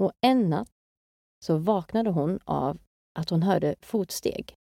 Och 0.00 0.12
en 0.20 0.50
natt 0.50 0.72
så 1.44 1.58
vaknade 1.58 2.10
hon 2.10 2.38
av 2.44 2.78
att 3.14 3.30
hon 3.30 3.42
hörde 3.42 3.74
fotsteg. 3.82 4.54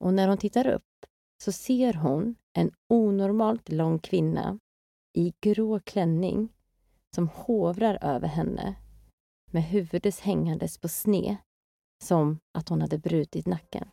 Och 0.00 0.14
när 0.14 0.28
hon 0.28 0.38
tittar 0.38 0.66
upp 0.66 1.06
så 1.42 1.52
ser 1.52 1.94
hon 1.94 2.36
en 2.52 2.70
onormalt 2.88 3.68
lång 3.68 3.98
kvinna 3.98 4.58
i 5.12 5.34
grå 5.40 5.80
klänning 5.80 6.52
som 7.14 7.28
hovrar 7.28 7.98
över 8.02 8.28
henne 8.28 8.74
med 9.50 9.62
huvudet 9.62 10.20
hängandes 10.20 10.78
på 10.78 10.88
sne 10.88 11.36
som 12.04 12.38
att 12.58 12.68
hon 12.68 12.80
hade 12.80 12.98
brutit 12.98 13.46
nacken. 13.46 13.90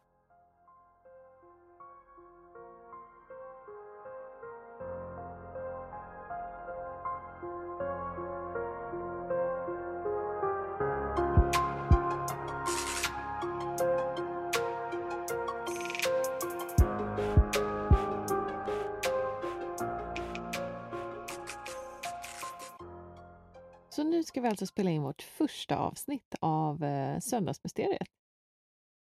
Så 23.93 24.03
nu 24.03 24.23
ska 24.23 24.41
vi 24.41 24.47
alltså 24.47 24.65
spela 24.65 24.89
in 24.89 25.03
vårt 25.03 25.21
första 25.21 25.77
avsnitt 25.77 26.35
av 26.39 26.83
eh, 26.83 27.19
Söndagsmysteriet. 27.19 28.07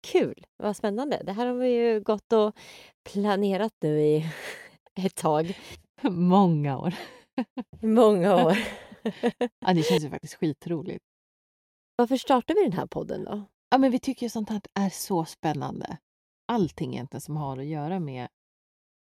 Kul! 0.06 0.46
Vad 0.56 0.76
spännande. 0.76 1.22
Det 1.24 1.32
här 1.32 1.46
har 1.46 1.54
vi 1.54 1.68
ju 1.68 2.00
gått 2.00 2.32
och 2.32 2.56
planerat 3.12 3.72
nu 3.80 4.00
i 4.00 4.26
ett 4.94 5.14
tag. 5.14 5.58
Många 6.10 6.78
år. 6.78 6.94
Många 7.80 8.34
år. 8.46 8.56
Ja, 9.58 9.74
det 9.74 9.82
känns 9.82 10.04
ju 10.04 10.10
faktiskt 10.10 10.34
skitroligt. 10.34 11.04
Varför 11.96 12.16
startar 12.16 12.54
vi 12.54 12.62
den 12.62 12.72
här 12.72 12.86
podden 12.86 13.24
då? 13.24 13.44
Ja, 13.70 13.78
men 13.78 13.90
vi 13.90 13.98
tycker 13.98 14.26
ju 14.26 14.30
sånt 14.30 14.50
här 14.50 14.60
är 14.74 14.90
så 14.90 15.24
spännande. 15.24 15.98
Allting 16.46 16.94
egentligen 16.94 17.20
som 17.20 17.36
har 17.36 17.58
att 17.58 17.66
göra 17.66 18.00
med 18.00 18.28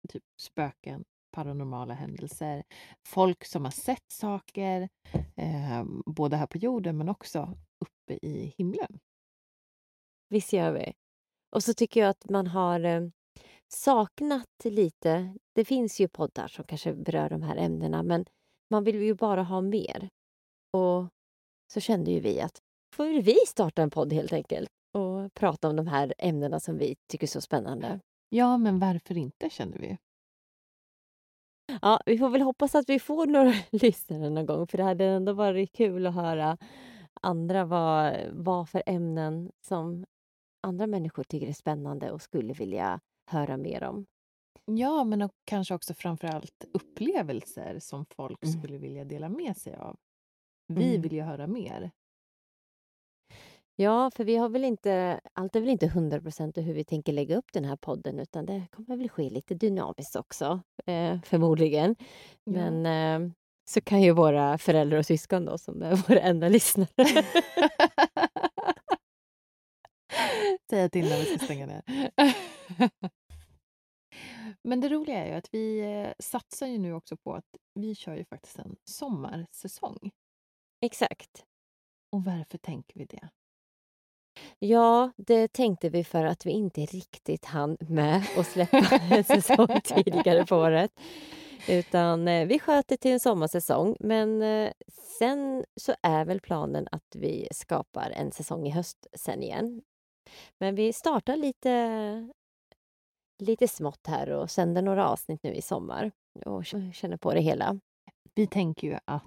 typ 0.09 0.23
spöken, 0.41 1.05
paranormala 1.35 1.93
händelser, 1.93 2.63
folk 3.07 3.45
som 3.45 3.63
har 3.65 3.71
sett 3.71 4.11
saker, 4.11 4.89
eh, 5.35 5.83
både 6.05 6.35
här 6.37 6.47
på 6.47 6.57
jorden 6.57 6.97
men 6.97 7.09
också 7.09 7.57
uppe 7.79 8.19
i 8.21 8.53
himlen. 8.57 8.99
Visst 10.29 10.53
gör 10.53 10.71
vi. 10.71 10.93
Och 11.55 11.63
så 11.63 11.73
tycker 11.73 11.99
jag 11.99 12.09
att 12.09 12.29
man 12.29 12.47
har 12.47 12.83
eh, 12.83 13.01
saknat 13.67 14.49
lite. 14.63 15.35
Det 15.55 15.65
finns 15.65 15.99
ju 15.99 16.07
poddar 16.07 16.47
som 16.47 16.65
kanske 16.65 16.93
berör 16.93 17.29
de 17.29 17.41
här 17.41 17.55
ämnena 17.55 18.03
men 18.03 18.25
man 18.69 18.83
vill 18.83 19.01
ju 19.01 19.13
bara 19.13 19.43
ha 19.43 19.61
mer. 19.61 20.09
Och 20.73 21.07
så 21.73 21.79
kände 21.79 22.11
ju 22.11 22.19
vi 22.19 22.41
att 22.41 22.61
får 22.95 23.05
väl 23.05 23.21
vi 23.21 23.35
starta 23.47 23.81
en 23.81 23.89
podd 23.89 24.13
helt 24.13 24.33
enkelt 24.33 24.69
och 24.93 25.33
prata 25.33 25.69
om 25.69 25.75
de 25.75 25.87
här 25.87 26.13
ämnena 26.17 26.59
som 26.59 26.77
vi 26.77 26.95
tycker 27.07 27.27
är 27.27 27.29
så 27.29 27.41
spännande. 27.41 27.99
Ja, 28.29 28.57
men 28.57 28.79
varför 28.79 29.17
inte 29.17 29.49
kände 29.49 29.77
vi. 29.77 29.97
Ja, 31.81 31.99
vi 32.05 32.17
får 32.17 32.29
väl 32.29 32.41
hoppas 32.41 32.75
att 32.75 32.89
vi 32.89 32.99
får 32.99 33.25
några 33.27 33.53
lyssnare 33.71 34.29
någon 34.29 34.45
gång 34.45 34.67
för 34.67 34.77
det 34.77 34.83
hade 34.83 35.05
ändå 35.05 35.33
varit 35.33 35.71
kul 35.75 36.07
att 36.07 36.13
höra 36.15 36.57
andra 37.21 37.65
vad, 37.65 38.13
vad 38.31 38.69
för 38.69 38.83
ämnen 38.85 39.51
som 39.61 40.05
andra 40.67 40.87
människor 40.87 41.23
tycker 41.23 41.47
är 41.47 41.53
spännande 41.53 42.11
och 42.11 42.21
skulle 42.21 42.53
vilja 42.53 42.99
höra 43.31 43.57
mer 43.57 43.83
om. 43.83 44.05
Ja, 44.65 45.03
men 45.03 45.21
och 45.21 45.31
kanske 45.45 45.73
också 45.75 45.93
framför 45.93 46.27
allt 46.27 46.65
upplevelser 46.73 47.79
som 47.79 48.05
folk 48.05 48.43
Mm. 48.43 48.59
skulle 48.61 48.77
vilja 48.77 49.05
dela 49.05 49.29
med 49.29 49.57
sig 49.57 49.75
av. 49.75 49.95
Vi 50.67 50.89
Mm. 50.89 51.01
vill 51.01 51.13
ju 51.13 51.21
höra 51.21 51.47
mer. 51.47 51.91
Ja, 53.77 54.11
för 54.11 54.23
vi 54.23 54.35
har 54.35 54.49
väl 54.49 54.63
inte, 54.63 55.19
allt 55.33 55.55
är 55.55 55.59
väl 55.59 55.69
inte 55.69 55.85
100 55.85 56.21
procent 56.21 56.57
hur 56.57 56.73
vi 56.73 56.83
tänker 56.83 57.13
lägga 57.13 57.37
upp 57.37 57.53
den 57.53 57.65
här 57.65 57.75
podden 57.75 58.19
utan 58.19 58.45
det 58.45 58.67
kommer 58.71 58.97
väl 58.97 59.09
ske 59.09 59.29
lite 59.29 59.55
dynamiskt 59.55 60.15
också, 60.15 60.61
eh, 60.85 61.21
förmodligen. 61.21 61.95
Ja. 62.43 62.51
Men 62.51 62.85
eh, 62.85 63.31
så 63.65 63.81
kan 63.81 64.01
ju 64.01 64.11
våra 64.11 64.57
föräldrar 64.57 64.97
och 64.97 65.05
syskon 65.05 65.45
då, 65.45 65.57
som 65.57 65.81
är 65.81 65.95
våra 65.95 66.19
enda 66.19 66.49
lyssnare. 66.49 66.89
Säga 70.69 70.89
till 70.89 71.09
när 71.09 71.19
vi 71.19 71.25
ska 71.25 71.45
stänga 71.45 71.65
ner. 71.65 71.83
Men 74.63 74.81
det 74.81 74.89
roliga 74.89 75.25
är 75.25 75.27
ju 75.27 75.33
att 75.33 75.49
vi 75.51 75.79
eh, 75.79 76.13
satsar 76.19 76.67
ju 76.67 76.77
nu 76.77 76.93
också 76.93 77.17
på 77.17 77.33
att 77.33 77.45
vi 77.73 77.95
kör 77.95 78.15
ju 78.15 78.25
faktiskt 78.25 78.59
en 78.59 78.75
sommarsäsong. 78.85 80.11
Exakt. 80.81 81.45
Och 82.11 82.23
varför 82.23 82.57
tänker 82.57 82.99
vi 82.99 83.05
det? 83.05 83.29
Ja, 84.59 85.11
det 85.17 85.53
tänkte 85.53 85.89
vi 85.89 86.03
för 86.03 86.25
att 86.25 86.45
vi 86.45 86.51
inte 86.51 86.81
riktigt 86.81 87.45
hann 87.45 87.77
med 87.79 88.23
att 88.37 88.47
släppa 88.47 88.99
en 89.11 89.23
säsong 89.23 89.81
tidigare 89.83 90.45
på 90.45 90.55
året. 90.55 90.91
Utan 91.69 92.27
eh, 92.27 92.47
vi 92.47 92.59
sköt 92.59 92.87
det 92.87 92.97
till 92.97 93.11
en 93.11 93.19
sommarsäsong. 93.19 93.95
Men 93.99 94.41
eh, 94.41 94.71
sen 95.19 95.65
så 95.75 95.95
är 96.01 96.25
väl 96.25 96.39
planen 96.39 96.87
att 96.91 97.15
vi 97.15 97.47
skapar 97.51 98.09
en 98.09 98.31
säsong 98.31 98.67
i 98.67 98.71
höst 98.71 99.07
sen 99.13 99.43
igen. 99.43 99.81
Men 100.59 100.75
vi 100.75 100.93
startar 100.93 101.35
lite, 101.37 102.29
lite 103.39 103.67
smått 103.67 104.07
här 104.07 104.29
och 104.29 104.51
sänder 104.51 104.81
några 104.81 105.09
avsnitt 105.09 105.43
nu 105.43 105.53
i 105.53 105.61
sommar 105.61 106.11
och 106.45 106.65
känner 106.93 107.17
på 107.17 107.33
det 107.33 107.41
hela. 107.41 107.79
Vi 108.35 108.47
tänker 108.47 108.87
ju 108.87 108.97
att 109.05 109.23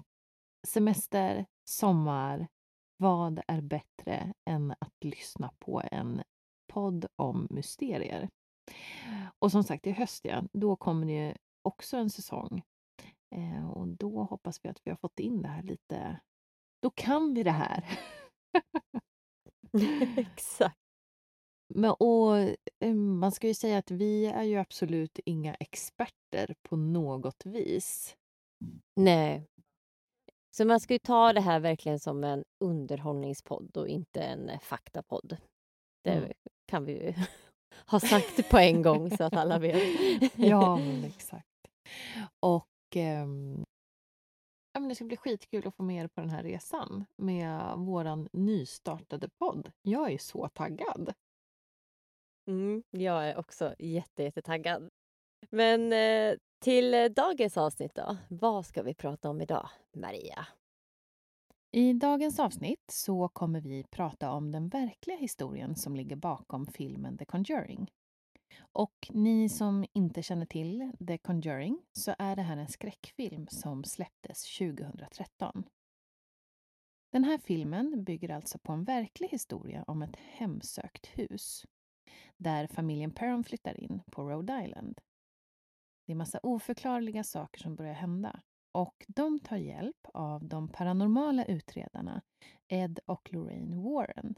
semester, 0.67 1.45
sommar, 1.69 2.47
vad 2.99 3.41
är 3.47 3.61
bättre 3.61 4.33
än 4.45 4.71
att 4.71 5.03
lyssna 5.03 5.51
på 5.59 5.81
en 5.91 6.21
podd 6.67 7.05
om 7.15 7.47
mysterier? 7.49 8.29
Och 9.39 9.51
som 9.51 9.63
sagt, 9.63 9.87
i 9.87 9.91
höst, 9.91 10.25
ja, 10.25 10.43
då 10.53 10.75
kommer 10.75 11.07
det 11.07 11.13
ju 11.13 11.33
också 11.61 11.97
en 11.97 12.09
säsong. 12.09 12.61
Eh, 13.35 13.69
och 13.69 13.87
då 13.87 14.23
hoppas 14.23 14.65
vi 14.65 14.69
att 14.69 14.81
vi 14.83 14.91
har 14.91 14.97
fått 14.97 15.19
in 15.19 15.41
det 15.41 15.47
här 15.47 15.63
lite... 15.63 16.19
Då 16.81 16.89
kan 16.89 17.33
vi 17.33 17.43
det 17.43 17.51
här! 17.51 17.99
Exakt. 20.17 20.77
Men, 21.75 21.91
och, 21.91 22.37
eh, 22.79 22.93
man 22.93 23.31
ska 23.31 23.47
ju 23.47 23.53
säga 23.53 23.77
att 23.77 23.91
vi 23.91 24.25
är 24.25 24.43
ju 24.43 24.57
absolut 24.57 25.19
inga 25.25 25.55
experter 25.55 26.55
på 26.63 26.75
något 26.75 27.45
vis. 27.45 28.15
Nej, 28.95 29.47
Så 30.55 30.65
man 30.65 30.79
ska 30.79 30.93
ju 30.93 30.99
ta 30.99 31.33
det 31.33 31.41
här 31.41 31.59
verkligen 31.59 31.99
som 31.99 32.23
en 32.23 32.43
underhållningspodd 32.63 33.77
och 33.77 33.87
inte 33.87 34.21
en 34.21 34.49
eh, 34.49 34.59
faktapodd. 34.59 35.37
Det 36.03 36.11
Mm. 36.11 36.31
kan 36.67 36.85
vi 36.85 36.91
ju 36.93 37.13
ha 37.87 37.99
sagt 37.99 38.49
på 38.49 38.57
en 38.57 38.81
gång 38.81 39.09
så 39.17 39.23
att 39.23 39.33
alla 39.33 39.59
vet. 39.59 39.83
Ja, 40.35 40.77
men 40.77 41.03
exakt. 41.03 41.47
Och 42.39 42.67
ehm, 42.95 43.65
ja, 44.73 44.79
men 44.79 44.89
det 44.89 44.95
ska 44.95 45.05
bli 45.05 45.17
skitkul 45.17 45.67
att 45.67 45.75
få 45.75 45.83
med 45.83 46.03
er 46.03 46.07
på 46.07 46.21
den 46.21 46.29
här 46.29 46.43
resan 46.43 47.05
med 47.17 47.77
våran 47.77 48.29
nystartade 48.33 49.29
podd. 49.29 49.71
Jag 49.81 50.11
är 50.13 50.17
så 50.17 50.47
taggad. 50.47 51.13
Mm, 52.49 52.83
jag 52.89 53.29
är 53.29 53.37
också 53.37 53.75
jätte, 53.79 54.23
jättetaggad. 54.23 54.89
Men 55.49 55.93
eh, 55.93 56.37
till 56.59 56.93
eh, 56.93 57.05
dagens 57.05 57.57
avsnitt 57.57 57.95
då. 57.95 58.17
Vad 58.27 58.65
ska 58.65 58.83
vi 58.83 58.93
prata 58.93 59.29
om 59.29 59.41
idag, 59.41 59.69
Maria? 59.93 60.47
I 61.71 61.93
dagens 61.93 62.39
avsnitt 62.39 62.83
så 62.91 63.27
kommer 63.27 63.61
vi 63.61 63.83
prata 63.83 64.31
om 64.31 64.51
den 64.51 64.69
verkliga 64.69 65.17
historien 65.17 65.75
som 65.75 65.95
ligger 65.95 66.15
bakom 66.15 66.65
filmen 66.67 67.17
The 67.17 67.25
Conjuring. 67.25 67.91
Och 68.59 69.09
ni 69.09 69.49
som 69.49 69.85
inte 69.93 70.23
känner 70.23 70.45
till 70.45 70.91
The 71.07 71.17
Conjuring 71.17 71.81
så 71.91 72.15
är 72.19 72.35
det 72.35 72.41
här 72.41 72.57
en 72.57 72.67
skräckfilm 72.67 73.47
som 73.47 73.83
släpptes 73.83 74.57
2013. 74.57 75.63
Den 77.11 77.23
här 77.23 77.37
filmen 77.37 78.03
bygger 78.03 78.29
alltså 78.29 78.59
på 78.59 78.71
en 78.71 78.83
verklig 78.83 79.27
historia 79.27 79.83
om 79.87 80.01
ett 80.01 80.15
hemsökt 80.15 81.05
hus 81.07 81.65
där 82.37 82.67
familjen 82.67 83.11
Perron 83.11 83.43
flyttar 83.43 83.79
in 83.79 84.01
på 84.11 84.29
Rhode 84.29 84.63
Island. 84.65 85.01
Det 86.09 86.13
är 86.13 86.15
massa 86.15 86.39
oförklarliga 86.43 87.23
saker 87.23 87.61
som 87.61 87.75
börjar 87.75 87.93
hända 87.93 88.39
och 88.71 89.05
de 89.07 89.39
tar 89.39 89.57
hjälp 89.57 90.07
av 90.13 90.47
de 90.47 90.67
paranormala 90.67 91.45
utredarna 91.45 92.21
Ed 92.67 92.99
och 93.05 93.33
Lorraine 93.33 93.83
Warren. 93.83 94.35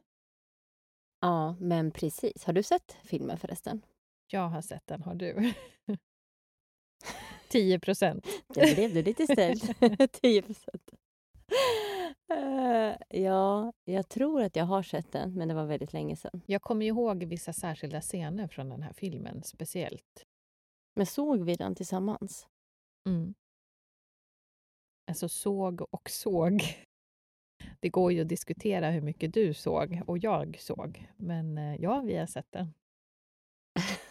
Ja, 1.21 1.55
men 1.59 1.91
precis. 1.91 2.45
Har 2.45 2.53
du 2.53 2.63
sett 2.63 2.97
filmen 3.03 3.37
förresten? 3.37 3.81
Jag 4.27 4.49
har 4.49 4.61
sett 4.61 4.87
den, 4.87 5.03
har 5.03 5.15
du? 5.15 5.53
10 7.49 7.79
procent. 7.79 8.25
Det 8.47 8.75
blev 8.75 8.93
du 8.93 9.03
lite 9.03 9.27
ställd. 9.27 9.61
10 10.11 10.41
procent. 10.41 10.91
Eh, 12.33 13.21
ja, 13.21 13.73
jag 13.85 14.09
tror 14.09 14.41
att 14.41 14.55
jag 14.55 14.65
har 14.65 14.83
sett 14.83 15.11
den, 15.11 15.33
men 15.33 15.47
det 15.47 15.53
var 15.53 15.65
väldigt 15.65 15.93
länge 15.93 16.15
sedan. 16.15 16.41
Jag 16.45 16.61
kommer 16.61 16.85
ihåg 16.85 17.23
vissa 17.23 17.53
särskilda 17.53 18.01
scener 18.01 18.47
från 18.47 18.69
den 18.69 18.81
här 18.81 18.93
filmen 18.93 19.43
speciellt. 19.43 20.27
Men 20.93 21.05
såg 21.05 21.43
vi 21.43 21.55
den 21.55 21.75
tillsammans? 21.75 22.47
Mm. 23.09 23.33
Alltså 25.07 25.29
såg 25.29 25.81
och 25.81 26.09
såg. 26.09 26.63
Det 27.79 27.89
går 27.89 28.11
ju 28.11 28.21
att 28.21 28.29
diskutera 28.29 28.89
hur 28.89 29.01
mycket 29.01 29.33
du 29.33 29.53
såg 29.53 30.01
och 30.07 30.17
jag 30.17 30.59
såg. 30.59 31.07
Men 31.17 31.57
eh, 31.57 31.75
ja, 31.75 32.01
vi 32.01 32.17
har 32.17 32.25
sett 32.25 32.51
den. 32.51 32.73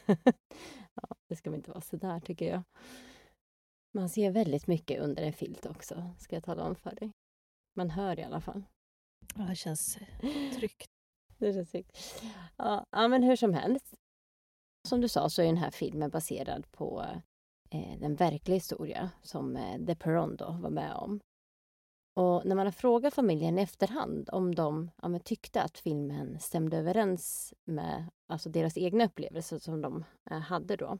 ja, 0.95 1.17
det 1.29 1.37
ska 1.37 1.51
väl 1.51 1.59
inte 1.59 1.71
vara 1.71 1.81
så 1.81 1.97
där, 1.97 2.21
tycker 2.21 2.49
jag. 2.49 2.63
Man 3.95 4.09
ser 4.09 4.31
väldigt 4.31 4.67
mycket 4.67 5.01
under 5.01 5.23
en 5.23 5.33
filt 5.33 5.67
också, 5.67 6.15
ska 6.19 6.37
jag 6.37 6.45
tala 6.45 6.65
om 6.65 6.77
för 6.77 6.95
dig. 6.95 7.13
Man 7.77 7.91
hör 7.91 8.19
i 8.19 8.23
alla 8.23 8.41
fall. 8.41 8.63
Ja, 9.35 9.43
det 9.43 9.57
känns 9.57 9.99
tryggt. 10.57 10.91
Det 11.39 11.53
känns 11.53 11.71
tryggt. 11.71 12.23
Ja, 12.57 12.87
ja, 12.91 13.09
men 13.09 13.23
hur 13.23 13.37
som 13.37 13.55
helst. 13.55 13.95
Som 14.89 15.01
du 15.01 15.09
sa 15.09 15.29
så 15.29 15.43
är 15.43 15.47
den 15.47 15.57
här 15.57 15.71
filmen 15.71 16.11
baserad 16.11 16.73
på 16.73 17.05
eh, 17.71 17.99
den 17.99 18.15
verkliga 18.15 18.57
historia 18.57 19.11
som 19.23 19.57
eh, 19.57 19.87
The 19.87 19.95
Perron 19.95 20.37
då 20.37 20.59
var 20.63 20.71
med 20.71 20.95
om. 20.95 21.21
Och 22.15 22.47
när 22.47 22.57
man 22.57 22.67
har 22.67 22.73
frågat 22.73 23.15
familjen 23.15 23.59
i 23.59 23.63
efterhand 23.63 24.29
om 24.33 24.55
de 24.55 24.91
ja, 25.03 25.09
men 25.09 25.21
tyckte 25.21 25.63
att 25.63 25.79
filmen 25.79 26.41
stämde 26.41 26.77
överens 26.77 27.55
med 27.65 28.07
alltså 28.27 28.49
deras 28.49 28.77
egna 28.77 29.05
upplevelser 29.05 29.59
som 29.59 29.81
de 29.81 30.05
eh, 30.31 30.39
hade 30.39 30.77
då, 30.77 30.99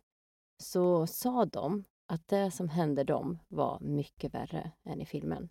så 0.63 1.07
sa 1.07 1.45
de 1.45 1.85
att 2.07 2.29
det 2.29 2.51
som 2.51 2.69
hände 2.69 3.05
dem 3.05 3.39
var 3.49 3.81
mycket 3.81 4.35
värre 4.35 4.73
än 4.85 5.01
i 5.01 5.07
filmen. 5.07 5.49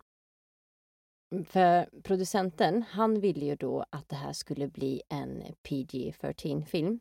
För 1.44 2.00
producenten, 2.02 2.82
han 2.82 3.20
ville 3.20 3.44
ju 3.44 3.56
då 3.56 3.84
att 3.90 4.08
det 4.08 4.16
här 4.16 4.32
skulle 4.32 4.68
bli 4.68 5.02
en 5.08 5.42
PG-13-film. 5.62 7.00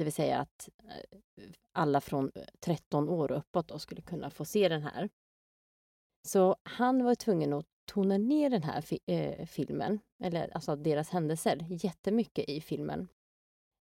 Det 0.00 0.04
vill 0.04 0.12
säga 0.12 0.38
att 0.40 0.68
eh, 0.88 1.50
alla 1.72 2.00
från 2.00 2.32
eh, 2.34 2.44
13 2.60 3.08
år 3.08 3.32
och 3.32 3.38
uppåt 3.38 3.68
då 3.68 3.78
skulle 3.78 4.02
kunna 4.02 4.30
få 4.30 4.44
se 4.44 4.68
den 4.68 4.82
här. 4.82 5.08
Så 6.28 6.56
han 6.62 7.04
var 7.04 7.14
tvungen 7.14 7.52
att 7.52 7.66
tona 7.84 8.18
ner 8.18 8.50
den 8.50 8.62
här 8.62 8.80
fi 8.80 9.00
äh, 9.06 9.46
filmen, 9.46 10.00
eller 10.22 10.48
alltså 10.54 10.76
deras 10.76 11.10
händelser, 11.10 11.66
jättemycket 11.68 12.48
i 12.48 12.60
filmen. 12.60 13.08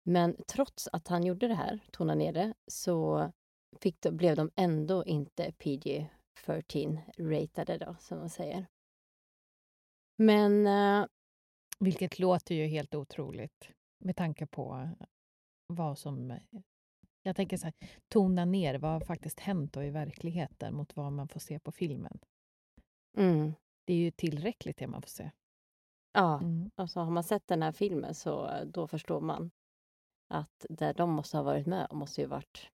Men 0.03 0.37
trots 0.47 0.89
att 0.91 1.07
han 1.07 1.23
gjorde 1.23 1.47
det 1.47 1.53
här, 1.55 1.79
tona 1.91 2.15
ner 2.15 2.33
det, 2.33 2.53
så 2.67 3.31
fick 3.79 4.01
de, 4.01 4.11
blev 4.11 4.35
de 4.35 4.51
ändå 4.55 5.05
inte 5.05 5.51
PG-13 5.51 6.99
ratade 7.17 7.77
då, 7.77 7.95
som 7.99 8.17
man 8.17 8.29
säger. 8.29 8.65
Men... 10.15 10.67
Äh, 10.67 11.05
Vilket 11.79 12.19
låter 12.19 12.55
ju 12.55 12.65
helt 12.67 12.95
otroligt 12.95 13.71
med 13.99 14.15
tanke 14.15 14.45
på 14.47 14.89
vad 15.67 15.97
som... 15.97 16.39
Jag 17.23 17.35
tänker 17.35 17.57
så 17.57 17.65
här, 17.65 17.73
tona 18.07 18.45
ner 18.45 18.75
vad 18.75 18.91
har 18.91 18.99
faktiskt 18.99 19.39
hänt 19.39 19.73
då 19.73 19.83
i 19.83 19.89
verkligheten 19.89 20.75
mot 20.75 20.95
vad 20.95 21.11
man 21.13 21.27
får 21.27 21.39
se 21.39 21.59
på 21.59 21.71
filmen. 21.71 22.19
mm, 23.17 23.53
Det 23.87 23.93
är 23.93 23.97
ju 23.97 24.11
tillräckligt 24.11 24.77
det 24.77 24.87
man 24.87 25.01
får 25.01 25.09
se. 25.09 25.31
ja, 26.13 26.39
Mm. 26.39 26.71
alltså 26.75 26.99
har 26.99 27.11
man 27.11 27.23
sett 27.23 27.47
den 27.47 27.61
här 27.63 27.71
filmen 27.71 28.15
så 28.15 28.47
eh, 28.49 28.65
då 28.65 28.87
förstår 28.87 29.21
man 29.21 29.51
att 30.33 30.65
det 30.69 30.93
de 30.93 31.09
måste 31.11 31.37
ha 31.37 31.43
varit 31.43 31.67
med 31.67 31.87
måste 31.91 32.21
ju 32.21 32.27
varit 32.27 32.71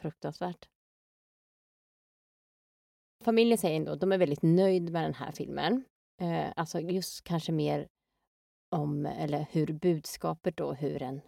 fruktansvärt. 0.00 0.68
Familjen 3.24 3.58
säger 3.58 3.76
ändå 3.76 3.94
de 3.94 4.12
är 4.12 4.18
väldigt 4.18 4.42
nöjd 4.42 4.92
med 4.92 5.04
den 5.04 5.14
här 5.14 5.32
filmen. 5.32 5.84
Eh, 6.22 6.52
alltså 6.56 6.80
just 6.80 7.24
kanske 7.24 7.52
mer 7.52 7.88
om, 8.76 9.06
eller 9.06 9.46
hur 9.50 9.72
budskapet 9.72 10.56
då, 10.56 10.72
hur 10.72 11.02
en 11.02 11.20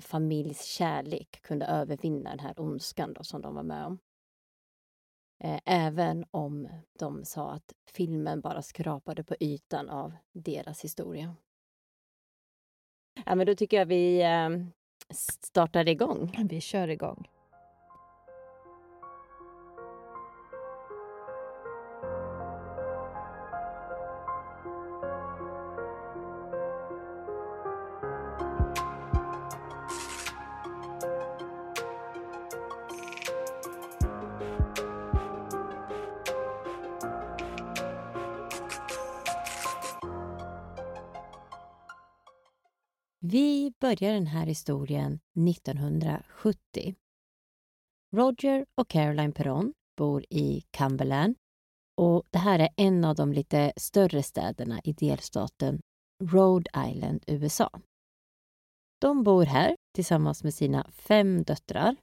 familjs 0.00 0.64
kärlek 0.64 1.42
kunde 1.42 1.66
övervinna 1.66 2.30
den 2.30 2.38
här 2.38 2.60
ondskan 2.60 3.14
då 3.14 3.22
som 3.22 3.42
de 3.42 3.54
var 3.54 3.62
med 3.62 3.86
om. 3.86 3.98
Eh, 5.44 5.60
även 5.64 6.24
om 6.30 6.68
de 6.98 7.24
sa 7.24 7.50
att 7.50 7.72
filmen 7.86 8.40
bara 8.40 8.62
skrapade 8.62 9.24
på 9.24 9.34
ytan 9.40 9.88
av 9.88 10.12
deras 10.32 10.84
historia. 10.84 11.34
Ja, 13.26 13.34
men 13.34 13.46
då 13.46 13.54
tycker 13.54 13.76
jag 13.76 13.86
vi 13.86 14.22
eh, 14.22 14.50
startar 15.42 15.88
igång. 15.88 16.46
Vi 16.48 16.60
kör 16.60 16.88
igång. 16.88 17.28
Vi 43.34 43.72
börjar 43.80 44.12
den 44.12 44.26
här 44.26 44.46
historien 44.46 45.20
1970. 45.48 46.94
Roger 48.16 48.66
och 48.74 48.88
Caroline 48.88 49.32
Perron 49.32 49.72
bor 49.96 50.24
i 50.30 50.62
Cumberland 50.70 51.36
och 51.96 52.24
det 52.30 52.38
här 52.38 52.58
är 52.58 52.68
en 52.76 53.04
av 53.04 53.14
de 53.14 53.32
lite 53.32 53.72
större 53.76 54.22
städerna 54.22 54.80
i 54.84 54.92
delstaten 54.92 55.80
Rhode 56.22 56.70
Island, 56.88 57.24
USA. 57.26 57.80
De 59.00 59.22
bor 59.22 59.44
här 59.44 59.76
tillsammans 59.94 60.44
med 60.44 60.54
sina 60.54 60.90
fem 60.90 61.42
döttrar 61.42 61.96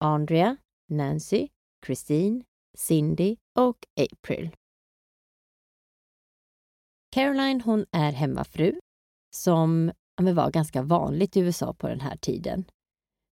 Andrea, 0.00 0.56
Nancy, 0.88 1.48
Christine, 1.86 2.44
Cindy 2.76 3.36
och 3.58 3.78
April. 4.00 4.56
Caroline 7.10 7.60
hon 7.60 7.86
är 7.92 8.12
hemmafru 8.12 8.80
som 9.34 9.92
men 10.22 10.34
var 10.34 10.50
ganska 10.50 10.82
vanligt 10.82 11.36
i 11.36 11.40
USA 11.40 11.72
på 11.72 11.88
den 11.88 12.00
här 12.00 12.16
tiden. 12.16 12.64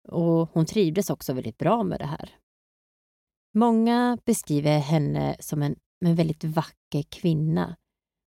Och 0.08 0.50
hon 0.54 0.66
trivdes 0.66 1.10
också 1.10 1.34
väldigt 1.34 1.58
bra 1.58 1.84
med 1.84 2.00
det 2.00 2.06
här. 2.06 2.36
Många 3.54 4.18
beskriver 4.26 4.80
henne 4.80 5.36
som 5.40 5.62
en, 5.62 5.76
en 6.06 6.16
väldigt 6.16 6.44
vacker 6.44 7.04
kvinna. 7.10 7.76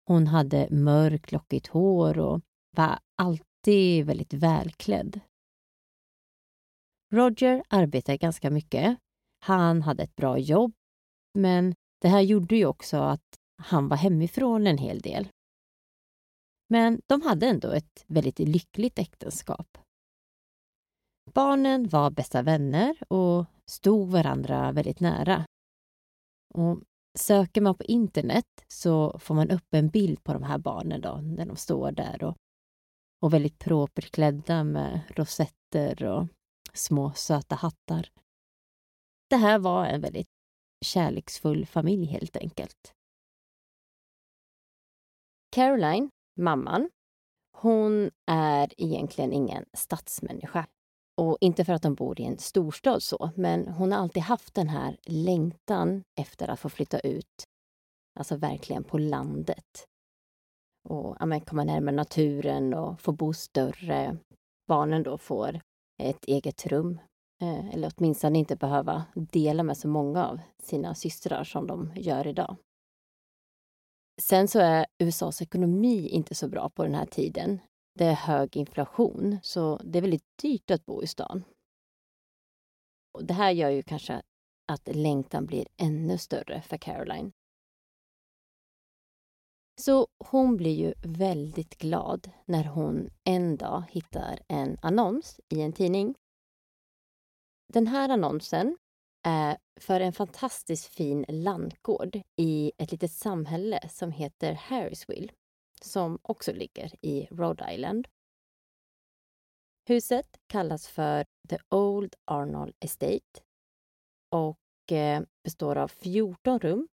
Hon 0.05 0.27
hade 0.27 0.67
mörkt 0.71 1.31
lockigt 1.31 1.67
hår 1.67 2.19
och 2.19 2.41
var 2.75 2.99
alltid 3.15 4.05
väldigt 4.05 4.33
välklädd. 4.33 5.19
Roger 7.13 7.63
arbetade 7.69 8.17
ganska 8.17 8.49
mycket. 8.49 8.97
Han 9.45 9.81
hade 9.81 10.03
ett 10.03 10.15
bra 10.15 10.37
jobb, 10.37 10.73
men 11.33 11.75
det 12.01 12.07
här 12.07 12.21
gjorde 12.21 12.55
ju 12.55 12.65
också 12.65 12.97
att 12.97 13.39
han 13.57 13.87
var 13.87 13.97
hemifrån 13.97 14.67
en 14.67 14.77
hel 14.77 14.99
del. 14.99 15.27
Men 16.71 17.01
de 17.07 17.21
hade 17.21 17.47
ändå 17.47 17.71
ett 17.71 18.05
väldigt 18.07 18.39
lyckligt 18.39 18.99
äktenskap. 18.99 19.77
Barnen 21.33 21.89
var 21.89 22.11
bästa 22.11 22.41
vänner 22.41 23.13
och 23.13 23.45
stod 23.65 24.11
varandra 24.11 24.71
väldigt 24.71 24.99
nära. 24.99 25.45
Och 26.53 26.81
söker 27.17 27.61
man 27.61 27.75
på 27.75 27.83
internet 27.83 28.45
så 28.67 29.19
får 29.19 29.35
man 29.35 29.49
upp 29.51 29.73
en 29.73 29.89
bild 29.89 30.23
på 30.23 30.33
de 30.33 30.43
här 30.43 30.57
barnen 30.57 31.01
då, 31.01 31.21
när 31.21 31.45
de 31.45 31.55
står 31.55 31.91
där 31.91 32.23
och, 32.23 32.37
och 33.21 33.33
väldigt 33.33 33.59
propert 33.59 34.11
klädda 34.11 34.63
med 34.63 35.01
rosetter 35.15 36.03
och 36.03 36.27
små 36.73 37.13
söta 37.13 37.55
hattar. 37.55 38.09
Det 39.29 39.37
här 39.37 39.59
var 39.59 39.85
en 39.85 40.01
väldigt 40.01 40.29
kärleksfull 40.85 41.65
familj 41.65 42.05
helt 42.05 42.37
enkelt. 42.37 42.93
Caroline, 45.51 46.09
mamman, 46.39 46.89
hon 47.57 48.11
är 48.31 48.73
egentligen 48.77 49.33
ingen 49.33 49.65
stadsmänniska. 49.73 50.67
Och 51.17 51.37
inte 51.41 51.65
för 51.65 51.73
att 51.73 51.81
de 51.81 51.95
bor 51.95 52.21
i 52.21 52.25
en 52.25 52.37
storstad 52.37 53.03
så, 53.03 53.29
men 53.35 53.67
hon 53.67 53.91
har 53.91 53.99
alltid 53.99 54.23
haft 54.23 54.53
den 54.53 54.69
här 54.69 54.97
längtan 55.03 56.03
efter 56.19 56.47
att 56.47 56.59
få 56.59 56.69
flytta 56.69 56.99
ut, 56.99 57.43
alltså 58.19 58.35
verkligen 58.35 58.83
på 58.83 58.97
landet. 58.97 59.85
Och 60.89 61.17
ja, 61.19 61.39
komma 61.39 61.63
närmare 61.63 61.95
naturen 61.95 62.73
och 62.73 63.01
få 63.01 63.11
bo 63.11 63.33
större. 63.33 64.17
Barnen 64.67 65.03
då 65.03 65.17
får 65.17 65.61
ett 66.01 66.25
eget 66.25 66.65
rum, 66.65 66.99
eh, 67.41 67.69
eller 67.69 67.91
åtminstone 67.97 68.39
inte 68.39 68.55
behöva 68.55 69.05
dela 69.15 69.63
med 69.63 69.77
så 69.77 69.87
många 69.87 70.27
av 70.27 70.39
sina 70.63 70.95
systrar 70.95 71.43
som 71.43 71.67
de 71.67 71.91
gör 71.95 72.27
idag. 72.27 72.57
Sen 74.21 74.47
så 74.47 74.59
är 74.59 74.85
USAs 74.97 75.41
ekonomi 75.41 76.07
inte 76.07 76.35
så 76.35 76.47
bra 76.47 76.69
på 76.69 76.83
den 76.83 76.95
här 76.95 77.05
tiden. 77.05 77.59
Det 77.95 78.05
är 78.05 78.13
hög 78.13 78.57
inflation, 78.57 79.39
så 79.43 79.77
det 79.83 79.97
är 79.97 80.01
väldigt 80.01 80.37
dyrt 80.41 80.71
att 80.71 80.85
bo 80.85 81.03
i 81.03 81.07
stan. 81.07 81.43
Och 83.13 83.25
det 83.25 83.33
här 83.33 83.51
gör 83.51 83.69
ju 83.69 83.83
kanske 83.83 84.21
att 84.71 84.95
längtan 84.95 85.45
blir 85.45 85.67
ännu 85.77 86.17
större 86.17 86.61
för 86.61 86.77
Caroline. 86.77 87.31
Så 89.81 90.07
hon 90.17 90.57
blir 90.57 90.75
ju 90.75 90.93
väldigt 91.03 91.77
glad 91.77 92.31
när 92.45 92.63
hon 92.63 93.09
en 93.23 93.57
dag 93.57 93.83
hittar 93.89 94.39
en 94.47 94.77
annons 94.81 95.39
i 95.49 95.61
en 95.61 95.73
tidning. 95.73 96.15
Den 97.73 97.87
här 97.87 98.09
annonsen 98.09 98.77
Eh, 99.25 99.57
för 99.79 99.99
en 99.99 100.13
fantastiskt 100.13 100.85
fin 100.85 101.25
lantgård 101.27 102.21
i 102.35 102.71
ett 102.77 102.91
litet 102.91 103.11
samhälle 103.11 103.89
som 103.89 104.11
heter 104.11 104.53
Harrisville 104.53 105.33
som 105.81 106.19
också 106.21 106.53
ligger 106.53 106.91
i 107.01 107.25
Rhode 107.31 107.73
Island. 107.73 108.07
Huset 109.85 110.37
kallas 110.47 110.87
för 110.87 111.25
The 111.49 111.57
Old 111.69 112.15
Arnold 112.25 112.75
Estate 112.79 113.41
och 114.29 114.91
eh, 114.91 115.23
består 115.43 115.77
av 115.77 115.87
14 115.87 116.59
rum, 116.59 116.87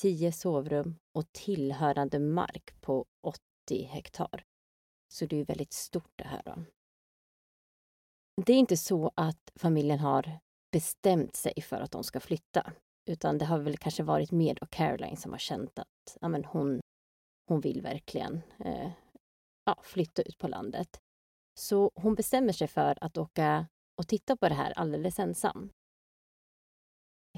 10 0.00 0.32
sovrum 0.32 0.98
och 1.12 1.32
tillhörande 1.32 2.18
mark 2.18 2.80
på 2.80 3.06
80 3.22 3.84
hektar. 3.84 4.44
Så 5.08 5.26
det 5.26 5.36
är 5.36 5.44
väldigt 5.44 5.72
stort 5.72 6.12
det 6.16 6.24
här. 6.24 6.42
Då. 6.44 6.64
Det 8.46 8.52
är 8.52 8.58
inte 8.58 8.76
så 8.76 9.12
att 9.14 9.52
familjen 9.54 9.98
har 9.98 10.40
bestämt 10.72 11.36
sig 11.36 11.62
för 11.62 11.80
att 11.80 11.90
de 11.90 12.04
ska 12.04 12.20
flytta. 12.20 12.72
Utan 13.10 13.38
det 13.38 13.44
har 13.44 13.58
väl 13.58 13.76
kanske 13.76 14.02
varit 14.02 14.30
mer 14.30 14.54
då 14.54 14.66
Caroline 14.66 15.16
som 15.16 15.32
har 15.32 15.38
känt 15.38 15.78
att 15.78 16.18
ja, 16.20 16.28
men 16.28 16.44
hon 16.44 16.80
hon 17.48 17.60
vill 17.60 17.82
verkligen 17.82 18.42
eh, 18.64 18.90
ja, 19.64 19.76
flytta 19.82 20.22
ut 20.22 20.38
på 20.38 20.48
landet. 20.48 21.00
Så 21.58 21.90
hon 21.94 22.14
bestämmer 22.14 22.52
sig 22.52 22.68
för 22.68 22.98
att 23.00 23.18
åka 23.18 23.66
och 24.00 24.08
titta 24.08 24.36
på 24.36 24.48
det 24.48 24.54
här 24.54 24.72
alldeles 24.72 25.18
ensam. 25.18 25.70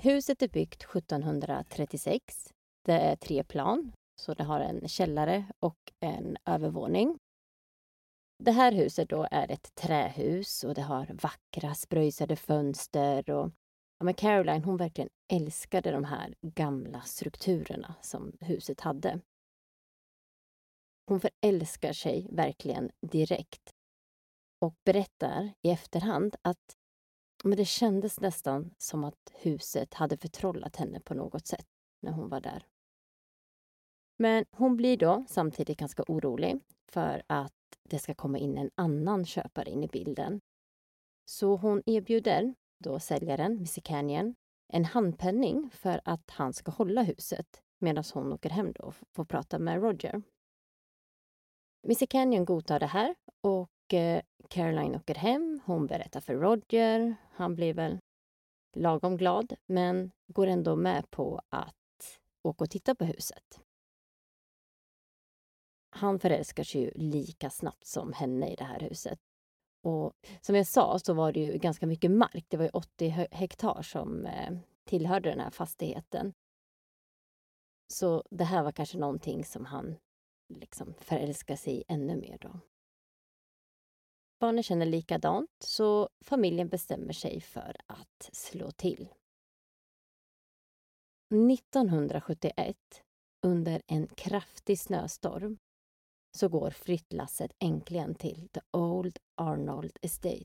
Huset 0.01 0.43
är 0.43 0.49
byggt 0.49 0.83
1736. 0.83 2.53
Det 2.85 2.93
är 2.93 3.17
tre 3.17 3.45
plan, 3.45 3.93
så 4.21 4.35
det 4.35 4.45
har 4.45 4.61
en 4.61 4.89
källare 4.89 5.45
och 5.61 5.93
en 6.01 6.37
övervåning. 6.45 7.19
Det 8.43 8.51
här 8.51 8.73
huset 8.73 9.09
då 9.09 9.29
är 9.31 9.51
ett 9.51 9.75
trähus 9.75 10.65
och 10.65 10.75
det 10.75 10.83
har 10.83 11.07
vackra 11.07 11.75
spröjsade 11.75 12.37
fönster 12.37 13.31
och 13.31 13.51
ja, 13.99 14.05
men 14.05 14.15
Caroline 14.15 14.65
hon 14.65 14.77
verkligen 14.77 15.11
älskade 15.33 15.91
de 15.91 16.05
här 16.05 16.35
gamla 16.43 17.01
strukturerna 17.01 17.95
som 18.01 18.33
huset 18.41 18.81
hade. 18.81 19.21
Hon 21.07 21.21
förälskar 21.21 21.93
sig 21.93 22.27
verkligen 22.31 22.91
direkt 23.01 23.75
och 24.61 24.75
berättar 24.85 25.53
i 25.63 25.71
efterhand 25.71 26.37
att 26.43 26.77
men 27.45 27.57
det 27.57 27.65
kändes 27.65 28.21
nästan 28.21 28.75
som 28.79 29.05
att 29.05 29.33
huset 29.35 29.95
hade 29.95 30.17
förtrollat 30.17 30.77
henne 30.77 31.01
på 31.01 31.15
något 31.15 31.47
sätt 31.47 31.67
när 32.03 32.13
hon 32.13 32.29
var 32.29 32.41
där. 32.41 32.67
Men 34.19 34.45
hon 34.51 34.77
blir 34.77 34.97
då 34.97 35.25
samtidigt 35.29 35.79
ganska 35.79 36.05
orolig 36.09 36.61
för 36.93 37.23
att 37.27 37.60
det 37.91 37.99
ska 37.99 38.15
komma 38.15 38.39
in 38.39 38.59
en 38.59 38.71
annan 38.75 39.25
köpare 39.25 39.71
in 39.71 39.83
i 39.83 39.89
bilden. 39.89 40.41
Så 41.25 41.57
hon 41.57 41.83
erbjuder 41.87 42.55
då 42.79 43.01
säljaren, 43.01 43.61
Missy 43.61 43.81
Canyon, 43.81 44.35
en 44.73 44.85
handpenning 44.85 45.71
för 45.73 46.01
att 46.05 46.31
han 46.31 46.53
ska 46.53 46.71
hålla 46.71 47.03
huset 47.03 47.63
medan 47.79 48.05
hon 48.15 48.33
åker 48.33 48.51
hem 48.51 48.73
då 48.73 48.85
och 48.85 48.95
får 49.17 49.25
prata 49.25 49.59
med 49.59 49.83
Roger. 49.83 50.23
Missy 51.83 52.07
Canyon 52.07 52.45
godtar 52.45 52.81
det 52.81 52.87
här 52.87 53.15
och 53.41 53.95
eh, 53.95 54.23
Caroline 54.49 54.97
åker 54.97 55.15
hem. 55.15 55.61
Hon 55.65 55.87
berättar 55.87 56.21
för 56.21 56.35
Roger. 56.35 57.15
Han 57.33 57.55
blir 57.55 57.75
väl 57.75 57.99
lagom 58.77 59.17
glad 59.17 59.55
men 59.67 60.11
går 60.27 60.47
ändå 60.47 60.77
med 60.77 61.11
på 61.11 61.41
att 61.49 62.21
åka 62.43 62.65
och 62.65 62.71
titta 62.71 62.95
på 62.95 63.05
huset. 63.05 63.61
Han 65.91 66.19
förälskar 66.19 66.65
sig 66.65 66.81
ju 66.81 66.91
lika 66.95 67.51
snabbt 67.51 67.87
som 67.87 68.13
henne 68.13 68.53
i 68.53 68.55
det 68.57 68.65
här 68.65 68.81
huset. 68.81 69.19
Och 69.83 70.13
som 70.41 70.55
jag 70.55 70.67
sa 70.67 70.99
så 70.99 71.15
var 71.15 71.33
det 71.33 71.41
ju 71.41 71.59
ganska 71.59 71.87
mycket 71.87 72.11
mark. 72.11 72.45
Det 72.49 72.57
var 72.57 72.65
ju 72.65 72.71
80 72.71 73.09
hektar 73.31 73.83
som 73.83 74.27
eh, 74.27 74.59
tillhörde 74.85 75.31
den 75.31 75.41
här 75.41 75.51
fastigheten. 75.51 76.33
Så 77.93 78.25
det 78.31 78.45
här 78.45 78.63
var 78.63 78.73
kanske 78.73 78.99
någonting 78.99 79.45
som 79.45 79.65
han 79.65 79.97
liksom 80.49 80.95
förälskar 81.01 81.57
sig 81.57 81.85
ännu 81.89 82.17
mer 82.17 82.39
då. 82.39 82.61
Barnen 84.41 84.63
känner 84.63 84.87
likadant, 84.87 85.51
så 85.59 86.09
familjen 86.25 86.69
bestämmer 86.69 87.13
sig 87.13 87.41
för 87.41 87.77
att 87.87 88.31
slå 88.33 88.71
till. 88.71 89.09
1971, 91.53 92.77
under 93.43 93.83
en 93.87 94.07
kraftig 94.07 94.79
snöstorm, 94.79 95.59
så 96.33 96.49
går 96.49 96.71
flyttlasset 96.71 97.53
äntligen 97.59 98.15
till 98.15 98.49
The 98.53 98.61
Old 98.71 99.19
Arnold 99.35 99.99
Estate. 100.03 100.45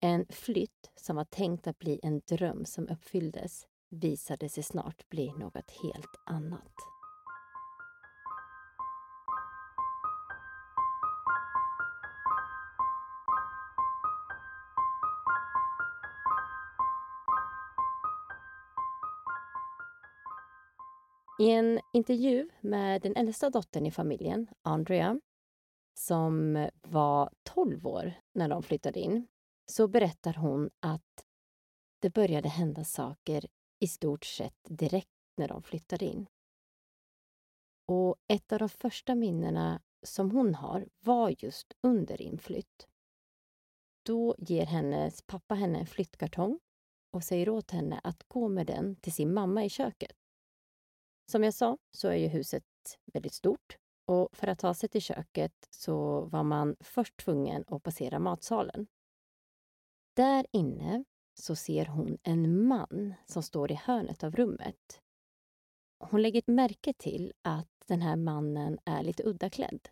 En 0.00 0.26
flytt 0.28 0.90
som 0.94 1.16
var 1.16 1.24
tänkt 1.24 1.66
att 1.66 1.78
bli 1.78 2.00
en 2.02 2.20
dröm 2.20 2.64
som 2.64 2.88
uppfylldes 2.88 3.66
visade 3.90 4.48
sig 4.48 4.62
snart 4.62 5.08
bli 5.08 5.32
något 5.32 5.70
helt 5.70 6.16
annat. 6.26 6.95
I 21.38 21.50
en 21.50 21.80
intervju 21.92 22.48
med 22.60 23.02
den 23.02 23.16
äldsta 23.16 23.50
dottern 23.50 23.86
i 23.86 23.90
familjen, 23.90 24.48
Andrea, 24.62 25.20
som 25.98 26.68
var 26.82 27.30
12 27.42 27.86
år 27.86 28.14
när 28.34 28.48
de 28.48 28.62
flyttade 28.62 29.00
in, 29.00 29.26
så 29.66 29.88
berättar 29.88 30.34
hon 30.34 30.70
att 30.80 31.26
det 31.98 32.10
började 32.10 32.48
hända 32.48 32.84
saker 32.84 33.46
i 33.78 33.88
stort 33.88 34.24
sett 34.24 34.58
direkt 34.68 35.10
när 35.36 35.48
de 35.48 35.62
flyttade 35.62 36.04
in. 36.04 36.26
Och 37.86 38.16
ett 38.28 38.52
av 38.52 38.58
de 38.58 38.68
första 38.68 39.14
minnena 39.14 39.82
som 40.02 40.30
hon 40.30 40.54
har 40.54 40.88
var 41.00 41.34
just 41.38 41.74
under 41.82 42.22
inflytt. 42.22 42.88
Då 44.02 44.34
ger 44.38 44.66
hennes 44.66 45.22
pappa 45.22 45.54
henne 45.54 45.78
en 45.78 45.86
flyttkartong 45.86 46.58
och 47.10 47.24
säger 47.24 47.48
åt 47.48 47.70
henne 47.70 48.00
att 48.04 48.24
gå 48.28 48.48
med 48.48 48.66
den 48.66 48.96
till 48.96 49.12
sin 49.12 49.34
mamma 49.34 49.64
i 49.64 49.70
köket. 49.70 50.25
Som 51.30 51.44
jag 51.44 51.54
sa 51.54 51.78
så 51.90 52.08
är 52.08 52.16
ju 52.16 52.28
huset 52.28 52.64
väldigt 53.12 53.34
stort 53.34 53.78
och 54.06 54.28
för 54.32 54.46
att 54.46 54.58
ta 54.58 54.74
sig 54.74 54.88
till 54.88 55.02
köket 55.02 55.68
så 55.70 56.20
var 56.20 56.42
man 56.42 56.76
först 56.80 57.16
tvungen 57.16 57.64
att 57.66 57.82
passera 57.82 58.18
matsalen. 58.18 58.86
Där 60.16 60.46
inne 60.52 61.04
så 61.34 61.56
ser 61.56 61.86
hon 61.86 62.18
en 62.22 62.66
man 62.66 63.14
som 63.26 63.42
står 63.42 63.72
i 63.72 63.74
hörnet 63.74 64.24
av 64.24 64.36
rummet. 64.36 65.00
hon 65.98 66.22
lägger 66.22 66.42
märke 66.46 66.92
till 66.92 67.32
att 67.42 67.84
den 67.86 68.02
här 68.02 68.16
mannen 68.16 68.78
är 68.84 69.02
lite 69.02 69.22
udda 69.26 69.50
klädd. 69.50 69.88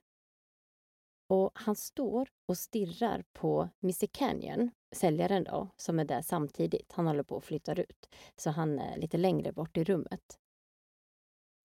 Och 1.29 1.51
han 1.55 1.77
står 1.77 2.29
och 2.47 2.59
stirrar 2.59 3.25
på 3.33 3.69
Mr 3.83 4.07
Canyon, 4.07 4.71
säljaren 4.93 5.45
då, 5.45 5.69
som 5.77 5.99
är 5.99 6.05
där 6.05 6.23
samtidigt. 6.23 6.93
Han 6.93 7.07
håller 7.07 7.23
på 7.23 7.37
att 7.37 7.45
flytta 7.45 7.75
ut, 7.75 8.09
så 8.37 8.51
han 8.51 8.79
är 8.79 8.97
lite 8.97 9.17
längre 9.17 9.53
bort 9.53 9.77
i 9.77 9.85
rummet. 9.85 10.39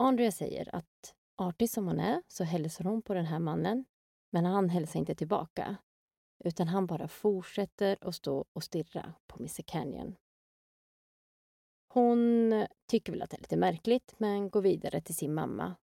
Andrea 0.03 0.31
säger 0.31 0.75
att 0.75 1.15
artig 1.35 1.69
som 1.69 1.87
hon 1.87 1.99
är 1.99 2.21
så 2.27 2.43
hälsar 2.43 2.83
hon 2.83 3.01
på 3.01 3.13
den 3.13 3.25
här 3.25 3.39
mannen, 3.39 3.85
men 4.29 4.45
han 4.45 4.69
hälsar 4.69 4.99
inte 4.99 5.15
tillbaka. 5.15 5.77
Utan 6.43 6.67
han 6.67 6.87
bara 6.87 7.07
fortsätter 7.07 7.97
att 8.01 8.15
stå 8.15 8.45
och 8.53 8.63
stirra 8.63 9.13
på 9.27 9.39
Mr 9.39 9.61
Canyon. 9.61 10.15
Hon 11.87 12.53
tycker 12.87 13.11
väl 13.11 13.21
att 13.21 13.29
det 13.29 13.37
är 13.37 13.41
lite 13.41 13.57
märkligt, 13.57 14.15
men 14.17 14.49
går 14.49 14.61
vidare 14.61 15.01
till 15.01 15.15
sin 15.15 15.33
mamma 15.33 15.75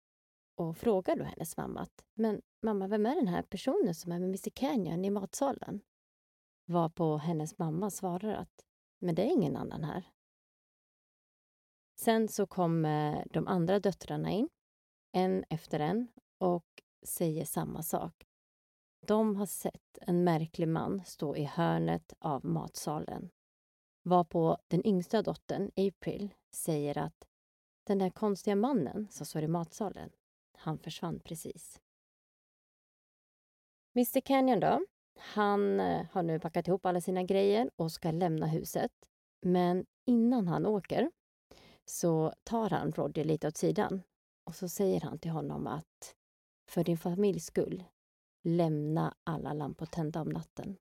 och 0.56 0.76
frågar 0.76 1.16
då 1.16 1.24
hennes 1.24 1.56
mamma 1.56 1.80
att 1.80 2.04
men 2.14 2.42
mamma, 2.62 2.86
vem 2.86 3.06
är 3.06 3.14
den 3.14 3.28
här 3.28 3.42
personen 3.42 3.94
som 3.94 4.12
är 4.12 4.18
med 4.18 4.28
Mr 4.28 4.50
Canyon 4.50 5.04
i 5.04 5.10
matsalen? 5.10 5.80
Varpå 6.64 7.16
hennes 7.16 7.58
mamma 7.58 7.90
svarar 7.90 8.34
att 8.34 8.64
men 8.98 9.14
det 9.14 9.22
är 9.22 9.32
ingen 9.32 9.56
annan 9.56 9.84
här. 9.84 10.10
Sen 11.96 12.28
så 12.28 12.46
kommer 12.46 13.26
de 13.30 13.46
andra 13.46 13.80
döttrarna 13.80 14.30
in, 14.30 14.48
en 15.12 15.44
efter 15.50 15.80
en, 15.80 16.08
och 16.38 16.82
säger 17.02 17.44
samma 17.44 17.82
sak. 17.82 18.24
De 19.06 19.36
har 19.36 19.46
sett 19.46 19.98
en 20.00 20.24
märklig 20.24 20.68
man 20.68 21.04
stå 21.04 21.36
i 21.36 21.44
hörnet 21.44 22.12
av 22.18 22.44
matsalen. 22.44 23.30
Varpå 24.02 24.58
den 24.68 24.86
yngsta 24.86 25.22
dottern, 25.22 25.70
April, 25.76 26.34
säger 26.52 26.98
att 26.98 27.28
den 27.86 27.98
där 27.98 28.10
konstiga 28.10 28.56
mannen 28.56 29.08
som 29.10 29.26
står 29.26 29.42
i 29.42 29.48
matsalen, 29.48 30.10
han 30.52 30.78
försvann 30.78 31.20
precis. 31.20 31.80
Mr 33.94 34.20
Canyon 34.20 34.60
då, 34.60 34.80
han 35.18 35.80
eh, 35.80 36.06
har 36.12 36.22
nu 36.22 36.40
packat 36.40 36.68
ihop 36.68 36.86
alla 36.86 37.00
sina 37.00 37.22
grejer 37.22 37.70
och 37.76 37.92
ska 37.92 38.10
lämna 38.10 38.46
huset. 38.46 38.92
Men 39.40 39.86
innan 40.04 40.48
han 40.48 40.66
åker 40.66 41.10
så 41.90 42.32
tar 42.44 42.70
han 42.70 42.92
Roger 42.92 43.24
lite 43.24 43.48
åt 43.48 43.56
sidan 43.56 44.02
och 44.44 44.54
så 44.54 44.68
säger 44.68 45.00
han 45.00 45.18
till 45.18 45.30
honom 45.30 45.66
att 45.66 46.14
för 46.70 46.84
din 46.84 46.98
familjs 46.98 47.46
skull, 47.46 47.84
lämna 48.42 49.14
alla 49.24 49.52
lampor 49.52 49.86
tända 49.86 50.20
om 50.20 50.28
natten. 50.28 50.76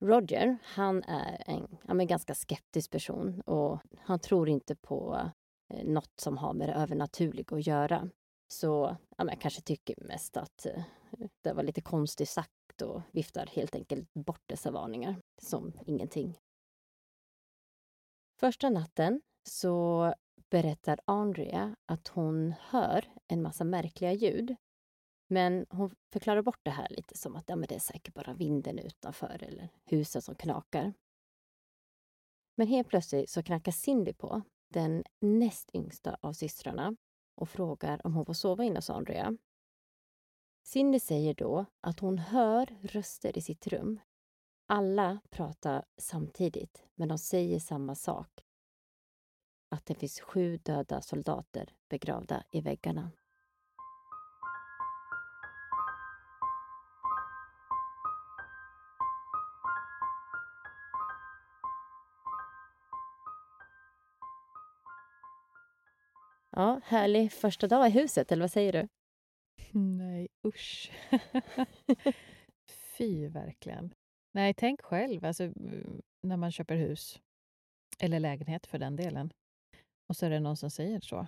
Roger, 0.00 0.58
han 0.62 1.02
är 1.02 1.42
en 1.46 1.78
ja, 1.86 1.94
men 1.94 2.06
ganska 2.06 2.34
skeptisk 2.34 2.90
person 2.90 3.40
och 3.40 3.78
han 3.98 4.18
tror 4.18 4.48
inte 4.48 4.76
på 4.76 5.30
eh, 5.74 5.84
något 5.84 6.20
som 6.20 6.38
har 6.38 6.54
med 6.54 6.68
det 6.68 6.74
övernaturliga 6.74 7.56
att 7.56 7.66
göra. 7.66 8.08
Så 8.48 8.96
ja, 9.16 9.24
men 9.24 9.36
kanske 9.36 9.62
tycker 9.62 9.94
mest 9.98 10.36
att 10.36 10.66
eh, 10.66 10.82
det 11.40 11.52
var 11.52 11.62
lite 11.62 11.80
konstigt 11.80 12.28
sagt 12.28 12.82
och 12.82 13.02
viftar 13.12 13.46
helt 13.46 13.74
enkelt 13.74 14.14
bort 14.14 14.42
dessa 14.46 14.70
varningar 14.70 15.16
som 15.42 15.72
ingenting. 15.86 16.38
Första 18.40 18.70
natten 18.70 19.20
så 19.42 20.14
berättar 20.50 21.00
Andrea 21.04 21.76
att 21.86 22.08
hon 22.08 22.54
hör 22.60 23.04
en 23.28 23.42
massa 23.42 23.64
märkliga 23.64 24.12
ljud. 24.12 24.56
Men 25.28 25.66
hon 25.70 25.94
förklarar 26.12 26.42
bort 26.42 26.60
det 26.62 26.70
här 26.70 26.88
lite 26.90 27.18
som 27.18 27.36
att 27.36 27.48
ja, 27.48 27.56
men 27.56 27.66
det 27.68 27.74
är 27.74 27.78
säkert 27.78 28.14
bara 28.14 28.34
vinden 28.34 28.78
utanför 28.78 29.42
eller 29.42 29.68
huset 29.84 30.24
som 30.24 30.34
knakar. 30.34 30.94
Men 32.56 32.66
helt 32.66 32.88
plötsligt 32.88 33.30
så 33.30 33.42
knackar 33.42 33.72
Cindy 33.72 34.12
på, 34.12 34.42
den 34.68 35.04
näst 35.20 35.70
yngsta 35.74 36.16
av 36.20 36.32
systrarna 36.32 36.96
och 37.34 37.48
frågar 37.48 38.06
om 38.06 38.14
hon 38.14 38.26
får 38.26 38.34
sova 38.34 38.64
inne 38.64 38.78
hos 38.78 38.90
Andrea. 38.90 39.36
Cindy 40.62 41.00
säger 41.00 41.34
då 41.34 41.66
att 41.80 42.00
hon 42.00 42.18
hör 42.18 42.78
röster 42.82 43.38
i 43.38 43.40
sitt 43.40 43.66
rum. 43.66 44.00
Alla 44.66 45.20
pratar 45.30 45.84
samtidigt, 45.96 46.84
men 46.94 47.08
de 47.08 47.18
säger 47.18 47.60
samma 47.60 47.94
sak. 47.94 48.44
Att 49.72 49.86
det 49.86 49.94
finns 49.94 50.20
sju 50.20 50.56
döda 50.56 51.02
soldater 51.02 51.68
begravda 51.88 52.44
i 52.50 52.60
väggarna. 52.60 53.10
Ja, 66.50 66.80
härlig 66.84 67.32
första 67.32 67.68
dag 67.68 67.86
i 67.88 67.90
huset, 67.90 68.32
eller 68.32 68.42
vad 68.42 68.50
säger 68.50 68.72
du? 68.72 68.88
Nej, 69.78 70.28
usch. 70.46 70.92
Fy, 72.98 73.28
verkligen. 73.28 73.94
Nej, 74.32 74.54
tänk 74.54 74.82
själv, 74.82 75.24
alltså, 75.24 75.44
eh, 75.44 75.52
när 76.22 76.36
man 76.36 76.52
köper 76.52 76.76
hus, 76.76 77.20
eller 77.98 78.20
lägenhet 78.20 78.66
för 78.66 78.78
den 78.78 78.96
delen, 78.96 79.32
och 80.12 80.16
så 80.16 80.26
är 80.26 80.30
det 80.30 80.40
någon 80.40 80.56
som 80.56 80.70
säger 80.70 81.00
så. 81.00 81.26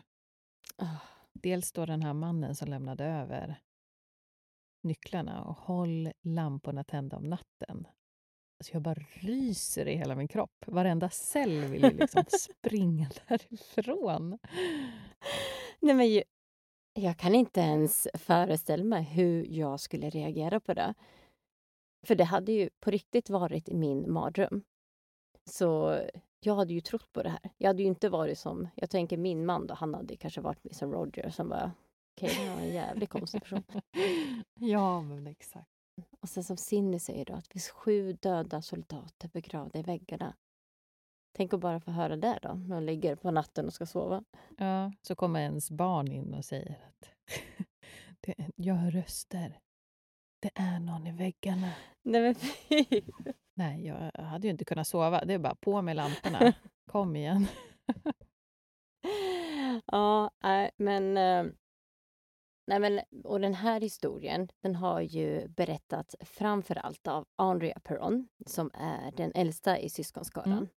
Oh. 0.79 1.03
Dels 1.33 1.73
då 1.73 1.87
den 1.87 2.03
här 2.03 2.13
mannen 2.13 2.55
som 2.55 2.69
lämnade 2.69 3.05
över 3.05 3.61
nycklarna 4.83 5.45
och 5.45 5.57
håll 5.57 6.13
lamporna 6.23 6.85
tända 6.85 7.17
om 7.17 7.23
natten. 7.23 7.87
Alltså 8.59 8.73
jag 8.73 8.83
bara 8.83 9.07
ryser 9.13 9.89
i 9.89 9.97
hela 9.97 10.15
min 10.15 10.29
kropp. 10.29 10.65
Varenda 10.67 11.11
cell 11.11 11.65
vill 11.65 11.83
ju 11.83 11.91
liksom 11.91 12.25
springa 12.41 13.11
därifrån. 13.29 14.39
Nej, 15.81 15.95
men 15.95 16.23
jag 16.95 17.19
kan 17.19 17.35
inte 17.35 17.61
ens 17.61 18.09
föreställa 18.15 18.85
mig 18.85 19.03
hur 19.03 19.45
jag 19.45 19.81
skulle 19.81 20.11
reagera 20.11 20.61
på 20.61 20.75
det. 20.75 20.95
För 22.07 22.15
det 22.15 22.25
hade 22.25 22.53
ju 22.53 22.71
på 22.81 22.91
riktigt 22.91 23.31
varit 23.31 23.69
min 23.69 24.13
mardröm. 24.13 24.65
Så 25.45 26.01
jag 26.47 26.55
hade 26.55 26.75
ju 26.75 26.81
trott 26.81 27.13
på 27.13 27.23
det 27.23 27.29
här. 27.29 27.51
Jag 27.59 27.69
hade 27.69 27.83
ju 27.83 27.89
inte 27.89 28.09
varit 28.09 28.39
som, 28.39 28.69
jag 28.75 28.91
tänker 28.91 29.17
min 29.17 29.47
man 29.47 29.67
då, 29.67 29.75
han 29.75 29.95
hade 29.95 30.17
kanske 30.17 30.41
varit 30.41 30.77
som 30.77 30.93
Roger 30.93 31.31
som 31.31 31.49
bara, 31.49 31.73
okej, 32.17 32.31
okay, 32.31 32.47
han 32.47 32.57
var 32.57 32.63
en 32.63 32.73
jävligt 32.73 33.11
konstig 33.11 33.43
person. 33.43 33.63
ja, 34.61 35.03
men 35.03 35.27
exakt. 35.27 35.71
Och 36.21 36.29
sen 36.29 36.45
som 36.45 36.57
Cindy 36.57 36.99
säger 36.99 37.25
då, 37.25 37.33
att 37.33 37.45
det 37.45 37.53
finns 37.53 37.69
sju 37.69 38.13
döda 38.13 38.63
soldater 38.63 39.29
begravda 39.29 39.79
i 39.79 39.83
väggarna. 39.83 40.35
Tänk 41.37 41.55
att 41.55 41.61
bara 41.61 41.81
få 41.81 41.91
höra 41.91 42.17
det 42.17 42.39
då, 42.43 42.49
när 42.49 42.75
hon 42.75 42.87
ligger 42.87 43.17
på 43.17 43.31
natten 43.31 43.67
och 43.67 43.73
ska 43.73 43.87
sova. 43.87 44.25
Ja, 44.59 44.93
så 45.03 45.15
kommer 45.15 45.41
ens 45.41 45.71
barn 45.71 46.09
in 46.09 46.35
och 46.35 46.45
säger 46.45 46.79
att 46.89 47.11
det, 48.21 48.51
jag 48.57 48.75
hör 48.75 48.91
röster. 48.91 49.59
Det 50.41 50.51
är 50.55 50.81
någon 50.81 51.07
i 51.07 51.13
väggarna. 51.13 51.73
Nej 52.03 52.21
men 52.23 52.35
fy! 52.35 53.03
Nej, 53.55 53.87
jag 53.87 54.25
hade 54.25 54.47
ju 54.47 54.51
inte 54.51 54.65
kunnat 54.65 54.87
sova. 54.87 55.25
Det 55.25 55.35
är 55.35 55.39
bara 55.39 55.55
på 55.55 55.83
med 55.83 55.97
lamporna. 55.97 56.53
Kom 56.91 57.17
igen. 57.17 57.47
ja, 59.87 60.31
nej, 60.43 60.71
men... 60.77 61.17
Eh, 61.17 61.53
nej, 62.67 62.81
men... 62.81 63.01
Och 63.25 63.41
den 63.41 63.55
här 63.55 63.81
historien 63.81 64.49
den 64.61 64.75
har 64.75 65.01
ju 65.01 65.49
berättats 65.49 66.17
framför 66.21 66.75
allt 66.75 67.07
av 67.07 67.27
Andrea 67.37 67.81
Perron 67.81 68.29
som 68.47 68.71
är 68.75 69.13
den 69.13 69.33
äldsta 69.35 69.79
i 69.79 69.89
syskonskaran. 69.89 70.53
Mm. 70.53 70.69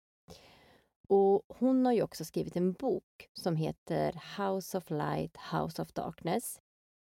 Och 1.09 1.43
hon 1.49 1.87
har 1.87 1.93
ju 1.93 2.03
också 2.03 2.25
skrivit 2.25 2.57
en 2.57 2.73
bok 2.73 3.29
som 3.33 3.57
heter 3.57 4.23
House 4.39 4.79
of 4.79 4.91
Light, 4.91 5.37
House 5.53 5.83
of 5.83 5.93
Darkness. 5.93 6.61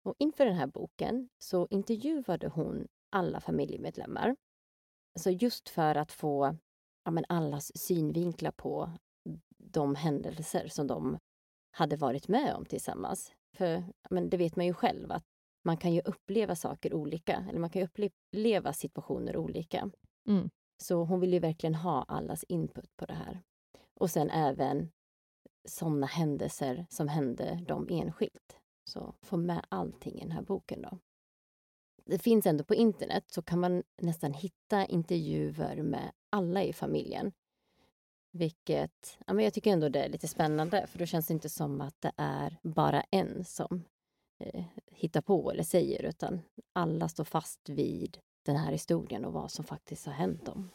Och 0.03 0.15
inför 0.19 0.45
den 0.45 0.55
här 0.55 0.67
boken 0.67 1.29
så 1.39 1.67
intervjuade 1.69 2.47
hon 2.47 2.87
alla 3.09 3.39
familjemedlemmar. 3.39 4.35
Så 5.19 5.29
just 5.29 5.69
för 5.69 5.95
att 5.95 6.11
få 6.11 6.57
ja, 7.03 7.11
men 7.11 7.25
allas 7.29 7.71
synvinklar 7.75 8.51
på 8.51 8.91
de 9.57 9.95
händelser 9.95 10.67
som 10.67 10.87
de 10.87 11.17
hade 11.71 11.95
varit 11.95 12.27
med 12.27 12.55
om 12.55 12.65
tillsammans. 12.65 13.33
För 13.57 13.83
men 14.09 14.29
det 14.29 14.37
vet 14.37 14.55
man 14.55 14.65
ju 14.65 14.73
själv 14.73 15.11
att 15.11 15.23
man 15.63 15.77
kan 15.77 15.93
ju 15.93 16.01
uppleva 16.01 16.55
saker 16.55 16.93
olika, 16.93 17.45
eller 17.49 17.59
man 17.59 17.69
kan 17.69 17.81
uppleva 17.81 18.73
situationer 18.73 19.37
olika. 19.37 19.91
Mm. 20.27 20.49
Så 20.83 21.03
hon 21.03 21.19
vill 21.19 21.33
ju 21.33 21.39
verkligen 21.39 21.75
ha 21.75 22.03
allas 22.03 22.43
input 22.43 22.97
på 22.97 23.05
det 23.05 23.13
här. 23.13 23.41
Och 23.99 24.09
sen 24.09 24.29
även 24.29 24.91
sådana 25.67 26.07
händelser 26.07 26.85
som 26.89 27.07
hände 27.07 27.59
dem 27.67 27.87
enskilt. 27.89 28.57
Så 28.89 29.15
få 29.21 29.37
med 29.37 29.65
allting 29.69 30.15
i 30.15 30.21
den 30.21 30.31
här 30.31 30.41
boken 30.41 30.81
då. 30.81 30.99
Det 32.11 32.19
finns 32.19 32.45
ändå 32.45 32.63
på 32.63 32.75
internet 32.75 33.23
så 33.27 33.41
kan 33.41 33.59
man 33.59 33.83
nästan 34.01 34.33
hitta 34.33 34.85
intervjuer 34.85 35.81
med 35.81 36.11
alla 36.29 36.63
i 36.63 36.73
familjen. 36.73 37.31
Vilket 38.31 39.17
ja, 39.27 39.33
men 39.33 39.45
jag 39.45 39.53
tycker 39.53 39.71
ändå 39.71 39.89
det 39.89 40.03
är 40.03 40.09
lite 40.09 40.27
spännande 40.27 40.87
för 40.87 40.99
då 40.99 41.05
känns 41.05 41.27
det 41.27 41.33
inte 41.33 41.49
som 41.49 41.81
att 41.81 42.01
det 42.01 42.11
är 42.17 42.57
bara 42.63 43.01
en 43.01 43.45
som 43.45 43.83
eh, 44.39 44.63
hittar 44.87 45.21
på 45.21 45.51
eller 45.51 45.63
säger 45.63 46.05
utan 46.05 46.41
alla 46.73 47.09
står 47.09 47.23
fast 47.23 47.69
vid 47.69 48.17
den 48.45 48.55
här 48.55 48.71
historien 48.71 49.25
och 49.25 49.33
vad 49.33 49.51
som 49.51 49.65
faktiskt 49.65 50.05
har 50.05 50.13
hänt 50.13 50.45
dem. 50.45 50.69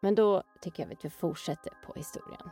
Men 0.00 0.14
då 0.14 0.42
tycker 0.60 0.82
jag 0.82 0.92
att 0.92 1.04
vi 1.04 1.10
fortsätter 1.10 1.72
på 1.86 1.92
historien. 1.94 2.50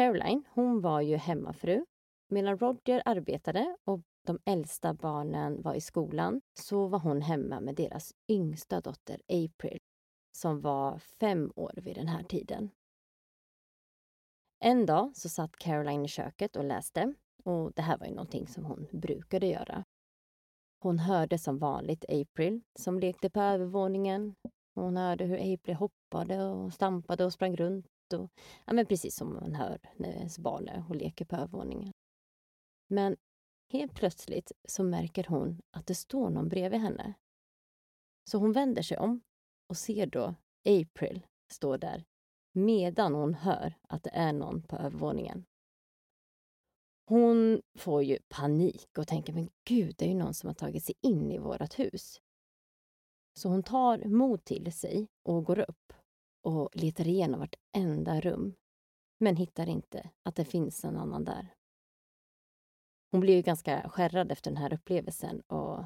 Caroline, 0.00 0.44
hon 0.50 0.80
var 0.80 1.00
ju 1.00 1.16
hemmafru. 1.16 1.84
Medan 2.28 2.58
Roger 2.58 3.02
arbetade 3.04 3.76
och 3.84 4.00
de 4.26 4.38
äldsta 4.44 4.94
barnen 4.94 5.62
var 5.62 5.74
i 5.74 5.80
skolan 5.80 6.40
så 6.54 6.86
var 6.86 6.98
hon 6.98 7.22
hemma 7.22 7.60
med 7.60 7.74
deras 7.74 8.14
yngsta 8.28 8.80
dotter 8.80 9.20
April 9.28 9.78
som 10.36 10.60
var 10.60 10.98
fem 10.98 11.52
år 11.56 11.72
vid 11.76 11.96
den 11.96 12.08
här 12.08 12.22
tiden. 12.22 12.70
En 14.64 14.86
dag 14.86 15.16
så 15.16 15.28
satt 15.28 15.56
Caroline 15.56 16.04
i 16.04 16.08
köket 16.08 16.56
och 16.56 16.64
läste 16.64 17.14
och 17.44 17.72
det 17.72 17.82
här 17.82 17.98
var 17.98 18.06
ju 18.06 18.14
någonting 18.14 18.46
som 18.46 18.64
hon 18.64 18.86
brukade 18.92 19.46
göra. 19.46 19.84
Hon 20.82 20.98
hörde 20.98 21.38
som 21.38 21.58
vanligt 21.58 22.04
April 22.08 22.60
som 22.78 23.00
lekte 23.00 23.30
på 23.30 23.40
övervåningen. 23.40 24.34
Hon 24.74 24.96
hörde 24.96 25.24
hur 25.24 25.54
April 25.54 25.74
hoppade 25.74 26.44
och 26.44 26.72
stampade 26.72 27.24
och 27.24 27.32
sprang 27.32 27.56
runt. 27.56 27.86
Och, 28.12 28.30
ja, 28.64 28.72
men 28.72 28.86
precis 28.86 29.16
som 29.16 29.34
man 29.34 29.54
hör 29.54 29.78
när 29.96 30.08
ens 30.08 30.38
barn 30.38 30.68
är 30.68 30.84
och 30.88 30.96
leker 30.96 31.24
på 31.24 31.36
övervåningen. 31.36 31.92
Men 32.88 33.16
helt 33.72 33.94
plötsligt 33.94 34.52
så 34.68 34.84
märker 34.84 35.24
hon 35.28 35.60
att 35.70 35.86
det 35.86 35.94
står 35.94 36.30
någon 36.30 36.48
bredvid 36.48 36.80
henne. 36.80 37.14
Så 38.30 38.38
hon 38.38 38.52
vänder 38.52 38.82
sig 38.82 38.98
om 38.98 39.20
och 39.68 39.76
ser 39.76 40.06
då 40.06 40.34
April 40.64 41.26
stå 41.52 41.76
där 41.76 42.04
medan 42.52 43.14
hon 43.14 43.34
hör 43.34 43.74
att 43.88 44.02
det 44.02 44.10
är 44.10 44.32
någon 44.32 44.62
på 44.62 44.76
övervåningen. 44.76 45.44
Hon 47.06 47.62
får 47.78 48.02
ju 48.02 48.18
panik 48.28 48.98
och 48.98 49.06
tänker 49.06 49.32
men 49.32 49.50
gud, 49.64 49.94
det 49.98 50.04
är 50.04 50.08
ju 50.08 50.14
någon 50.14 50.34
som 50.34 50.46
har 50.46 50.54
tagit 50.54 50.84
sig 50.84 50.94
in 51.00 51.32
i 51.32 51.38
vårt 51.38 51.78
hus. 51.78 52.20
Så 53.34 53.48
hon 53.48 53.62
tar 53.62 53.98
mod 53.98 54.44
till 54.44 54.72
sig 54.72 55.08
och 55.22 55.44
går 55.44 55.58
upp 55.58 55.92
och 56.42 56.68
letar 56.72 57.08
igenom 57.08 57.40
vartenda 57.40 58.20
rum 58.20 58.54
men 59.18 59.36
hittar 59.36 59.68
inte 59.68 60.10
att 60.22 60.34
det 60.34 60.44
finns 60.44 60.84
en 60.84 60.96
annan 60.96 61.24
där. 61.24 61.54
Hon 63.10 63.20
blir 63.20 63.34
ju 63.34 63.42
ganska 63.42 63.88
skärrad 63.88 64.32
efter 64.32 64.50
den 64.50 64.62
här 64.62 64.72
upplevelsen 64.72 65.40
och 65.40 65.84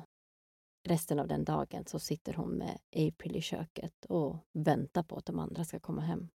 resten 0.88 1.18
av 1.18 1.28
den 1.28 1.44
dagen 1.44 1.86
så 1.86 1.98
sitter 1.98 2.34
hon 2.34 2.50
med 2.50 2.78
April 2.96 3.36
i 3.36 3.40
köket 3.40 4.04
och 4.04 4.36
väntar 4.52 5.02
på 5.02 5.16
att 5.16 5.26
de 5.26 5.38
andra 5.38 5.64
ska 5.64 5.80
komma 5.80 6.02
hem. 6.02 6.28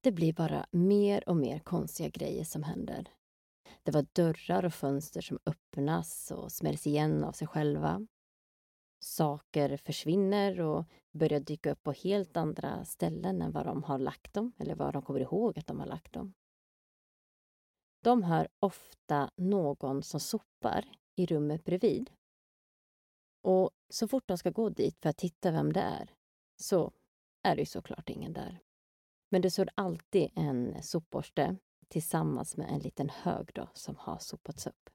Det 0.00 0.12
blir 0.12 0.32
bara 0.32 0.66
mer 0.70 1.28
och 1.28 1.36
mer 1.36 1.58
konstiga 1.58 2.08
grejer 2.08 2.44
som 2.44 2.62
händer. 2.62 3.10
Det 3.82 3.90
var 3.90 4.06
dörrar 4.12 4.64
och 4.64 4.74
fönster 4.74 5.20
som 5.20 5.38
öppnas 5.46 6.30
och 6.30 6.52
smälls 6.52 6.86
igen 6.86 7.24
av 7.24 7.32
sig 7.32 7.48
själva. 7.48 8.06
Saker 9.06 9.76
försvinner 9.76 10.60
och 10.60 10.84
börjar 11.12 11.40
dyka 11.40 11.72
upp 11.72 11.82
på 11.82 11.92
helt 11.92 12.36
andra 12.36 12.84
ställen 12.84 13.42
än 13.42 13.52
vad 13.52 13.66
de 13.66 13.82
har 13.82 13.98
lagt 13.98 14.34
dem 14.34 14.52
eller 14.58 14.74
vad 14.74 14.92
de 14.92 15.02
kommer 15.02 15.20
ihåg 15.20 15.58
att 15.58 15.66
de 15.66 15.80
har 15.80 15.86
lagt 15.86 16.12
dem. 16.12 16.34
De 18.02 18.22
hör 18.22 18.48
ofta 18.58 19.30
någon 19.36 20.02
som 20.02 20.20
sopar 20.20 20.98
i 21.16 21.26
rummet 21.26 21.64
bredvid. 21.64 22.10
Och 23.42 23.70
så 23.88 24.08
fort 24.08 24.28
de 24.28 24.38
ska 24.38 24.50
gå 24.50 24.68
dit 24.68 24.98
för 25.02 25.08
att 25.08 25.16
titta 25.18 25.50
vem 25.50 25.72
det 25.72 25.80
är 25.80 26.14
så 26.56 26.92
är 27.42 27.56
det 27.56 27.62
ju 27.62 27.66
såklart 27.66 28.10
ingen 28.10 28.32
där. 28.32 28.58
Men 29.30 29.42
det 29.42 29.50
står 29.50 29.68
alltid 29.74 30.30
en 30.34 30.82
sopborste 30.82 31.56
tillsammans 31.88 32.56
med 32.56 32.70
en 32.70 32.80
liten 32.80 33.08
hög 33.08 33.50
då, 33.54 33.68
som 33.72 33.96
har 33.96 34.18
sopats 34.18 34.66
upp. 34.66 34.90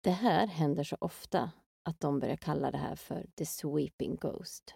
Det 0.00 0.10
här 0.10 0.46
händer 0.46 0.84
så 0.84 0.96
ofta 1.00 1.52
att 1.82 2.00
de 2.00 2.18
börjar 2.20 2.36
kalla 2.36 2.70
det 2.70 2.78
här 2.78 2.96
för 2.96 3.26
the 3.36 3.46
sweeping 3.46 4.16
ghost. 4.16 4.74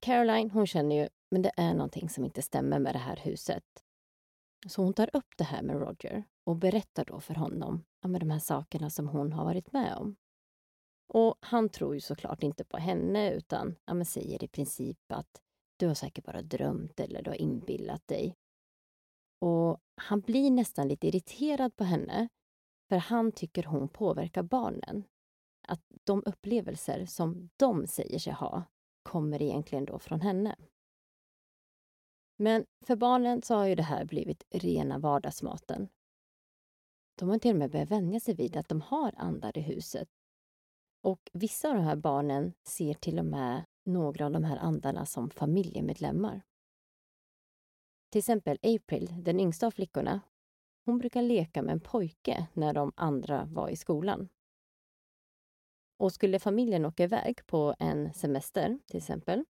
Caroline 0.00 0.50
hon 0.50 0.66
känner 0.66 0.96
ju 0.96 1.08
men 1.30 1.42
det 1.42 1.52
är 1.56 1.74
någonting 1.74 2.08
som 2.08 2.24
inte 2.24 2.42
stämmer 2.42 2.78
med 2.78 2.94
det 2.94 2.98
här 2.98 3.16
huset. 3.16 3.64
Så 4.66 4.82
hon 4.82 4.94
tar 4.94 5.16
upp 5.16 5.36
det 5.36 5.44
här 5.44 5.62
med 5.62 5.76
Roger 5.76 6.24
och 6.44 6.56
berättar 6.56 7.04
då 7.04 7.20
för 7.20 7.34
honom 7.34 7.84
om 8.04 8.12
de 8.12 8.30
här 8.30 8.38
sakerna 8.38 8.90
som 8.90 9.08
hon 9.08 9.32
har 9.32 9.44
varit 9.44 9.72
med 9.72 9.96
om. 9.96 10.16
Och 11.08 11.34
han 11.40 11.68
tror 11.68 11.94
ju 11.94 12.00
såklart 12.00 12.42
inte 12.42 12.64
på 12.64 12.76
henne 12.76 13.32
utan 13.32 13.76
ja, 13.84 14.04
säger 14.04 14.44
i 14.44 14.48
princip 14.48 15.12
att 15.12 15.42
du 15.76 15.86
har 15.86 15.94
säkert 15.94 16.24
bara 16.24 16.42
drömt 16.42 17.00
eller 17.00 17.22
du 17.22 17.30
har 17.30 17.36
inbillat 17.36 18.08
dig. 18.08 18.36
Och 19.38 19.78
han 19.96 20.20
blir 20.20 20.50
nästan 20.50 20.88
lite 20.88 21.06
irriterad 21.06 21.76
på 21.76 21.84
henne 21.84 22.28
för 22.90 22.96
han 22.96 23.32
tycker 23.32 23.62
hon 23.62 23.88
påverkar 23.88 24.42
barnen. 24.42 25.04
Att 25.62 25.80
de 26.04 26.22
upplevelser 26.26 27.06
som 27.06 27.50
de 27.56 27.86
säger 27.86 28.18
sig 28.18 28.32
ha 28.32 28.64
kommer 29.02 29.42
egentligen 29.42 29.84
då 29.84 29.98
från 29.98 30.20
henne. 30.20 30.56
Men 32.36 32.64
för 32.86 32.96
barnen 32.96 33.42
så 33.42 33.54
har 33.54 33.66
ju 33.66 33.74
det 33.74 33.82
här 33.82 34.04
blivit 34.04 34.44
rena 34.50 34.98
vardagsmaten. 34.98 35.88
De 37.18 37.28
har 37.28 37.38
till 37.38 37.50
och 37.50 37.58
med 37.58 37.70
börjat 37.70 37.90
vänja 37.90 38.20
sig 38.20 38.34
vid 38.34 38.56
att 38.56 38.68
de 38.68 38.80
har 38.80 39.14
andar 39.16 39.58
i 39.58 39.60
huset. 39.60 40.08
Och 41.02 41.30
vissa 41.32 41.68
av 41.68 41.74
de 41.74 41.82
här 41.82 41.96
barnen 41.96 42.52
ser 42.68 42.94
till 42.94 43.18
och 43.18 43.26
med 43.26 43.64
några 43.84 44.26
av 44.26 44.32
de 44.32 44.44
här 44.44 44.56
andarna 44.56 45.06
som 45.06 45.30
familjemedlemmar. 45.30 46.42
Till 48.12 48.18
exempel 48.18 48.58
April, 48.62 49.14
den 49.24 49.40
yngsta 49.40 49.66
av 49.66 49.70
flickorna, 49.70 50.20
hon 50.84 50.98
brukar 50.98 51.22
leka 51.22 51.62
med 51.62 51.72
en 51.72 51.80
pojke 51.80 52.46
när 52.52 52.72
de 52.72 52.92
andra 52.96 53.44
var 53.44 53.68
i 53.68 53.76
skolan. 53.76 54.28
Och 55.96 56.12
skulle 56.12 56.38
familjen 56.38 56.84
åka 56.84 57.04
iväg 57.04 57.46
på 57.46 57.74
en 57.78 58.14
semester, 58.14 58.78
till 58.86 58.96
exempel, 58.96 59.44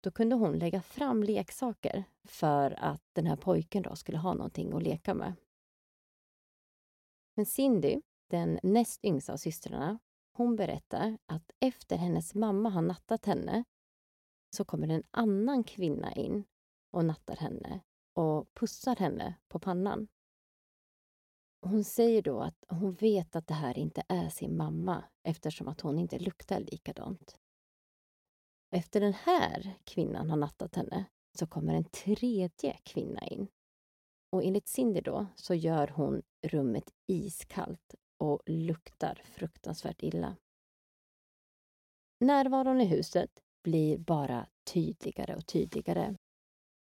då 0.00 0.10
kunde 0.10 0.36
hon 0.36 0.58
lägga 0.58 0.82
fram 0.82 1.22
leksaker 1.22 2.04
för 2.24 2.70
att 2.70 3.02
den 3.12 3.26
här 3.26 3.36
pojken 3.36 3.82
då 3.82 3.96
skulle 3.96 4.18
ha 4.18 4.34
någonting 4.34 4.72
att 4.72 4.82
leka 4.82 5.14
med. 5.14 5.34
Men 7.34 7.46
Cindy, 7.46 8.00
den 8.30 8.58
näst 8.62 9.04
yngsta 9.04 9.32
av 9.32 9.36
systrarna, 9.36 9.98
hon 10.32 10.56
berättar 10.56 11.18
att 11.26 11.50
efter 11.60 11.96
hennes 11.96 12.34
mamma 12.34 12.68
har 12.68 12.82
nattat 12.82 13.26
henne 13.26 13.64
så 14.56 14.64
kommer 14.64 14.88
en 14.88 15.02
annan 15.10 15.64
kvinna 15.64 16.12
in 16.12 16.44
och 16.90 17.04
nattar 17.04 17.36
henne 17.36 17.80
och 18.12 18.54
pussar 18.54 18.96
henne 18.96 19.34
på 19.48 19.58
pannan. 19.58 20.08
Hon 21.66 21.84
säger 21.84 22.22
då 22.22 22.40
att 22.40 22.64
hon 22.68 22.92
vet 22.92 23.36
att 23.36 23.46
det 23.46 23.54
här 23.54 23.78
inte 23.78 24.02
är 24.08 24.28
sin 24.28 24.56
mamma 24.56 25.04
eftersom 25.22 25.68
att 25.68 25.80
hon 25.80 25.98
inte 25.98 26.18
luktar 26.18 26.60
likadant. 26.60 27.36
Efter 28.70 29.00
den 29.00 29.12
här 29.12 29.78
kvinnan 29.84 30.30
har 30.30 30.36
nattat 30.36 30.74
henne 30.76 31.04
så 31.38 31.46
kommer 31.46 31.74
en 31.74 31.84
tredje 31.84 32.78
kvinna 32.82 33.26
in. 33.26 33.48
Och 34.32 34.44
enligt 34.44 34.68
Cindy 34.68 35.00
då 35.00 35.26
så 35.36 35.54
gör 35.54 35.88
hon 35.88 36.22
rummet 36.42 36.90
iskallt 37.06 37.94
och 38.18 38.42
luktar 38.46 39.22
fruktansvärt 39.24 40.02
illa. 40.02 40.36
Närvaron 42.20 42.80
i 42.80 42.84
huset 42.84 43.30
blir 43.64 43.98
bara 43.98 44.46
tydligare 44.64 45.36
och 45.36 45.46
tydligare. 45.46 46.16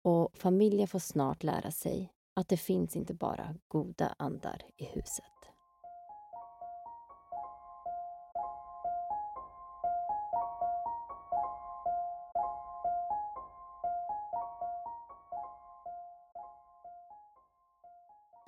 Och 0.02 0.38
familjen 0.38 0.88
får 0.88 0.98
snart 0.98 1.42
lära 1.42 1.70
sig 1.70 2.12
att 2.40 2.48
det 2.48 2.56
finns 2.56 2.96
inte 2.96 3.14
bara 3.14 3.54
goda 3.68 4.14
andar 4.18 4.62
i 4.76 4.84
huset. 4.84 5.24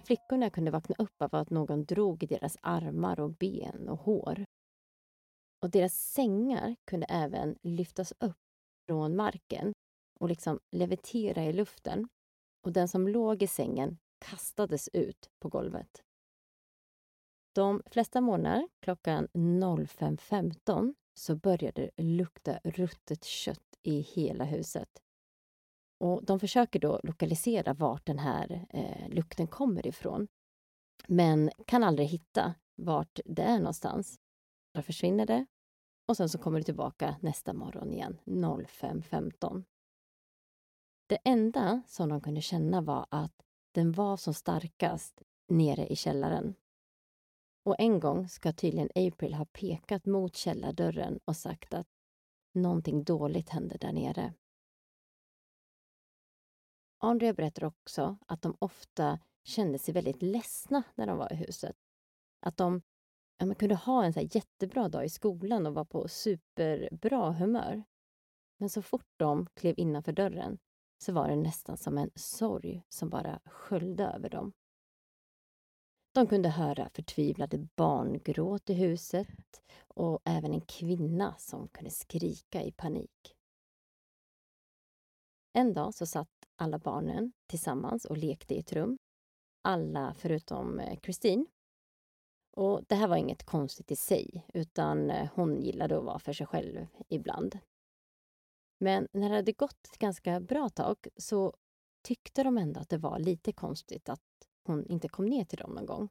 Flickorna 0.04 0.50
kunde 0.50 0.70
vakna 0.70 0.94
upp 0.98 1.22
av 1.22 1.34
att 1.34 1.50
någon 1.50 1.84
drog 1.84 2.22
i 2.22 2.26
deras 2.26 2.56
armar 2.60 3.20
och 3.20 3.30
ben 3.30 3.88
och 3.88 3.98
hår. 3.98 4.44
Och 5.62 5.70
deras 5.70 5.94
sängar 5.94 6.76
kunde 6.84 7.06
även 7.06 7.58
lyftas 7.62 8.12
upp 8.20 8.36
från 8.86 9.16
marken 9.16 9.72
och 10.20 10.28
liksom 10.28 10.60
levitera 10.70 11.44
i 11.44 11.52
luften. 11.52 12.08
Och 12.68 12.72
den 12.72 12.88
som 12.88 13.08
låg 13.08 13.42
i 13.42 13.46
sängen 13.46 13.98
kastades 14.18 14.88
ut 14.92 15.30
på 15.38 15.48
golvet. 15.48 16.04
De 17.54 17.82
flesta 17.86 18.20
morgnar 18.20 18.68
klockan 18.80 19.28
05.15 19.32 20.94
så 21.14 21.36
började 21.36 21.90
det 21.96 22.02
lukta 22.02 22.60
ruttet 22.64 23.24
kött 23.24 23.76
i 23.82 24.00
hela 24.00 24.44
huset. 24.44 24.88
Och 25.98 26.24
de 26.24 26.40
försöker 26.40 26.80
då 26.80 27.00
lokalisera 27.02 27.74
vart 27.74 28.06
den 28.06 28.18
här 28.18 28.66
eh, 28.70 29.08
lukten 29.08 29.46
kommer 29.46 29.86
ifrån. 29.86 30.28
Men 31.06 31.50
kan 31.66 31.84
aldrig 31.84 32.08
hitta 32.08 32.54
vart 32.74 33.20
det 33.24 33.42
är 33.42 33.58
någonstans. 33.58 34.20
Då 34.74 34.82
försvinner 34.82 35.26
det 35.26 35.46
och 36.08 36.16
sen 36.16 36.28
så 36.28 36.38
kommer 36.38 36.58
det 36.58 36.64
tillbaka 36.64 37.16
nästa 37.20 37.52
morgon 37.52 37.92
igen, 37.92 38.18
05.15. 38.24 39.64
Det 41.08 41.18
enda 41.24 41.82
som 41.86 42.08
de 42.08 42.20
kunde 42.20 42.40
känna 42.40 42.80
var 42.80 43.06
att 43.10 43.42
den 43.72 43.92
var 43.92 44.16
som 44.16 44.34
starkast 44.34 45.22
nere 45.48 45.86
i 45.86 45.96
källaren. 45.96 46.54
Och 47.64 47.76
en 47.78 48.00
gång 48.00 48.28
ska 48.28 48.52
tydligen 48.52 48.90
April 48.94 49.34
ha 49.34 49.44
pekat 49.44 50.06
mot 50.06 50.36
källardörren 50.36 51.20
och 51.24 51.36
sagt 51.36 51.74
att 51.74 51.86
någonting 52.52 53.04
dåligt 53.04 53.48
hände 53.48 53.76
där 53.80 53.92
nere. 53.92 54.34
Andrea 56.98 57.32
berättar 57.32 57.64
också 57.64 58.18
att 58.26 58.42
de 58.42 58.56
ofta 58.58 59.18
kände 59.44 59.78
sig 59.78 59.94
väldigt 59.94 60.22
ledsna 60.22 60.82
när 60.94 61.06
de 61.06 61.18
var 61.18 61.32
i 61.32 61.36
huset. 61.36 61.76
Att 62.40 62.56
de 62.56 62.82
ja, 63.38 63.46
man 63.46 63.54
kunde 63.54 63.74
ha 63.74 64.04
en 64.04 64.12
så 64.12 64.20
jättebra 64.20 64.88
dag 64.88 65.04
i 65.04 65.08
skolan 65.08 65.66
och 65.66 65.74
vara 65.74 65.84
på 65.84 66.08
superbra 66.08 67.32
humör. 67.32 67.84
Men 68.56 68.68
så 68.70 68.82
fort 68.82 69.08
de 69.16 69.46
klev 69.46 69.74
innanför 69.78 70.12
dörren 70.12 70.58
så 70.98 71.12
var 71.12 71.28
det 71.28 71.36
nästan 71.36 71.76
som 71.76 71.98
en 71.98 72.10
sorg 72.14 72.82
som 72.88 73.08
bara 73.08 73.40
sköljde 73.44 74.04
över 74.04 74.28
dem. 74.28 74.52
De 76.14 76.26
kunde 76.26 76.48
höra 76.48 76.88
förtvivlade 76.94 77.68
barngråt 77.76 78.70
i 78.70 78.74
huset 78.74 79.62
och 79.88 80.20
även 80.24 80.52
en 80.54 80.60
kvinna 80.60 81.34
som 81.38 81.68
kunde 81.68 81.90
skrika 81.90 82.62
i 82.62 82.72
panik. 82.72 83.34
En 85.52 85.72
dag 85.74 85.94
så 85.94 86.06
satt 86.06 86.46
alla 86.56 86.78
barnen 86.78 87.32
tillsammans 87.46 88.04
och 88.04 88.16
lekte 88.16 88.54
i 88.54 88.58
ett 88.58 88.72
rum. 88.72 88.98
Alla 89.62 90.14
förutom 90.14 90.80
eh, 90.80 90.98
Christine. 91.00 91.46
Och 92.56 92.84
det 92.88 92.94
här 92.94 93.08
var 93.08 93.16
inget 93.16 93.44
konstigt 93.44 93.90
i 93.90 93.96
sig, 93.96 94.46
utan 94.54 95.10
eh, 95.10 95.30
hon 95.34 95.62
gillade 95.62 95.98
att 95.98 96.04
vara 96.04 96.18
för 96.18 96.32
sig 96.32 96.46
själv 96.46 96.86
ibland. 97.08 97.58
Men 98.78 99.08
när 99.12 99.28
det 99.28 99.36
hade 99.36 99.52
gått 99.52 99.86
ett 99.86 99.98
ganska 99.98 100.40
bra 100.40 100.68
tag 100.68 101.06
så 101.16 101.54
tyckte 102.02 102.42
de 102.42 102.58
ändå 102.58 102.80
att 102.80 102.88
det 102.88 102.98
var 102.98 103.18
lite 103.18 103.52
konstigt 103.52 104.08
att 104.08 104.20
hon 104.64 104.86
inte 104.86 105.08
kom 105.08 105.26
ner 105.26 105.44
till 105.44 105.58
dem 105.58 105.70
någon 105.74 105.86
gång. 105.86 106.08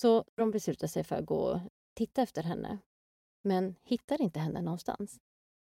Så 0.00 0.24
de 0.34 0.50
beslutade 0.50 0.88
sig 0.88 1.04
för 1.04 1.16
att 1.16 1.26
gå 1.26 1.36
och 1.36 1.60
titta 1.94 2.22
efter 2.22 2.42
henne, 2.42 2.78
men 3.42 3.74
hittade 3.82 4.22
inte 4.22 4.40
henne 4.40 4.62
någonstans. 4.62 5.20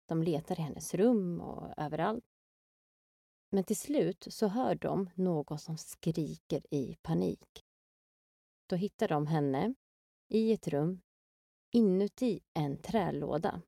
De 0.06 0.22
letar 0.22 0.60
i 0.60 0.62
hennes 0.62 0.94
rum 0.94 1.40
och 1.40 1.74
överallt. 1.76 2.24
Men 3.50 3.64
till 3.64 3.76
slut 3.76 4.26
så 4.30 4.46
hör 4.46 4.74
de 4.74 5.10
någon 5.14 5.58
som 5.58 5.78
skriker 5.78 6.74
i 6.74 6.96
panik. 7.02 7.64
Då 8.66 8.76
hittar 8.76 9.08
de 9.08 9.26
henne 9.26 9.74
i 10.28 10.52
ett 10.52 10.68
rum 10.68 11.00
inuti 11.70 12.40
en 12.54 12.76
trälåda. 12.76 13.62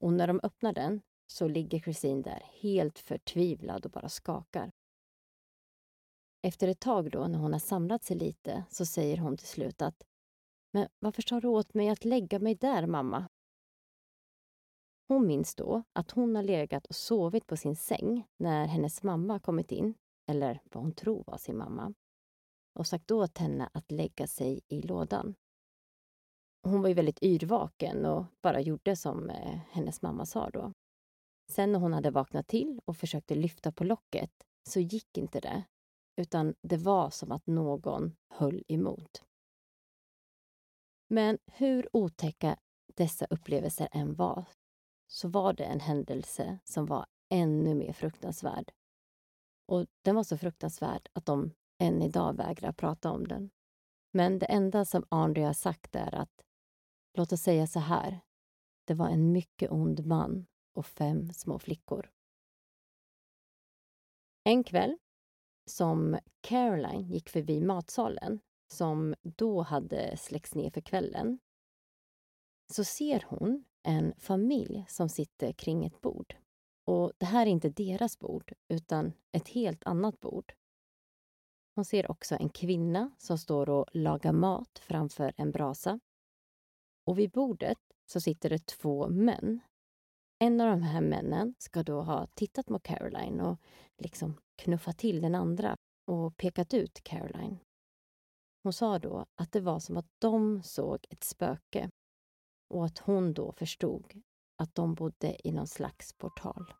Och 0.00 0.12
när 0.12 0.26
de 0.26 0.40
öppnar 0.42 0.72
den 0.72 1.00
så 1.26 1.48
ligger 1.48 1.78
Christine 1.78 2.22
där 2.22 2.42
helt 2.60 2.98
förtvivlad 2.98 3.84
och 3.84 3.90
bara 3.90 4.08
skakar. 4.08 4.72
Efter 6.42 6.68
ett 6.68 6.80
tag 6.80 7.10
då, 7.10 7.26
när 7.26 7.38
hon 7.38 7.52
har 7.52 7.60
samlat 7.60 8.04
sig 8.04 8.16
lite, 8.16 8.64
så 8.70 8.86
säger 8.86 9.16
hon 9.16 9.36
till 9.36 9.46
slut 9.46 9.82
att 9.82 10.02
Men 10.72 10.88
varför 10.98 11.22
sa 11.22 11.40
du 11.40 11.48
åt 11.48 11.74
mig 11.74 11.88
att 11.88 12.04
lägga 12.04 12.38
mig 12.38 12.54
där, 12.54 12.86
mamma? 12.86 13.28
Hon 15.08 15.26
minns 15.26 15.54
då 15.54 15.82
att 15.92 16.10
hon 16.10 16.36
har 16.36 16.42
legat 16.42 16.86
och 16.86 16.94
sovit 16.94 17.46
på 17.46 17.56
sin 17.56 17.76
säng 17.76 18.26
när 18.36 18.66
hennes 18.66 19.02
mamma 19.02 19.40
kommit 19.40 19.72
in, 19.72 19.94
eller 20.26 20.60
vad 20.64 20.82
hon 20.82 20.92
tror 20.92 21.24
var 21.26 21.38
sin 21.38 21.56
mamma, 21.56 21.94
och 22.74 22.86
sagt 22.86 23.10
åt 23.10 23.38
henne 23.38 23.70
att 23.72 23.90
lägga 23.90 24.26
sig 24.26 24.60
i 24.68 24.82
lådan. 24.82 25.34
Hon 26.62 26.82
var 26.82 26.88
ju 26.88 26.94
väldigt 26.94 27.22
yrvaken 27.22 28.06
och 28.06 28.24
bara 28.42 28.60
gjorde 28.60 28.96
som 28.96 29.30
eh, 29.30 29.58
hennes 29.70 30.02
mamma 30.02 30.26
sa 30.26 30.50
då. 30.50 30.72
Sen 31.52 31.72
när 31.72 31.78
hon 31.78 31.92
hade 31.92 32.10
vaknat 32.10 32.46
till 32.46 32.80
och 32.84 32.96
försökte 32.96 33.34
lyfta 33.34 33.72
på 33.72 33.84
locket 33.84 34.30
så 34.68 34.80
gick 34.80 35.18
inte 35.18 35.40
det, 35.40 35.64
utan 36.16 36.54
det 36.62 36.76
var 36.76 37.10
som 37.10 37.32
att 37.32 37.46
någon 37.46 38.16
höll 38.34 38.62
emot. 38.68 39.24
Men 41.08 41.38
hur 41.46 41.88
otäcka 41.92 42.56
dessa 42.94 43.26
upplevelser 43.30 43.88
än 43.92 44.14
var 44.14 44.44
så 45.06 45.28
var 45.28 45.52
det 45.52 45.64
en 45.64 45.80
händelse 45.80 46.58
som 46.64 46.86
var 46.86 47.06
ännu 47.28 47.74
mer 47.74 47.92
fruktansvärd. 47.92 48.72
Och 49.66 49.86
den 50.02 50.14
var 50.14 50.22
så 50.22 50.38
fruktansvärd 50.38 51.08
att 51.12 51.26
de 51.26 51.50
än 51.78 52.02
idag 52.02 52.36
vägrar 52.36 52.72
prata 52.72 53.10
om 53.10 53.28
den. 53.28 53.50
Men 54.12 54.38
det 54.38 54.46
enda 54.46 54.84
som 54.84 55.04
Andrea 55.08 55.46
har 55.46 55.52
sagt 55.52 55.96
är 55.96 56.14
att 56.14 56.42
låt 57.18 57.32
oss 57.32 57.42
säga 57.42 57.66
så 57.66 57.80
här. 57.80 58.20
Det 58.84 58.94
var 58.94 59.08
en 59.08 59.32
mycket 59.32 59.70
ond 59.70 60.06
man 60.06 60.46
och 60.74 60.86
fem 60.86 61.32
små 61.32 61.58
flickor. 61.58 62.10
En 64.44 64.64
kväll 64.64 64.98
som 65.66 66.18
Caroline 66.40 67.08
gick 67.08 67.28
förbi 67.28 67.60
matsalen 67.60 68.40
som 68.72 69.14
då 69.22 69.62
hade 69.62 70.16
släckts 70.16 70.54
ner 70.54 70.70
för 70.70 70.80
kvällen 70.80 71.38
så 72.72 72.84
ser 72.84 73.24
hon 73.28 73.64
en 73.82 74.14
familj 74.18 74.84
som 74.88 75.08
sitter 75.08 75.52
kring 75.52 75.84
ett 75.84 76.00
bord. 76.00 76.36
Och 76.84 77.12
Det 77.18 77.26
här 77.26 77.46
är 77.46 77.50
inte 77.50 77.68
deras 77.68 78.18
bord, 78.18 78.52
utan 78.68 79.12
ett 79.32 79.48
helt 79.48 79.84
annat 79.84 80.20
bord. 80.20 80.54
Hon 81.74 81.84
ser 81.84 82.10
också 82.10 82.34
en 82.34 82.48
kvinna 82.48 83.10
som 83.18 83.38
står 83.38 83.68
och 83.68 83.86
lagar 83.92 84.32
mat 84.32 84.78
framför 84.78 85.32
en 85.36 85.50
brasa. 85.50 86.00
Och 87.08 87.18
vid 87.18 87.30
bordet 87.30 87.78
så 88.06 88.20
sitter 88.20 88.50
det 88.50 88.66
två 88.66 89.08
män. 89.08 89.60
En 90.38 90.60
av 90.60 90.70
de 90.70 90.82
här 90.82 91.00
männen 91.00 91.54
ska 91.58 91.82
då 91.82 92.02
ha 92.02 92.26
tittat 92.26 92.66
på 92.66 92.78
Caroline 92.78 93.40
och 93.40 93.58
liksom 93.98 94.40
knuffat 94.56 94.98
till 94.98 95.20
den 95.20 95.34
andra 95.34 95.76
och 96.06 96.36
pekat 96.36 96.74
ut 96.74 97.00
Caroline. 97.02 97.58
Hon 98.62 98.72
sa 98.72 98.98
då 98.98 99.26
att 99.34 99.52
det 99.52 99.60
var 99.60 99.78
som 99.78 99.96
att 99.96 100.06
de 100.18 100.62
såg 100.62 101.06
ett 101.10 101.24
spöke 101.24 101.90
och 102.74 102.84
att 102.84 102.98
hon 102.98 103.34
då 103.34 103.52
förstod 103.52 104.22
att 104.56 104.74
de 104.74 104.94
bodde 104.94 105.48
i 105.48 105.52
någon 105.52 105.66
slags 105.66 106.12
portal. 106.12 106.72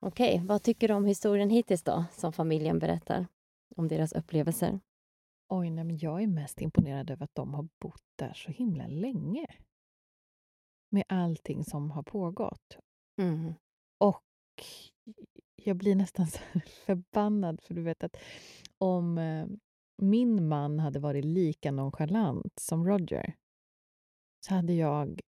Okej, 0.00 0.42
vad 0.44 0.62
tycker 0.62 0.88
du 0.88 0.94
om 0.94 1.06
historien 1.06 1.50
hittills 1.50 1.82
då, 1.82 2.04
som 2.12 2.32
familjen 2.32 2.78
berättar 2.78 3.26
om 3.76 3.88
deras 3.88 4.12
upplevelser? 4.12 4.80
Oj, 5.48 5.70
nej, 5.70 5.84
men 5.84 5.98
jag 5.98 6.22
är 6.22 6.26
mest 6.26 6.60
imponerad 6.60 7.10
över 7.10 7.24
att 7.24 7.34
de 7.34 7.54
har 7.54 7.68
bott 7.80 8.04
där 8.16 8.32
så 8.32 8.50
himla 8.50 8.86
länge. 8.86 9.46
Med 10.90 11.04
allting 11.08 11.64
som 11.64 11.90
har 11.90 12.02
pågått. 12.02 12.78
Mm. 13.20 13.54
Och 13.98 14.24
jag 15.64 15.76
blir 15.76 15.94
nästan 15.94 16.26
så 16.30 16.40
förbannad, 16.86 17.60
för 17.60 17.74
du 17.74 17.82
vet 17.82 18.04
att 18.04 18.16
om 18.78 19.18
eh, 19.18 19.46
min 20.02 20.48
man 20.48 20.78
hade 20.78 20.98
varit 20.98 21.24
lika 21.24 21.72
nonchalant 21.72 22.58
som 22.60 22.86
Roger 22.86 23.34
så 24.46 24.54
hade 24.54 24.72
jag, 24.72 25.20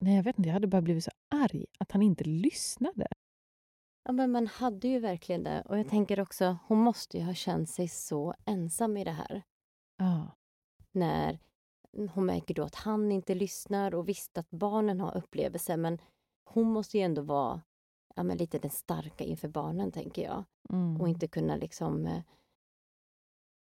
nej 0.00 0.16
jag 0.16 0.22
vet 0.22 0.38
inte, 0.38 0.48
jag 0.48 0.54
hade 0.54 0.66
bara 0.66 0.82
blivit 0.82 1.04
så 1.04 1.10
arg 1.34 1.66
att 1.78 1.92
han 1.92 2.02
inte 2.02 2.24
lyssnade. 2.24 3.08
Ja, 4.08 4.12
men 4.12 4.32
man 4.32 4.46
hade 4.46 4.88
ju 4.88 4.98
verkligen 4.98 5.42
det. 5.42 5.62
Och 5.66 5.78
jag 5.78 5.88
tänker 5.88 6.20
också, 6.20 6.58
hon 6.66 6.78
måste 6.78 7.18
ju 7.18 7.24
ha 7.24 7.34
känt 7.34 7.70
sig 7.70 7.88
så 7.88 8.34
ensam 8.44 8.96
i 8.96 9.04
det 9.04 9.10
här. 9.10 9.42
Ja. 9.96 10.30
När 10.92 11.38
hon 12.14 12.26
märker 12.26 12.54
då 12.54 12.62
att 12.62 12.74
han 12.74 13.12
inte 13.12 13.34
lyssnar 13.34 13.94
och 13.94 14.08
visst 14.08 14.38
att 14.38 14.50
barnen 14.50 15.00
har 15.00 15.16
upplevelser 15.16 15.76
men 15.76 15.98
hon 16.44 16.72
måste 16.72 16.98
ju 16.98 17.04
ändå 17.04 17.22
vara 17.22 17.62
ja, 18.16 18.22
men 18.22 18.36
lite 18.36 18.58
den 18.58 18.70
starka 18.70 19.24
inför 19.24 19.48
barnen, 19.48 19.92
tänker 19.92 20.22
jag. 20.22 20.44
Mm. 20.70 21.00
Och 21.00 21.08
inte 21.08 21.28
kunna 21.28 21.56
liksom 21.56 22.06
eh, 22.06 22.22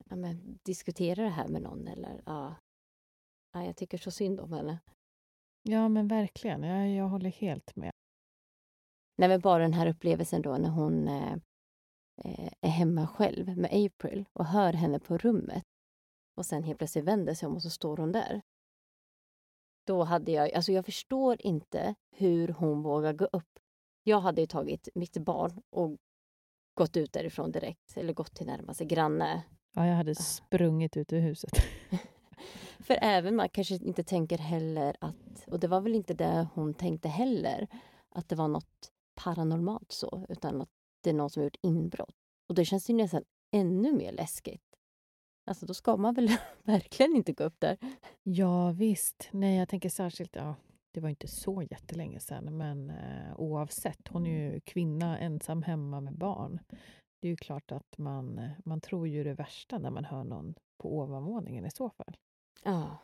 ja, 0.10 0.15
men, 0.15 0.60
diskutera 0.63 1.23
det 1.23 1.30
här 1.30 1.47
med 1.47 1.62
någon. 1.62 1.88
Eller, 1.88 2.21
ja. 2.26 2.56
Ja, 3.54 3.63
jag 3.63 3.78
tycker 3.78 3.97
så 3.97 4.12
synd 4.12 4.39
om 4.39 4.54
henne. 4.54 4.80
Ja, 5.63 5.89
men 5.89 6.08
verkligen. 6.08 6.63
Jag, 6.63 6.89
jag 6.89 7.08
håller 7.08 7.30
helt 7.30 7.76
med. 7.76 7.91
Nej, 9.17 9.30
men 9.30 9.39
bara 9.39 9.63
den 9.63 9.73
här 9.73 9.88
upplevelsen 9.88 10.41
då 10.41 10.58
när 10.58 10.69
hon 10.69 11.08
eh, 11.08 11.34
eh, 12.23 12.51
är 12.62 12.69
hemma 12.69 13.08
själv 13.08 13.58
med 13.58 13.71
April 13.73 14.25
och 14.34 14.45
hör 14.45 14.73
henne 14.73 14.99
på 14.99 15.17
rummet. 15.17 15.63
Och 16.36 16.45
sen 16.45 16.63
helt 16.63 16.77
plötsligt 16.77 17.06
vänder 17.06 17.34
sig 17.34 17.47
om 17.47 17.56
och 17.56 17.62
så 17.62 17.69
står 17.69 17.97
hon 17.97 18.12
där. 18.12 18.41
Då 19.88 20.03
hade 20.03 20.32
jag, 20.32 20.53
alltså 20.53 20.71
jag 20.71 20.86
förstår 20.86 21.38
inte 21.39 21.95
hur 22.12 22.47
hon 22.47 22.84
vågar 22.84 23.13
gå 23.13 23.25
upp. 23.25 23.60
Jag 24.03 24.19
hade 24.19 24.41
ju 24.41 24.47
tagit 24.47 24.89
mitt 24.95 25.17
barn 25.17 25.62
och 25.69 25.97
gått 26.73 26.97
ut 26.97 27.13
därifrån 27.13 27.51
direkt, 27.51 27.97
eller 27.97 28.13
gått 28.13 28.36
till 28.36 28.45
närmaste 28.45 28.86
granne. 28.86 29.43
Ja, 29.75 29.88
jag 29.88 29.95
hade 29.95 30.15
sprungit 30.15 30.97
ut 30.97 31.13
ur 31.13 31.19
huset. 31.19 31.51
För 32.80 32.97
även 33.01 33.36
man 33.36 33.49
kanske 33.49 33.75
inte 33.75 34.03
tänker 34.03 34.38
heller 34.38 34.95
att, 35.01 35.47
och 35.47 35.60
det 35.60 35.67
var 35.67 35.82
väl 35.82 35.95
inte 35.95 36.13
det 36.13 36.47
hon 36.53 36.73
tänkte 36.73 37.10
heller, 37.10 37.67
att 38.10 38.30
det 38.30 38.36
var 38.36 38.47
något 38.47 38.91
paranormalt 39.17 39.91
så, 39.91 40.25
utan 40.30 40.62
att 40.62 40.69
det 41.03 41.10
är 41.10 41.13
någon 41.13 41.30
som 41.30 41.39
har 41.39 41.45
gjort 41.45 41.58
inbrott. 41.62 42.15
Och 42.49 42.56
det 42.56 42.65
känns 42.65 42.89
ju 42.89 42.93
nästan 42.93 43.23
ännu 43.51 43.93
mer 43.93 44.12
läskigt. 44.12 44.62
Alltså 45.45 45.65
då 45.65 45.73
ska 45.73 45.97
man 45.97 46.13
väl 46.13 46.30
verkligen 46.63 47.15
inte 47.15 47.34
gå 47.34 47.43
upp 47.43 47.60
där. 47.60 47.77
Ja, 48.23 48.71
visst. 48.71 49.30
Nej, 49.32 49.58
jag 49.58 49.69
tänker 49.69 49.89
särskilt, 49.89 50.36
ja, 50.36 50.56
det 50.93 51.01
var 51.01 51.10
inte 51.10 51.27
så 51.27 51.63
jättelänge 51.63 52.19
sedan, 52.19 52.58
men 52.58 52.89
eh, 52.89 53.39
oavsett, 53.39 54.08
hon 54.08 54.27
är 54.27 54.53
ju 54.53 54.60
kvinna 54.60 55.19
ensam 55.19 55.63
hemma 55.63 56.01
med 56.01 56.17
barn. 56.17 56.60
Det 57.21 57.27
är 57.27 57.30
ju 57.30 57.36
klart 57.36 57.71
att 57.71 57.97
man, 57.97 58.49
man 58.65 58.82
tror 58.82 59.08
ju 59.08 59.23
det 59.23 59.34
värsta 59.34 59.77
när 59.77 59.91
man 59.91 60.06
hör 60.06 60.23
någon 60.23 60.56
på 60.77 60.97
ovanvåningen 60.97 61.65
i 61.65 61.71
så 61.71 61.89
fall. 61.89 62.17
Ja, 62.63 62.97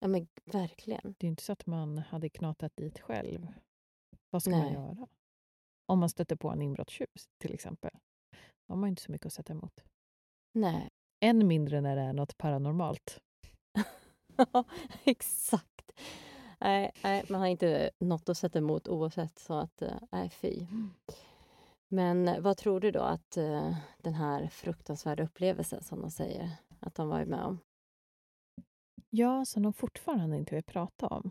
ja 0.00 0.08
men 0.08 0.28
verkligen. 0.44 1.14
Det 1.18 1.24
är 1.24 1.28
ju 1.28 1.30
inte 1.30 1.42
så 1.42 1.52
att 1.52 1.66
man 1.66 1.98
hade 1.98 2.28
knatat 2.28 2.76
dit 2.76 3.00
själv. 3.00 3.46
Vad 4.30 4.42
ska 4.42 4.50
man 4.50 4.60
Nej. 4.60 4.72
göra? 4.72 5.06
Om 5.88 5.98
man 5.98 6.08
stöter 6.08 6.36
på 6.36 6.48
en 6.48 6.62
inbrottstjuv 6.62 7.06
till 7.38 7.54
exempel. 7.54 7.90
Då 8.66 8.74
har 8.74 8.76
man 8.76 8.88
inte 8.88 9.02
så 9.02 9.12
mycket 9.12 9.26
att 9.26 9.32
sätta 9.32 9.52
emot. 9.52 9.84
Nej. 10.54 10.88
Än 11.20 11.46
mindre 11.46 11.80
när 11.80 11.96
det 11.96 12.02
är 12.02 12.12
något 12.12 12.38
paranormalt. 12.38 13.20
Ja, 14.36 14.64
exakt. 15.04 15.92
Nej, 16.60 16.92
nej, 17.04 17.24
man 17.28 17.40
har 17.40 17.46
inte 17.46 17.90
något 17.98 18.28
att 18.28 18.38
sätta 18.38 18.58
emot 18.58 18.88
oavsett. 18.88 19.38
Så 19.38 19.54
att, 19.54 19.82
eh, 19.82 19.98
nej, 20.12 20.30
fy. 20.30 20.66
Men 21.88 22.42
vad 22.42 22.56
tror 22.56 22.80
du 22.80 22.90
då 22.90 23.00
att 23.00 23.36
eh, 23.36 23.76
den 23.98 24.14
här 24.14 24.48
fruktansvärda 24.48 25.22
upplevelsen 25.22 25.82
som 25.82 26.00
de 26.00 26.10
säger 26.10 26.50
att 26.80 26.94
de 26.94 27.08
varit 27.08 27.28
med 27.28 27.44
om? 27.44 27.58
Ja, 29.10 29.44
som 29.44 29.62
de 29.62 29.72
fortfarande 29.72 30.36
inte 30.36 30.54
vill 30.54 30.64
prata 30.64 31.06
om. 31.06 31.30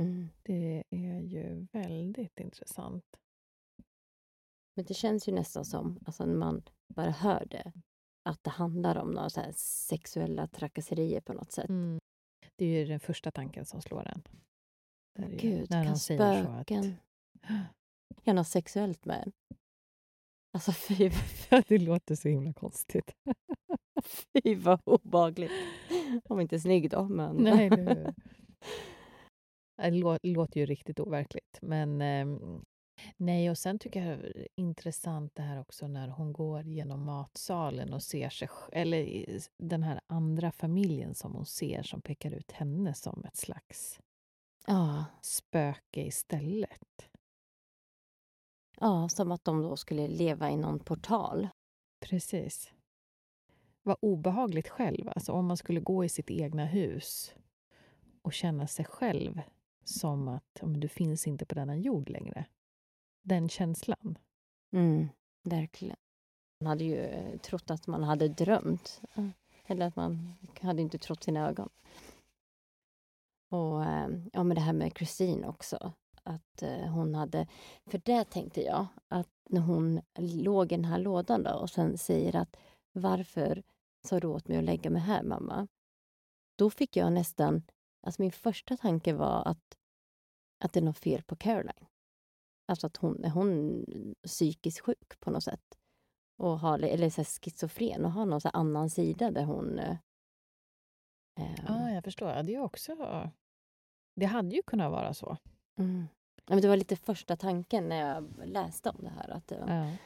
Mm. 0.00 0.28
Det 0.42 0.84
är 0.90 1.20
ju 1.20 1.66
väldigt 1.72 2.40
intressant. 2.40 3.04
Men 4.76 4.84
det 4.84 4.94
känns 4.94 5.28
ju 5.28 5.32
nästan 5.32 5.64
som, 5.64 5.98
alltså 6.06 6.26
när 6.26 6.34
man 6.34 6.62
bara 6.94 7.10
hör 7.10 7.46
det, 7.50 7.72
att 8.28 8.44
det 8.44 8.50
handlar 8.50 8.96
om 8.96 9.10
några 9.10 9.30
så 9.30 9.42
sexuella 9.56 10.46
trakasserier 10.46 11.20
på 11.20 11.32
något 11.32 11.52
sätt. 11.52 11.68
Mm. 11.68 11.98
Det 12.56 12.64
är 12.64 12.78
ju 12.78 12.84
den 12.86 13.00
första 13.00 13.30
tanken 13.30 13.64
som 13.64 13.82
slår 13.82 14.06
en. 14.08 14.22
Ju 15.30 15.36
Gud, 15.36 15.70
när 15.70 15.84
kan 15.84 15.96
så 15.96 16.12
att- 16.12 16.18
spöken 16.44 16.96
göra 18.24 18.34
något 18.36 18.48
sexuellt 18.48 19.04
med 19.04 19.22
en? 19.26 19.32
Alltså 20.52 20.72
fy, 20.72 21.10
det 21.68 21.78
låter 21.78 22.14
så 22.14 22.28
himla 22.28 22.52
konstigt. 22.52 23.14
fy 24.04 24.54
vad 24.54 24.80
obehagligt. 24.84 25.52
Om 26.24 26.40
inte 26.40 26.60
snygg 26.60 26.90
då, 26.90 27.04
men... 27.08 27.36
Nej, 27.36 27.70
det, 27.70 28.14
det 29.76 29.90
lå- 29.90 30.18
låter 30.22 30.60
ju 30.60 30.66
riktigt 30.66 31.00
overkligt. 31.00 31.58
Men 31.62 32.00
ehm, 32.00 32.64
nej, 33.16 33.50
och 33.50 33.58
sen 33.58 33.78
tycker 33.78 34.06
jag 34.06 34.18
det 34.18 34.26
är 34.40 34.48
intressant 34.56 35.32
det 35.34 35.42
här 35.42 35.60
också 35.60 35.88
när 35.88 36.08
hon 36.08 36.32
går 36.32 36.62
genom 36.62 37.04
matsalen 37.04 37.92
och 37.92 38.02
ser 38.02 38.28
sig 38.28 38.48
eller 38.72 39.26
den 39.58 39.82
här 39.82 40.00
andra 40.06 40.52
familjen 40.52 41.14
som 41.14 41.32
hon 41.34 41.46
ser 41.46 41.82
som 41.82 42.00
pekar 42.02 42.30
ut 42.30 42.52
henne 42.52 42.94
som 42.94 43.24
ett 43.24 43.36
slags 43.36 44.00
Ja, 44.66 45.04
spöke 45.22 46.00
istället. 46.06 47.08
ja, 48.80 49.08
som 49.08 49.32
att 49.32 49.44
de 49.44 49.62
då 49.62 49.76
skulle 49.76 50.08
leva 50.08 50.50
i 50.50 50.56
någon 50.56 50.78
portal. 50.78 51.48
Precis. 52.00 52.72
Vad 53.82 53.96
obehagligt 54.00 54.68
själv, 54.68 55.08
alltså 55.08 55.32
om 55.32 55.46
man 55.46 55.56
skulle 55.56 55.80
gå 55.80 56.04
i 56.04 56.08
sitt 56.08 56.30
egna 56.30 56.64
hus 56.66 57.34
och 58.22 58.32
känna 58.32 58.66
sig 58.66 58.84
själv 58.84 59.40
som 59.84 60.28
att 60.28 60.60
men 60.62 60.80
du 60.80 60.88
finns 60.88 61.26
inte 61.26 61.46
på 61.46 61.54
denna 61.54 61.76
jord 61.76 62.10
längre. 62.10 62.46
Den 63.26 63.48
känslan. 63.48 64.18
Mm, 64.72 65.08
verkligen. 65.42 65.96
Man 66.60 66.66
hade 66.66 66.84
ju 66.84 66.98
eh, 66.98 67.38
trott 67.38 67.70
att 67.70 67.86
man 67.86 68.02
hade 68.02 68.28
drömt. 68.28 69.00
Eh, 69.14 69.28
eller 69.66 69.86
att 69.86 69.96
man 69.96 70.34
hade 70.60 70.82
inte 70.82 70.98
trott 70.98 71.24
sina 71.24 71.48
ögon. 71.48 71.68
Och 73.50 73.84
eh, 73.84 74.08
ja, 74.32 74.44
men 74.44 74.54
det 74.54 74.60
här 74.60 74.72
med 74.72 74.92
Christine 74.96 75.46
också. 75.46 75.92
Att 76.22 76.62
hon 76.88 77.14
hade... 77.14 77.46
För 77.86 77.98
det 78.04 78.24
tänkte 78.24 78.62
jag, 78.62 78.86
att 79.08 79.30
när 79.48 79.60
hon 79.60 80.00
låg 80.18 80.72
i 80.72 80.76
den 80.76 80.84
här 80.84 80.98
lådan 80.98 81.42
då 81.42 81.50
och 81.50 81.70
sen 81.70 81.98
säger 81.98 82.36
att 82.36 82.56
varför 82.92 83.62
sa 84.04 84.20
du 84.20 84.26
åt 84.26 84.48
mig 84.48 84.58
att 84.58 84.64
lägga 84.64 84.90
mig 84.90 85.02
här, 85.02 85.22
mamma? 85.22 85.68
Då 86.56 86.70
fick 86.70 86.96
jag 86.96 87.12
nästan... 87.12 87.62
Alltså 88.02 88.22
min 88.22 88.32
första 88.32 88.76
tanke 88.76 89.12
var 89.12 89.48
att, 89.48 89.78
att 90.64 90.72
det 90.72 90.80
är 90.80 90.84
något 90.84 90.98
fel 90.98 91.22
på 91.22 91.36
Caroline. 91.36 91.86
Alltså 92.66 92.86
att 92.86 92.96
hon 92.96 93.24
är 93.24 93.30
hon 93.30 93.84
psykiskt 94.26 94.80
sjuk 94.80 95.20
på 95.20 95.30
något 95.30 95.44
sätt. 95.44 95.78
Och 96.42 96.58
har, 96.58 96.78
eller 96.78 97.10
så 97.10 97.24
schizofren 97.24 98.04
och 98.04 98.12
har 98.12 98.26
någon 98.26 98.40
så 98.40 98.48
annan 98.48 98.90
sida 98.90 99.30
där 99.30 99.44
hon... 99.44 99.78
Eh, 99.78 99.96
eh, 101.40 101.64
Ja, 101.66 101.90
jag 101.90 102.04
förstår. 102.04 102.30
Ja, 102.30 102.42
det 102.42 102.54
är 102.54 102.60
också... 102.60 102.96
Det 104.20 104.26
hade 104.26 104.56
ju 104.56 104.62
kunnat 104.62 104.90
vara 104.90 105.14
så. 105.14 105.36
mm. 105.78 106.06
ja, 106.36 106.54
men 106.54 106.60
det 106.60 106.68
var 106.68 106.76
lite 106.76 106.96
första 106.96 107.36
tanken 107.36 107.88
när 107.88 107.96
jag 107.96 108.46
läste 108.46 108.90
om 108.90 109.04
det 109.04 109.10
här. 109.10 109.28
Att 109.30 109.50
Ja. 109.50 109.96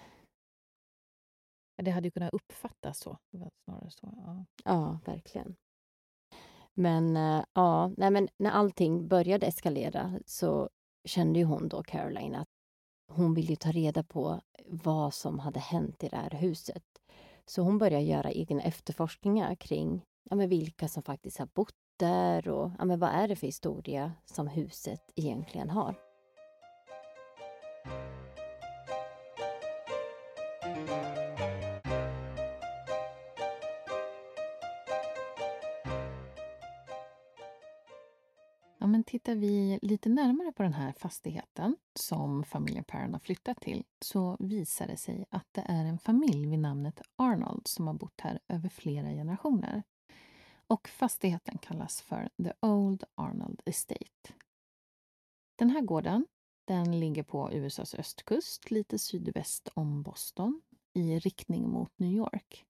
Det 1.82 1.90
hade 1.90 2.06
ju 2.06 2.10
kunnat 2.10 2.34
uppfattas 2.34 2.98
så. 2.98 3.18
Snarare 3.64 3.90
så. 3.90 4.14
Ja. 4.26 4.44
Ja, 4.64 4.98
verkligen. 5.06 5.56
Men 6.74 7.16
eh, 7.16 7.44
ja, 7.52 7.92
nej, 7.96 8.10
men 8.10 8.28
när 8.36 8.50
allting 8.50 9.08
började 9.08 9.46
eskalera 9.46 10.20
så 10.26 10.70
kände 11.04 11.38
ju 11.38 11.44
hon 11.44 11.68
då, 11.68 11.82
Caroline, 11.82 12.34
att 12.34 12.48
hon 13.12 13.34
ville 13.34 13.48
ju 13.48 13.56
ta 13.56 13.70
reda 13.70 14.02
på 14.02 14.30
eh, 14.30 14.64
vad 14.68 15.14
som 15.14 15.38
hade 15.38 15.60
hänt 15.60 16.04
i 16.04 16.08
det 16.08 16.16
här 16.16 16.30
huset. 16.30 16.84
Så 17.46 17.62
hon 17.62 17.78
började 17.78 18.04
göra 18.04 18.32
egna 18.32 18.62
efterforskningar 18.62 19.54
kring 19.54 20.02
ja, 20.30 20.36
men 20.36 20.48
vilka 20.48 20.88
som 20.88 21.02
faktiskt 21.02 21.38
har 21.38 21.48
bott 21.54 21.74
där 21.98 22.48
och 22.48 22.70
ja, 22.78 22.84
men 22.84 22.98
vad 22.98 23.10
är 23.10 23.28
det 23.28 23.36
för 23.36 23.46
historia 23.46 24.12
som 24.24 24.48
huset 24.48 25.00
egentligen 25.14 25.70
har. 25.70 26.07
Tittar 39.08 39.34
vi 39.34 39.78
lite 39.82 40.08
närmare 40.08 40.52
på 40.52 40.62
den 40.62 40.72
här 40.72 40.92
fastigheten 40.92 41.76
som 41.94 42.44
familjen 42.44 42.84
Perron 42.84 43.12
har 43.12 43.20
flyttat 43.20 43.60
till 43.60 43.84
så 44.00 44.36
visar 44.40 44.86
det 44.86 44.96
sig 44.96 45.26
att 45.30 45.46
det 45.52 45.60
är 45.60 45.84
en 45.84 45.98
familj 45.98 46.46
vid 46.46 46.58
namnet 46.58 47.02
Arnold 47.16 47.66
som 47.66 47.86
har 47.86 47.94
bott 47.94 48.20
här 48.20 48.40
över 48.48 48.68
flera 48.68 49.08
generationer. 49.08 49.82
Och 50.66 50.88
fastigheten 50.88 51.58
kallas 51.58 52.02
för 52.02 52.30
The 52.44 52.52
Old 52.60 53.04
Arnold 53.14 53.60
Estate. 53.64 54.32
Den 55.56 55.70
här 55.70 55.80
gården 55.80 56.26
den 56.64 57.00
ligger 57.00 57.22
på 57.22 57.52
USAs 57.52 57.94
östkust 57.94 58.70
lite 58.70 58.98
sydväst 58.98 59.68
om 59.74 60.02
Boston 60.02 60.62
i 60.94 61.18
riktning 61.18 61.70
mot 61.70 61.98
New 61.98 62.12
York. 62.12 62.64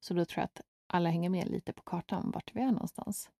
Så 0.00 0.14
då 0.14 0.24
tror 0.24 0.40
jag 0.40 0.44
att 0.44 0.60
alla 0.86 1.10
hänger 1.10 1.30
med 1.30 1.48
lite 1.48 1.72
på 1.72 1.82
kartan 1.82 2.30
vart 2.30 2.54
vi 2.54 2.60
är 2.60 2.72
någonstans. 2.72 3.30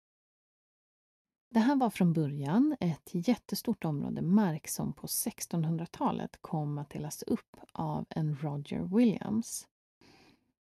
Det 1.55 1.61
här 1.61 1.77
var 1.77 1.91
från 1.91 2.13
början 2.13 2.77
ett 2.81 3.11
jättestort 3.13 3.85
område 3.85 4.23
mark 4.23 4.69
som 4.69 4.93
på 4.93 5.07
1600-talet 5.07 6.39
kom 6.41 6.79
att 6.79 6.91
delas 6.91 7.23
upp 7.23 7.57
av 7.73 8.07
en 8.11 8.37
Roger 8.37 8.97
Williams. 8.97 9.69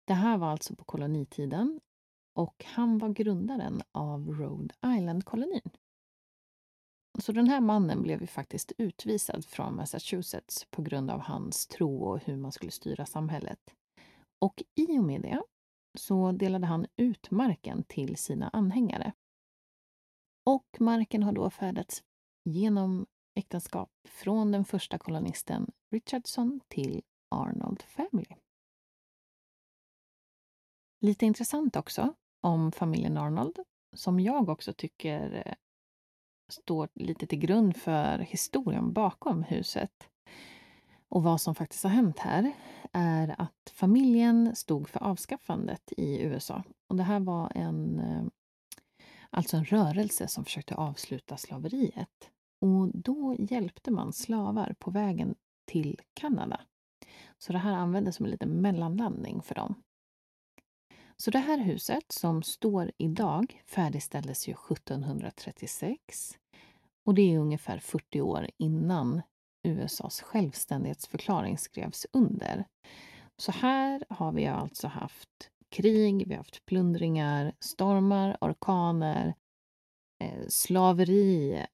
Det 0.05 0.15
här 0.15 0.39
var 0.39 0.49
alltså 0.49 0.77
på 0.77 0.85
kolonitiden 0.85 1.81
och 2.33 2.65
han 2.67 2.99
var 2.99 3.09
grundaren 3.09 3.83
av 3.93 4.29
Rhode 4.29 4.75
Island-kolonin. 4.87 5.71
Så 7.19 7.33
den 7.33 7.49
här 7.49 7.61
mannen 7.61 8.03
blev 8.03 8.21
ju 8.21 8.27
faktiskt 8.27 8.73
utvisad 8.79 9.45
från 9.45 9.77
Massachusetts 9.77 10.67
på 10.71 10.83
grund 10.83 11.11
av 11.11 11.21
hans 11.21 11.67
tro 11.67 12.05
och 12.05 12.21
hur 12.25 12.37
man 12.37 12.53
skulle 12.53 12.71
styra 12.71 13.07
samhället. 13.07 13.61
Och 14.39 14.63
i 14.75 14.99
och 14.99 15.05
med 15.05 15.23
det 15.23 15.43
så 15.99 16.33
delade 16.33 16.67
han 16.67 16.87
ut 16.97 17.31
marken 17.31 17.85
till 17.89 18.17
sina 18.17 18.49
anhängare. 18.49 19.13
Och 20.45 20.67
marken 20.79 21.23
har 21.23 21.33
då 21.33 21.51
färdats 21.51 22.03
genom 22.45 23.07
äktenskap 23.35 23.91
från 24.09 24.53
den 24.53 24.65
första 24.65 24.99
kolonisten 24.99 25.71
Richardson 25.91 26.61
till 26.69 27.03
Arnold 27.31 27.83
Family. 27.83 28.37
Lite 31.01 31.27
intressant 31.27 31.77
också 31.77 32.15
om 32.41 32.73
familjen 32.73 33.17
Arnold, 33.17 33.59
som 33.97 34.21
jag 34.21 34.49
också 34.49 34.73
tycker 34.73 35.43
eh, 35.47 35.55
står 36.49 36.89
lite 36.95 37.27
till 37.27 37.39
grund 37.39 37.77
för 37.77 38.19
historien 38.19 38.93
bakom 38.93 39.43
huset. 39.43 40.11
Och 41.09 41.23
vad 41.23 41.41
som 41.41 41.55
faktiskt 41.55 41.83
har 41.83 41.91
hänt 41.91 42.19
här 42.19 42.53
är 42.93 43.41
att 43.41 43.73
familjen 43.73 44.57
stod 44.57 44.89
för 44.89 45.03
avskaffandet 45.03 45.93
i 45.97 46.23
USA. 46.23 46.63
Och 46.89 46.97
det 46.97 47.03
här 47.03 47.21
var 47.21 47.53
en 47.55 47.99
eh, 47.99 48.25
alltså 49.35 49.57
en 49.57 49.65
rörelse 49.65 50.29
som 50.29 50.45
försökte 50.45 50.75
avsluta 50.75 51.37
slaveriet. 51.37 52.31
Och 52.61 52.89
då 52.95 53.37
hjälpte 53.39 53.91
man 53.91 54.13
slavar 54.13 54.75
på 54.79 54.91
vägen 54.91 55.35
till 55.65 56.01
Kanada. 56.15 56.61
Så 57.39 57.53
det 57.53 57.59
här 57.59 57.73
användes 57.73 58.17
som 58.17 58.25
en 58.25 58.31
liten 58.31 58.61
mellanlandning 58.61 59.43
för 59.43 59.55
dem. 59.55 59.83
Så 61.17 61.31
det 61.31 61.39
här 61.39 61.59
huset 61.59 62.13
som 62.13 62.43
står 62.43 62.93
idag 62.99 63.63
färdigställdes 63.67 64.49
ju 64.49 64.53
1736 64.53 66.39
och 67.07 67.15
det 67.15 67.35
är 67.35 67.39
ungefär 67.39 67.79
40 67.79 68.21
år 68.21 68.51
innan 68.57 69.23
USAs 69.63 70.21
självständighetsförklaring 70.21 71.59
skrevs 71.59 72.07
under. 72.13 72.65
Så 73.37 73.53
här 73.53 74.05
har 74.09 74.33
vi 74.33 74.47
alltså 74.47 74.89
haft 74.89 75.51
krig, 75.75 76.29
vi 76.29 76.35
har 76.35 76.39
haft 76.39 76.67
plundringar, 76.67 77.53
stormar, 77.61 78.37
orkaner, 78.41 79.35
eh, 80.21 80.47
slaveri. 80.49 81.65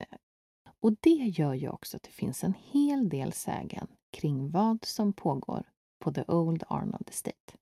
Och 0.80 0.92
det 1.00 1.10
gör 1.10 1.54
ju 1.54 1.68
också 1.68 1.96
att 1.96 2.02
det 2.02 2.10
finns 2.10 2.44
en 2.44 2.54
hel 2.54 3.08
del 3.08 3.32
sägen 3.32 3.86
kring 4.12 4.50
vad 4.50 4.84
som 4.84 5.12
pågår 5.12 5.68
på 6.04 6.12
The 6.12 6.24
Old 6.28 6.64
Arnold 6.68 7.08
Estate. 7.10 7.54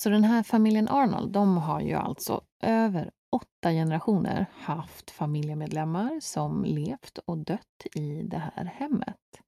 Så 0.00 0.10
den 0.10 0.24
här 0.24 0.42
familjen 0.42 0.88
Arnold, 0.88 1.32
de 1.32 1.56
har 1.56 1.80
ju 1.80 1.94
alltså 1.94 2.40
över 2.62 3.10
åtta 3.32 3.70
generationer 3.70 4.46
haft 4.52 5.10
familjemedlemmar 5.10 6.20
som 6.20 6.64
levt 6.64 7.18
och 7.18 7.38
dött 7.38 7.86
i 7.94 8.22
det 8.22 8.38
här 8.38 8.64
hemmet. 8.64 9.40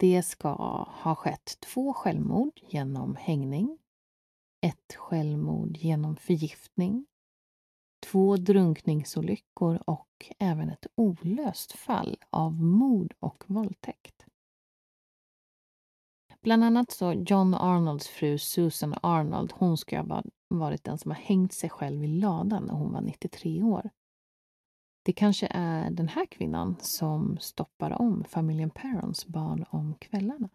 Det 0.00 0.22
ska 0.22 0.48
ha 1.02 1.14
skett 1.14 1.56
två 1.60 1.92
självmord 1.92 2.60
genom 2.62 3.16
hängning, 3.16 3.78
ett 4.60 4.94
självmord 4.94 5.76
genom 5.76 6.16
förgiftning, 6.16 7.06
två 8.06 8.36
drunkningsolyckor 8.36 9.82
och 9.86 10.32
även 10.38 10.70
ett 10.70 10.86
olöst 10.94 11.72
fall 11.72 12.16
av 12.30 12.52
mord 12.62 13.14
och 13.18 13.44
våldtäkt. 13.46 14.26
Bland 16.40 16.64
annat 16.64 16.90
så 16.90 17.12
John 17.12 17.54
Arnolds 17.54 18.08
fru 18.08 18.38
Susan 18.38 18.94
Arnold, 19.02 19.52
hon 19.54 19.78
ska 19.78 20.00
ha 20.00 20.22
varit 20.48 20.84
den 20.84 20.98
som 20.98 21.10
har 21.10 21.18
hängt 21.18 21.52
sig 21.52 21.70
själv 21.70 22.04
i 22.04 22.08
ladan 22.08 22.64
när 22.64 22.74
hon 22.74 22.92
var 22.92 23.00
93 23.00 23.62
år. 23.62 23.90
Det 25.08 25.12
kanske 25.12 25.48
är 25.50 25.90
den 25.90 26.08
här 26.08 26.26
kvinnan 26.26 26.76
som 26.80 27.38
stoppar 27.38 28.02
om 28.02 28.24
familjen 28.24 28.70
Perrons 28.70 29.26
barn 29.26 29.64
om 29.70 29.94
kvällarna. 29.94 30.48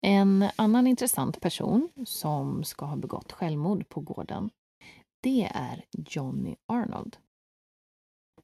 En 0.00 0.48
annan 0.56 0.86
intressant 0.86 1.40
person 1.40 1.88
som 2.04 2.64
ska 2.64 2.84
ha 2.84 2.96
begått 2.96 3.32
självmord 3.32 3.88
på 3.88 4.00
gården, 4.00 4.50
det 5.20 5.50
är 5.54 5.84
Johnny 5.92 6.56
Arnold. 6.66 7.16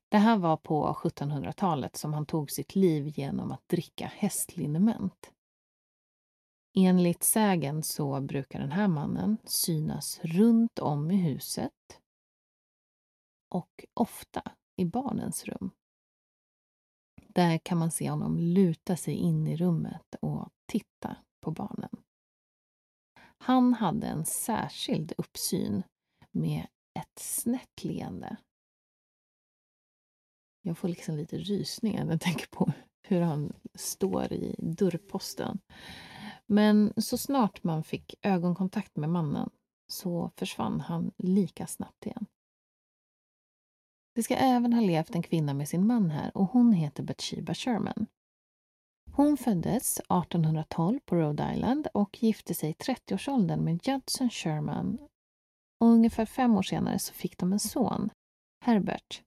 Det 0.09 0.19
här 0.19 0.37
var 0.37 0.57
på 0.57 0.93
1700-talet 0.93 1.97
som 1.97 2.13
han 2.13 2.27
tog 2.27 2.51
sitt 2.51 2.75
liv 2.75 3.13
genom 3.19 3.53
att 3.53 3.69
dricka 3.69 4.13
hästliniment. 4.15 5.33
Enligt 6.77 7.23
sägen 7.23 7.83
så 7.83 8.21
brukar 8.21 8.61
den 8.61 8.73
här 8.73 8.89
mannen 8.89 9.37
synas 9.45 10.21
runt 10.23 10.79
om 10.79 11.11
i 11.11 11.17
huset 11.17 11.73
och 13.49 13.85
ofta 13.95 14.43
i 14.77 14.85
barnens 14.85 15.45
rum. 15.45 15.71
Där 17.29 17.59
kan 17.59 17.79
man 17.79 17.91
se 17.91 18.11
honom 18.11 18.39
luta 18.39 18.97
sig 18.97 19.15
in 19.15 19.47
i 19.47 19.57
rummet 19.57 20.15
och 20.21 20.49
titta 20.67 21.17
på 21.41 21.51
barnen. 21.51 21.91
Han 23.39 23.75
hade 23.75 24.07
en 24.07 24.25
särskild 24.25 25.13
uppsyn 25.19 25.83
med 26.31 26.67
ett 26.95 27.19
snett 27.19 27.85
leende. 27.85 28.37
Jag 30.63 30.79
får 30.79 30.89
liksom 30.89 31.17
lite 31.17 31.39
rysningar 31.39 32.05
när 32.05 32.13
jag 32.13 32.21
tänker 32.21 32.47
på 32.47 32.73
hur 33.03 33.21
han 33.21 33.53
står 33.75 34.33
i 34.33 34.55
dörrposten. 34.59 35.59
Men 36.47 36.93
så 36.97 37.19
snart 37.19 37.65
man 37.65 37.85
fick 37.85 38.15
ögonkontakt 38.23 38.97
med 38.97 39.11
mannen 39.11 39.51
så 39.87 40.31
försvann 40.37 40.81
han 40.81 41.13
lika 41.17 41.67
snabbt 41.67 42.07
igen. 42.07 42.27
Det 44.19 44.23
ska 44.23 44.35
även 44.35 44.73
ha 44.73 44.81
levt 44.81 45.15
en 45.15 45.23
kvinna 45.23 45.55
med 45.55 45.69
sin 45.69 45.87
man 45.87 46.11
här 46.11 46.37
och 46.37 46.47
hon 46.47 46.73
heter 46.73 47.03
Bathsheba 47.03 47.55
Sherman. 47.55 48.07
Hon 49.13 49.37
föddes 49.37 49.99
1812 49.99 51.01
på 51.05 51.17
Rhode 51.17 51.53
Island 51.55 51.89
och 51.95 52.23
gifte 52.23 52.55
sig 52.55 52.71
i 52.71 52.73
30-årsåldern 52.73 53.65
med 53.65 53.81
Judson 53.87 54.31
Sherman. 54.31 54.99
Och 55.81 55.87
ungefär 55.87 56.27
fem 56.27 56.57
år 56.57 56.63
senare 56.63 56.99
så 56.99 57.15
fick 57.15 57.39
de 57.39 57.53
en 57.53 57.59
son, 57.59 58.11
Herbert. 58.65 59.23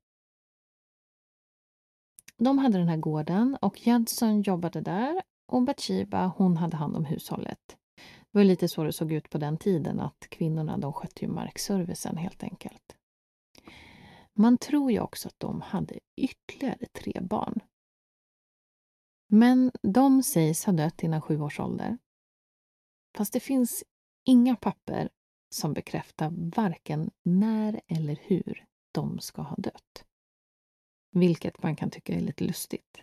De 2.38 2.58
hade 2.58 2.78
den 2.78 2.90
här 2.90 2.98
gården 2.98 3.58
och 3.62 3.88
Judson 3.88 4.42
jobbade 4.42 4.82
där 4.82 5.22
och 5.52 5.62
Bathsheba 5.62 6.34
hon 6.38 6.58
hade 6.58 6.78
hand 6.78 6.96
om 6.96 7.06
hushållet. 7.06 7.78
Det 8.32 8.38
var 8.38 8.44
lite 8.44 8.68
så 8.68 8.84
det 8.84 8.94
såg 8.94 9.12
ut 9.12 9.30
på 9.30 9.38
den 9.38 9.58
tiden 9.58 10.00
att 10.00 10.28
kvinnorna 10.30 10.78
de 10.78 10.94
skötte 10.94 11.26
ju 11.26 11.32
markservicen 11.32 12.18
helt 12.18 12.44
enkelt. 12.44 12.96
Man 14.42 14.58
tror 14.58 14.92
ju 14.92 15.00
också 15.00 15.28
att 15.28 15.40
de 15.40 15.62
hade 15.62 16.00
ytterligare 16.16 16.86
tre 16.86 17.14
barn. 17.22 17.60
Men 19.28 19.72
de 19.82 20.24
sägs 20.24 20.66
ha 20.66 20.74
dött 20.74 21.04
innan 21.04 21.22
sju 21.22 21.42
års 21.42 21.60
ålder. 21.60 21.98
Fast 23.18 23.34
det 23.34 23.40
finns 23.40 23.84
inga 24.26 24.56
papper 24.56 25.10
som 25.50 25.74
bekräftar 25.74 26.30
varken 26.56 27.12
när 27.24 27.82
eller 27.88 28.20
hur 28.22 28.66
de 28.92 29.20
ska 29.20 29.42
ha 29.42 29.56
dött. 29.56 30.06
Vilket 31.12 31.64
man 31.64 31.76
kan 31.76 31.90
tycka 31.92 32.14
är 32.16 32.22
lite 32.22 32.44
lustigt. 32.44 32.98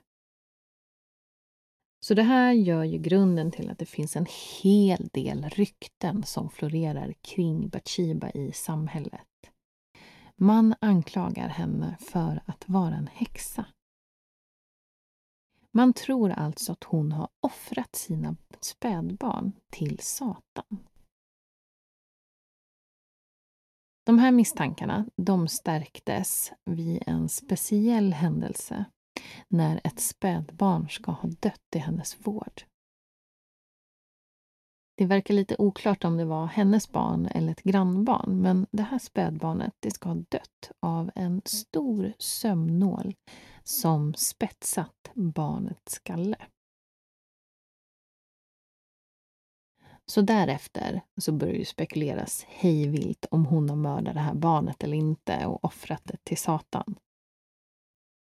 Så 2.00 2.14
det 2.14 2.22
här 2.22 2.52
gör 2.52 2.84
ju 2.84 2.98
grunden 2.98 3.50
till 3.50 3.70
att 3.70 3.78
det 3.78 3.86
finns 3.86 4.16
en 4.16 4.26
hel 4.62 5.08
del 5.12 5.48
rykten 5.48 6.22
som 6.22 6.50
florerar 6.50 7.12
kring 7.12 7.68
Bathsheba 7.68 8.30
i 8.30 8.52
samhället. 8.52 9.27
Man 10.40 10.74
anklagar 10.80 11.48
henne 11.48 11.96
för 12.00 12.42
att 12.46 12.68
vara 12.68 12.94
en 12.94 13.06
häxa. 13.06 13.66
Man 15.70 15.92
tror 15.92 16.30
alltså 16.30 16.72
att 16.72 16.84
hon 16.84 17.12
har 17.12 17.28
offrat 17.40 17.96
sina 17.96 18.36
spädbarn 18.60 19.52
till 19.70 19.98
Satan. 19.98 20.88
De 24.06 24.18
här 24.18 24.32
misstankarna 24.32 25.06
de 25.16 25.48
stärktes 25.48 26.52
vid 26.64 27.02
en 27.06 27.28
speciell 27.28 28.12
händelse 28.12 28.84
när 29.48 29.80
ett 29.84 30.00
spädbarn 30.00 30.88
ska 30.88 31.12
ha 31.12 31.28
dött 31.28 31.74
i 31.76 31.78
hennes 31.78 32.26
vård. 32.26 32.67
Det 34.98 35.06
verkar 35.06 35.34
lite 35.34 35.56
oklart 35.58 36.04
om 36.04 36.16
det 36.16 36.24
var 36.24 36.46
hennes 36.46 36.92
barn 36.92 37.26
eller 37.26 37.52
ett 37.52 37.62
grannbarn 37.62 38.42
men 38.42 38.66
det 38.70 38.82
här 38.82 38.98
spädbarnet 38.98 39.74
det 39.80 39.90
ska 39.90 40.08
ha 40.08 40.14
dött 40.14 40.70
av 40.80 41.10
en 41.14 41.42
stor 41.44 42.12
sömnål 42.18 43.14
som 43.62 44.14
spetsat 44.14 45.10
barnets 45.14 45.92
skalle. 45.92 46.36
Så 50.06 50.20
därefter 50.20 51.00
så 51.16 51.32
börjar 51.32 51.58
det 51.58 51.64
spekuleras 51.64 52.44
hejvilt 52.48 53.26
om 53.30 53.46
hon 53.46 53.68
har 53.68 53.76
mördat 53.76 54.14
det 54.14 54.20
här 54.20 54.34
barnet 54.34 54.84
eller 54.84 54.96
inte 54.96 55.46
och 55.46 55.64
offrat 55.64 56.02
det 56.04 56.24
till 56.24 56.38
Satan. 56.38 56.98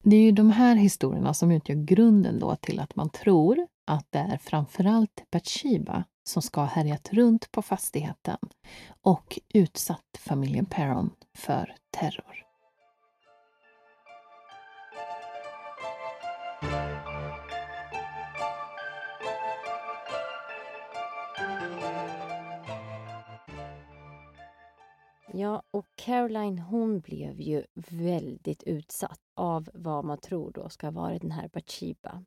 Det 0.04 0.16
är 0.16 0.22
ju 0.22 0.32
de 0.32 0.50
här 0.50 0.76
historierna 0.76 1.34
som 1.34 1.50
utgör 1.50 1.76
grunden 1.76 2.38
då 2.38 2.56
till 2.56 2.80
att 2.80 2.96
man 2.96 3.10
tror 3.10 3.66
att 3.84 4.06
det 4.10 4.18
är 4.18 4.38
framförallt 4.38 5.30
Bathsheba 5.30 6.04
som 6.24 6.42
ska 6.42 6.60
ha 6.60 6.68
härjat 6.68 7.12
runt 7.12 7.52
på 7.52 7.62
fastigheten 7.62 8.38
och 9.02 9.38
utsatt 9.54 10.18
familjen 10.18 10.66
Perron 10.66 11.10
för 11.34 11.74
terror. 11.90 12.46
Ja, 25.34 25.62
och 25.70 25.86
Caroline 25.94 26.58
hon 26.58 27.00
blev 27.00 27.40
ju 27.40 27.64
väldigt 27.74 28.62
utsatt 28.62 29.20
av 29.34 29.70
vad 29.74 30.04
man 30.04 30.18
tror 30.18 30.52
då 30.52 30.68
ska 30.68 30.90
vara 30.90 31.18
den 31.18 31.30
här 31.30 31.48
Bathsheba. 31.52 32.24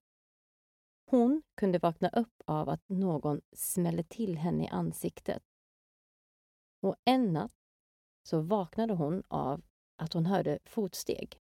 Hon 1.08 1.44
kunde 1.56 1.80
vakna 1.80 2.10
upp 2.10 2.42
av 2.46 2.70
att 2.70 2.90
någon 2.90 3.42
smällde 3.52 4.04
till 4.04 4.38
henne 4.38 4.64
i 4.64 4.68
ansiktet. 4.68 5.44
Och 6.82 6.96
en 7.06 7.34
natt 7.34 7.52
så 8.24 8.42
vaknade 8.42 8.94
hon 8.94 9.24
av 9.28 9.64
att 9.96 10.14
hon 10.14 10.26
hörde 10.26 10.60
fotsteg. 10.66 11.40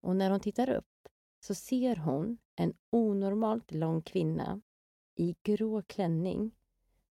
Och 0.00 0.16
när 0.16 0.30
hon 0.30 0.40
tittar 0.40 0.70
upp 0.70 1.08
så 1.40 1.54
ser 1.54 1.96
hon 1.96 2.38
en 2.56 2.74
onormalt 2.90 3.72
lång 3.72 4.02
kvinna 4.02 4.60
i 5.14 5.36
grå 5.42 5.82
klänning 5.82 6.54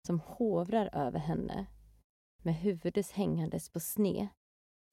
som 0.07 0.19
hovrar 0.19 0.89
över 0.93 1.19
henne 1.19 1.67
med 2.37 2.55
huvudet 2.55 3.11
hängandes 3.11 3.69
på 3.69 3.79
sne 3.79 4.29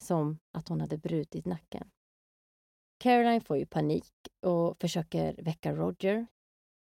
som 0.03 0.39
att 0.51 0.67
hon 0.67 0.81
hade 0.81 0.97
brutit 0.97 1.45
nacken. 1.45 1.91
Caroline 2.97 3.41
får 3.41 3.57
ju 3.57 3.65
panik 3.65 4.13
och 4.41 4.81
försöker 4.81 5.43
väcka 5.43 5.73
Roger 5.73 6.27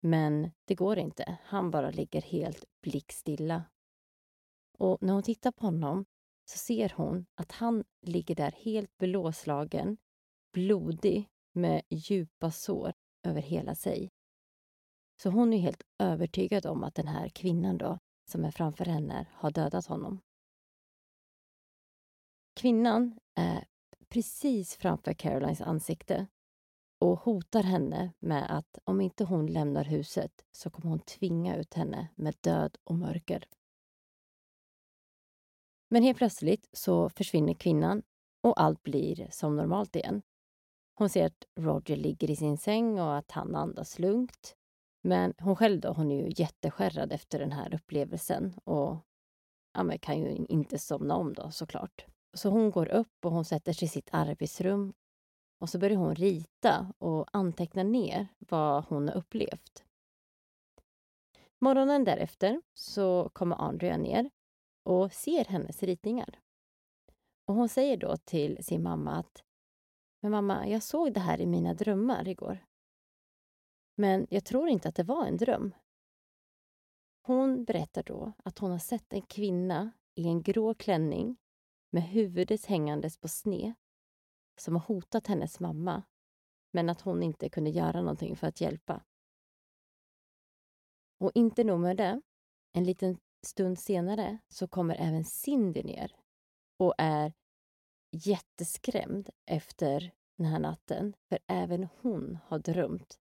men 0.04 0.50
det 0.64 0.74
går 0.74 0.98
inte. 0.98 1.38
Han 1.44 1.70
bara 1.70 1.90
ligger 1.90 2.22
helt 2.22 2.64
blickstilla. 2.82 3.64
Och 4.78 4.98
när 5.00 5.12
hon 5.12 5.22
tittar 5.22 5.52
på 5.52 5.66
honom 5.66 6.04
så 6.44 6.58
ser 6.58 6.92
hon 6.96 7.26
att 7.34 7.52
han 7.52 7.84
ligger 8.02 8.34
där 8.34 8.52
helt 8.52 8.98
blåslagen, 8.98 9.96
blodig 10.52 11.28
med 11.52 11.82
djupa 11.90 12.50
sår 12.50 12.92
över 13.22 13.40
hela 13.40 13.74
sig. 13.74 14.10
Så 15.22 15.30
hon 15.30 15.52
är 15.52 15.58
helt 15.58 15.82
övertygad 15.98 16.66
om 16.66 16.84
att 16.84 16.94
den 16.94 17.08
här 17.08 17.28
kvinnan 17.28 17.78
då, 17.78 17.98
som 18.30 18.44
är 18.44 18.50
framför 18.50 18.84
henne, 18.84 19.26
har 19.32 19.50
dödat 19.50 19.86
honom. 19.86 20.20
Kvinnan 22.54 23.18
är 23.34 23.64
precis 24.08 24.76
framför 24.76 25.14
Carolines 25.14 25.60
ansikte 25.60 26.26
och 27.04 27.20
hotar 27.20 27.62
henne 27.62 28.12
med 28.18 28.56
att 28.58 28.78
om 28.84 29.00
inte 29.00 29.24
hon 29.24 29.46
lämnar 29.46 29.84
huset 29.84 30.44
så 30.52 30.70
kommer 30.70 30.90
hon 30.90 30.98
tvinga 30.98 31.56
ut 31.56 31.74
henne 31.74 32.08
med 32.14 32.34
död 32.40 32.76
och 32.84 32.94
mörker. 32.94 33.48
Men 35.90 36.02
helt 36.02 36.18
plötsligt 36.18 36.68
så 36.72 37.08
försvinner 37.08 37.54
kvinnan 37.54 38.02
och 38.42 38.60
allt 38.60 38.82
blir 38.82 39.28
som 39.30 39.56
normalt 39.56 39.96
igen. 39.96 40.22
Hon 40.94 41.08
ser 41.08 41.26
att 41.26 41.44
Roger 41.60 41.96
ligger 41.96 42.30
i 42.30 42.36
sin 42.36 42.58
säng 42.58 43.00
och 43.00 43.16
att 43.16 43.30
han 43.30 43.54
andas 43.54 43.98
lugnt. 43.98 44.56
Men 45.02 45.34
hon 45.38 45.56
själv 45.56 45.80
då, 45.80 45.92
hon 45.92 46.10
är 46.10 46.24
ju 46.24 46.32
jätteskärrad 46.36 47.12
efter 47.12 47.38
den 47.38 47.52
här 47.52 47.74
upplevelsen 47.74 48.54
och 48.64 48.96
ja, 49.74 49.98
kan 50.00 50.18
ju 50.18 50.46
inte 50.48 50.78
somna 50.78 51.16
om 51.16 51.32
då 51.32 51.50
såklart. 51.50 52.06
Så 52.34 52.48
hon 52.48 52.70
går 52.70 52.88
upp 52.88 53.24
och 53.24 53.32
hon 53.32 53.44
sätter 53.44 53.72
sig 53.72 53.86
i 53.86 53.88
sitt 53.88 54.08
arbetsrum 54.12 54.92
och 55.58 55.68
så 55.68 55.78
börjar 55.78 55.96
hon 55.96 56.14
rita 56.14 56.92
och 56.98 57.26
anteckna 57.32 57.82
ner 57.82 58.28
vad 58.38 58.84
hon 58.84 59.08
har 59.08 59.14
upplevt. 59.14 59.84
Morgonen 61.58 62.04
därefter 62.04 62.62
så 62.74 63.30
kommer 63.32 63.56
Andrea 63.56 63.96
ner 63.96 64.30
och 64.82 65.12
ser 65.12 65.44
hennes 65.44 65.82
ritningar. 65.82 66.40
Och 67.46 67.54
hon 67.54 67.68
säger 67.68 67.96
då 67.96 68.16
till 68.16 68.64
sin 68.64 68.82
mamma 68.82 69.12
att 69.12 69.44
Men 70.20 70.30
mamma, 70.30 70.68
jag 70.68 70.82
såg 70.82 71.12
det 71.12 71.20
här 71.20 71.40
i 71.40 71.46
mina 71.46 71.74
drömmar 71.74 72.28
igår. 72.28 72.66
Men 73.96 74.26
jag 74.30 74.44
tror 74.44 74.68
inte 74.68 74.88
att 74.88 74.94
det 74.94 75.02
var 75.02 75.26
en 75.26 75.36
dröm. 75.36 75.74
Hon 77.22 77.64
berättar 77.64 78.02
då 78.02 78.32
att 78.44 78.58
hon 78.58 78.70
har 78.70 78.78
sett 78.78 79.12
en 79.12 79.22
kvinna 79.22 79.90
i 80.14 80.26
en 80.26 80.42
grå 80.42 80.74
klänning 80.74 81.36
med 81.90 82.02
huvudet 82.02 82.66
hängandes 82.66 83.16
på 83.16 83.28
sned 83.28 83.72
som 84.56 84.74
har 84.74 84.82
hotat 84.82 85.26
hennes 85.26 85.60
mamma 85.60 86.02
men 86.72 86.90
att 86.90 87.00
hon 87.00 87.22
inte 87.22 87.48
kunde 87.48 87.70
göra 87.70 88.00
någonting 88.00 88.36
för 88.36 88.46
att 88.46 88.60
hjälpa. 88.60 89.04
Och 91.20 91.30
inte 91.34 91.64
nog 91.64 91.80
med 91.80 91.96
det. 91.96 92.20
En 92.72 92.84
liten 92.84 93.18
stund 93.46 93.78
senare 93.78 94.38
så 94.48 94.68
kommer 94.68 94.94
även 94.94 95.24
Cindy 95.24 95.82
ner 95.82 96.16
och 96.78 96.94
är 96.98 97.32
jätteskrämd 98.10 99.30
efter 99.46 100.12
den 100.36 100.46
här 100.46 100.58
natten. 100.58 101.14
För 101.28 101.38
även 101.46 101.88
hon 102.00 102.38
har 102.46 102.58
drömt 102.58 103.20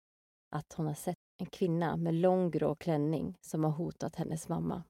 att 0.50 0.72
hon 0.72 0.86
har 0.86 0.94
sett 0.94 1.18
en 1.36 1.46
kvinna 1.46 1.96
med 1.96 2.14
lång 2.14 2.50
grå 2.50 2.74
klänning 2.74 3.38
som 3.40 3.64
har 3.64 3.70
hotat 3.70 4.16
hennes 4.16 4.48
mamma. 4.48 4.84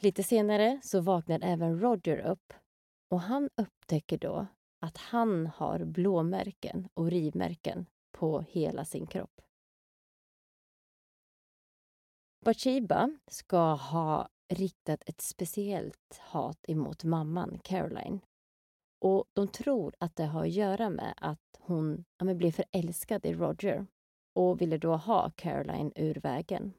Lite 0.00 0.22
senare 0.22 0.80
så 0.82 1.00
vaknar 1.00 1.40
även 1.42 1.80
Roger 1.80 2.18
upp 2.18 2.52
och 3.08 3.20
han 3.20 3.50
upptäcker 3.56 4.18
då 4.18 4.46
att 4.80 4.96
han 4.96 5.46
har 5.46 5.84
blåmärken 5.84 6.88
och 6.94 7.10
rivmärken 7.10 7.86
på 8.12 8.40
hela 8.40 8.84
sin 8.84 9.06
kropp. 9.06 9.40
Bathsheba 12.44 13.18
ska 13.26 13.74
ha 13.74 14.28
riktat 14.48 15.02
ett 15.06 15.20
speciellt 15.20 16.18
hat 16.20 16.64
emot 16.68 17.04
mamman 17.04 17.58
Caroline. 17.64 18.20
Och 19.00 19.24
de 19.32 19.48
tror 19.48 19.94
att 19.98 20.16
det 20.16 20.24
har 20.24 20.42
att 20.42 20.50
göra 20.50 20.90
med 20.90 21.14
att 21.16 21.58
hon 21.58 22.04
ja, 22.18 22.34
blev 22.34 22.50
förälskad 22.50 23.26
i 23.26 23.34
Roger 23.34 23.86
och 24.34 24.60
ville 24.60 24.78
då 24.78 24.96
ha 24.96 25.30
Caroline 25.30 25.92
ur 25.96 26.14
vägen. 26.14 26.72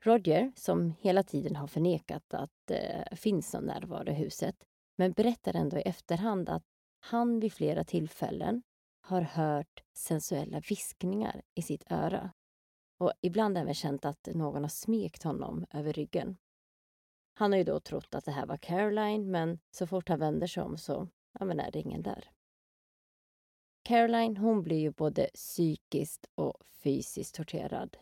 Roger, 0.00 0.52
som 0.56 0.94
hela 1.00 1.22
tiden 1.22 1.56
har 1.56 1.66
förnekat 1.66 2.34
att 2.34 2.52
det 2.64 3.06
eh, 3.10 3.16
finns 3.16 3.54
någon 3.54 3.64
närvaro 3.64 4.10
i 4.10 4.14
huset, 4.14 4.56
men 4.96 5.12
berättar 5.12 5.56
ändå 5.56 5.78
i 5.78 5.82
efterhand 5.82 6.48
att 6.48 6.64
han 7.00 7.40
vid 7.40 7.52
flera 7.52 7.84
tillfällen 7.84 8.62
har 9.00 9.20
hört 9.20 9.82
sensuella 9.94 10.60
viskningar 10.60 11.42
i 11.54 11.62
sitt 11.62 11.92
öra 11.92 12.30
och 12.98 13.12
ibland 13.20 13.58
även 13.58 13.74
känt 13.74 14.04
att 14.04 14.28
någon 14.34 14.62
har 14.62 14.68
smekt 14.68 15.22
honom 15.22 15.66
över 15.70 15.92
ryggen. 15.92 16.36
Han 17.34 17.52
har 17.52 17.58
ju 17.58 17.64
då 17.64 17.80
trott 17.80 18.14
att 18.14 18.24
det 18.24 18.32
här 18.32 18.46
var 18.46 18.56
Caroline, 18.56 19.30
men 19.30 19.58
så 19.70 19.86
fort 19.86 20.08
han 20.08 20.18
vänder 20.18 20.46
sig 20.46 20.62
om 20.62 20.78
så 20.78 21.08
ja, 21.38 21.44
men 21.44 21.60
är 21.60 21.70
det 21.70 21.78
ingen 21.78 22.02
där. 22.02 22.30
Caroline 23.82 24.36
hon 24.36 24.62
blir 24.62 24.78
ju 24.78 24.90
både 24.90 25.30
psykiskt 25.34 26.26
och 26.34 26.54
fysiskt 26.82 27.34
torterad. 27.34 27.96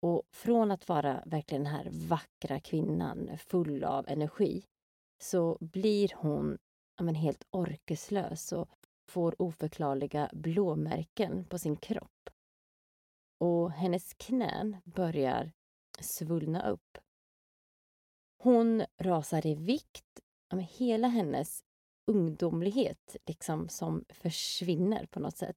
Och 0.00 0.22
från 0.30 0.70
att 0.70 0.88
vara 0.88 1.22
verkligen 1.26 1.64
den 1.64 1.72
här 1.72 1.88
vackra 1.90 2.60
kvinnan 2.60 3.38
full 3.38 3.84
av 3.84 4.08
energi 4.08 4.64
så 5.18 5.58
blir 5.60 6.12
hon 6.16 6.58
ja, 6.96 7.04
men 7.04 7.14
helt 7.14 7.44
orkeslös 7.50 8.52
och 8.52 8.68
får 9.08 9.42
oförklarliga 9.42 10.30
blåmärken 10.32 11.44
på 11.44 11.58
sin 11.58 11.76
kropp. 11.76 12.30
Och 13.40 13.72
hennes 13.72 14.14
knän 14.14 14.76
börjar 14.84 15.52
svullna 16.00 16.70
upp. 16.70 16.98
Hon 18.42 18.84
rasar 18.98 19.46
i 19.46 19.54
vikt. 19.54 20.20
Ja, 20.48 20.56
men 20.56 20.64
hela 20.64 21.08
hennes 21.08 21.64
ungdomlighet 22.06 23.16
liksom 23.26 23.68
som 23.68 24.04
försvinner 24.08 25.06
på 25.06 25.20
något 25.20 25.36
sätt. 25.36 25.56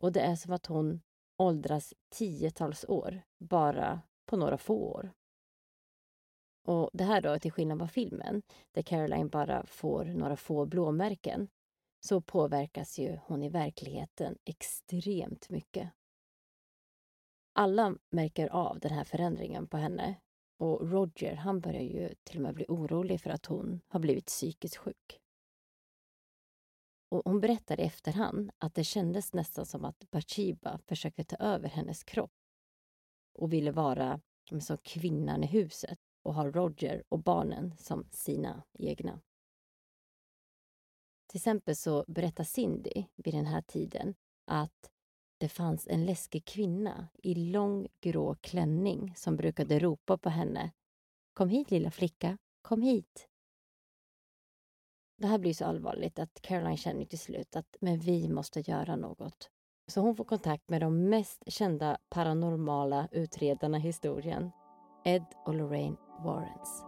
Och 0.00 0.12
det 0.12 0.20
är 0.20 0.36
som 0.36 0.52
att 0.52 0.66
hon 0.66 1.00
åldras 1.38 1.94
tiotals 2.08 2.84
år 2.88 3.22
bara 3.38 4.00
på 4.26 4.36
några 4.36 4.58
få 4.58 4.74
år. 4.74 5.12
Och 6.66 6.90
det 6.92 7.04
här 7.04 7.20
då 7.20 7.38
till 7.38 7.52
skillnad 7.52 7.78
från 7.78 7.88
filmen 7.88 8.42
där 8.72 8.82
Caroline 8.82 9.28
bara 9.28 9.66
får 9.66 10.04
några 10.04 10.36
få 10.36 10.66
blåmärken 10.66 11.48
så 12.00 12.20
påverkas 12.20 12.98
ju 12.98 13.18
hon 13.26 13.42
i 13.42 13.48
verkligheten 13.48 14.38
extremt 14.44 15.50
mycket. 15.50 15.90
Alla 17.52 17.94
märker 18.10 18.48
av 18.48 18.80
den 18.80 18.92
här 18.92 19.04
förändringen 19.04 19.66
på 19.66 19.76
henne 19.76 20.14
och 20.58 20.90
Roger 20.90 21.34
han 21.34 21.60
börjar 21.60 21.82
ju 21.82 22.14
till 22.24 22.36
och 22.36 22.42
med 22.42 22.54
bli 22.54 22.64
orolig 22.68 23.20
för 23.20 23.30
att 23.30 23.46
hon 23.46 23.80
har 23.88 24.00
blivit 24.00 24.26
psykiskt 24.26 24.76
sjuk. 24.76 25.20
Och 27.08 27.22
hon 27.24 27.40
berättar 27.40 27.80
i 27.80 27.82
efterhand 27.82 28.50
att 28.58 28.74
det 28.74 28.84
kändes 28.84 29.32
nästan 29.32 29.66
som 29.66 29.84
att 29.84 30.10
Bathsheba 30.10 30.78
försökte 30.86 31.24
ta 31.24 31.36
över 31.36 31.68
hennes 31.68 32.04
kropp 32.04 32.32
och 33.34 33.52
ville 33.52 33.70
vara 33.70 34.20
som 34.60 34.76
kvinnan 34.76 35.44
i 35.44 35.46
huset 35.46 35.98
och 36.22 36.34
ha 36.34 36.50
Roger 36.50 37.02
och 37.08 37.18
barnen 37.18 37.74
som 37.78 38.08
sina 38.10 38.62
egna. 38.78 39.20
Till 41.26 41.38
exempel 41.38 41.76
så 41.76 42.04
berättar 42.08 42.44
Cindy 42.44 43.04
vid 43.16 43.34
den 43.34 43.46
här 43.46 43.62
tiden 43.62 44.14
att 44.44 44.90
det 45.38 45.48
fanns 45.48 45.88
en 45.88 46.06
läskig 46.06 46.44
kvinna 46.44 47.08
i 47.22 47.34
lång 47.34 47.88
grå 48.00 48.34
klänning 48.34 49.14
som 49.16 49.36
brukade 49.36 49.78
ropa 49.78 50.18
på 50.18 50.28
henne. 50.28 50.72
Kom 51.32 51.48
hit 51.48 51.70
lilla 51.70 51.90
flicka, 51.90 52.38
kom 52.62 52.82
hit. 52.82 53.27
Det 55.20 55.26
här 55.26 55.38
blir 55.38 55.54
så 55.54 55.64
allvarligt 55.64 56.18
att 56.18 56.42
Caroline 56.42 56.76
känner 56.76 57.04
till 57.04 57.18
slut 57.18 57.56
att 57.56 57.76
men 57.80 57.98
vi 57.98 58.28
måste 58.28 58.60
göra 58.60 58.96
något. 58.96 59.50
Så 59.86 60.00
hon 60.00 60.16
får 60.16 60.24
kontakt 60.24 60.68
med 60.68 60.80
de 60.80 61.08
mest 61.08 61.42
kända 61.46 61.98
paranormala 62.10 63.08
utredarna 63.12 63.78
i 63.78 63.80
historien, 63.80 64.50
Ed 65.04 65.24
och 65.46 65.54
Lorraine 65.54 65.96
Warrens. 66.24 66.84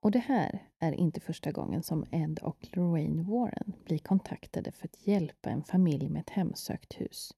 Och 0.00 0.10
det 0.10 0.18
här 0.18 0.68
är 0.78 0.92
inte 0.92 1.20
första 1.20 1.52
gången 1.52 1.82
som 1.82 2.04
Ed 2.10 2.38
och 2.42 2.68
Lorraine 2.72 3.24
Warren 3.24 3.72
blir 3.84 3.98
kontaktade 3.98 4.72
för 4.72 4.84
att 4.84 5.06
hjälpa 5.06 5.50
en 5.50 5.64
familj 5.64 6.08
med 6.08 6.20
ett 6.20 6.30
hemsökt 6.30 7.00
hus. 7.00 7.34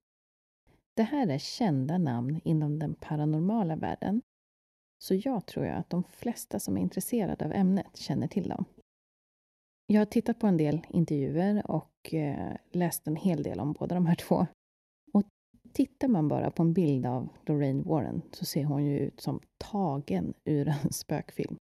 Det 0.97 1.03
här 1.03 1.28
är 1.28 1.38
kända 1.38 1.99
namn 1.99 2.40
inom 2.44 2.78
den 2.78 2.94
paranormala 2.94 3.76
världen, 3.76 4.22
så 4.99 5.14
jag 5.14 5.47
tror 5.47 5.66
att 5.66 5.90
de 5.90 6.05
flesta 6.05 6.61
som 6.61 6.76
är 6.76 6.80
intresserade 6.80 7.44
av 7.44 7.53
ämnet 7.53 7.97
känner 7.97 8.28
till 8.28 8.49
dem. 8.49 8.64
Jag 9.86 10.01
har 10.01 10.07
tittat 10.07 10.38
på 10.38 10.47
en 10.47 10.57
del 10.57 10.86
intervjuer 10.88 11.70
och 11.70 12.14
eh, 12.14 12.57
läst 12.72 13.07
en 13.07 13.16
hel 13.16 13.42
del 13.42 13.61
om 13.61 13.72
båda 13.72 13.94
de 13.94 14.07
här 14.07 14.14
två. 14.14 14.47
Och 15.12 15.22
tittar 15.72 16.09
man 16.09 16.28
bara 16.28 16.51
på 16.51 16.62
en 16.62 16.72
bild 16.72 17.07
av 17.07 17.28
Lorraine 17.47 17.82
Warren 17.82 18.22
så 18.32 18.44
ser 18.44 18.64
hon 18.64 18.84
ju 18.84 18.99
ut 18.99 19.20
som 19.20 19.40
tagen 19.59 20.34
ur 20.44 20.68
en 20.68 20.92
spökfilm. 20.92 21.57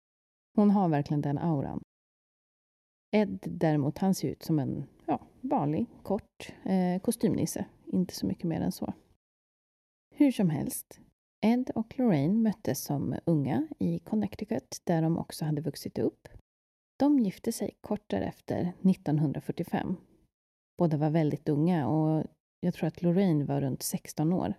Hon 0.57 0.71
har 0.71 0.89
verkligen 0.89 1.21
den 1.21 1.39
auran. 1.39 1.81
Ed 3.11 3.39
däremot, 3.43 3.99
han 3.99 4.15
ser 4.15 4.29
ut 4.29 4.43
som 4.43 4.59
en 4.59 4.85
ja, 5.07 5.21
vanlig, 5.41 5.87
kort 6.03 6.53
eh, 6.65 7.01
kostymnisse. 7.01 7.65
Inte 7.87 8.15
så 8.15 8.27
mycket 8.27 8.45
mer 8.45 8.61
än 8.61 8.73
så. 8.73 8.95
Hur 10.15 10.33
som 10.33 10.51
helst, 10.51 11.01
Ed 11.41 11.71
och 11.75 11.99
Lorraine 11.99 12.43
möttes 12.43 12.85
som 12.85 13.17
unga 13.27 13.69
i 13.79 13.99
Connecticut 13.99 14.81
där 14.85 15.03
de 15.03 15.19
också 15.19 15.45
hade 15.45 15.63
vuxit 15.63 15.99
upp. 15.99 16.29
De 16.97 17.19
gifte 17.19 17.53
sig 17.53 17.71
kort 17.81 18.05
därefter, 18.07 18.73
1945. 18.91 19.97
Båda 20.79 20.97
var 20.97 21.11
väldigt 21.11 21.49
unga 21.49 21.89
och 21.89 22.25
jag 22.61 22.75
tror 22.75 22.87
att 22.87 23.03
Lorraine 23.03 23.47
var 23.47 23.61
runt 23.61 23.83
16 23.83 24.33
år. 24.33 24.55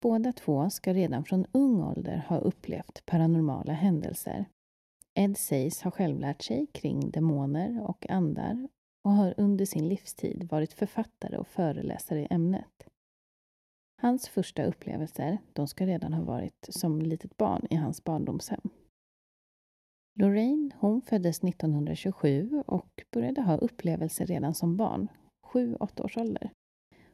Båda 0.00 0.32
två 0.32 0.70
ska 0.70 0.94
redan 0.94 1.24
från 1.24 1.46
ung 1.52 1.82
ålder 1.82 2.24
ha 2.28 2.38
upplevt 2.38 3.06
paranormala 3.06 3.72
händelser. 3.72 4.44
Ed 5.14 5.36
sägs 5.36 5.82
ha 5.82 5.90
självlärt 5.90 6.42
sig 6.42 6.66
kring 6.66 7.10
demoner 7.10 7.88
och 7.88 8.10
andar 8.10 8.68
och 9.04 9.12
har 9.12 9.34
under 9.36 9.64
sin 9.66 9.88
livstid 9.88 10.48
varit 10.50 10.72
författare 10.72 11.36
och 11.36 11.48
föreläsare 11.48 12.20
i 12.20 12.28
ämnet. 12.30 12.88
Hans 14.02 14.28
första 14.28 14.64
upplevelser, 14.64 15.38
de 15.52 15.68
ska 15.68 15.86
redan 15.86 16.12
ha 16.12 16.24
varit 16.24 16.66
som 16.68 17.02
litet 17.02 17.36
barn 17.36 17.66
i 17.70 17.74
hans 17.76 18.04
barndomshem. 18.04 18.70
Lorraine, 20.18 20.72
hon 20.78 21.02
föddes 21.02 21.44
1927 21.44 22.62
och 22.66 23.04
började 23.10 23.42
ha 23.42 23.56
upplevelser 23.56 24.26
redan 24.26 24.54
som 24.54 24.76
barn, 24.76 25.08
7-8 25.52 26.04
års 26.04 26.16
ålder. 26.16 26.50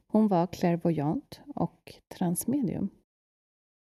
Hon 0.07 0.29
var 0.29 0.47
clairvoyant 0.47 1.41
och 1.55 1.95
transmedium. 2.09 2.89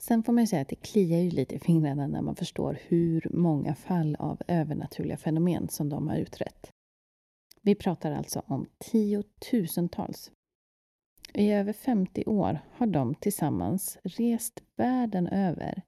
Sen 0.04 0.24
får 0.24 0.34
man 0.34 0.44
ju 0.44 0.48
säga 0.48 0.62
att 0.62 0.70
det 0.70 0.76
kliar 0.76 1.20
ju 1.20 1.30
lite 1.30 1.56
i 1.56 1.60
fingrarna 1.60 2.08
när 2.08 2.22
man 2.22 2.36
förstår 2.36 2.80
hur 2.88 3.28
många 3.32 3.76
fall 3.76 4.16
av 4.20 4.42
övernaturliga 4.48 5.18
fenomen 5.18 5.70
som 5.70 5.90
de 5.90 6.08
har 6.08 6.18
utrett. 6.18 6.72
Vi 7.62 7.76
pratar 7.76 8.12
alltså 8.12 8.42
om 8.46 8.66
tiotusentals. 8.78 10.32
I 11.34 11.52
över 11.52 11.74
50 11.74 12.24
år 12.26 12.60
har 12.72 12.88
de 12.88 13.16
tillsammans 13.16 13.98
rest 14.04 14.64
världen 14.76 15.28
över 15.28 15.82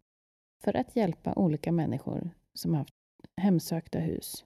för 0.63 0.75
att 0.75 0.95
hjälpa 0.95 1.33
olika 1.33 1.71
människor 1.71 2.29
som 2.53 2.73
haft 2.73 2.93
hemsökta 3.37 3.99
hus. 3.99 4.45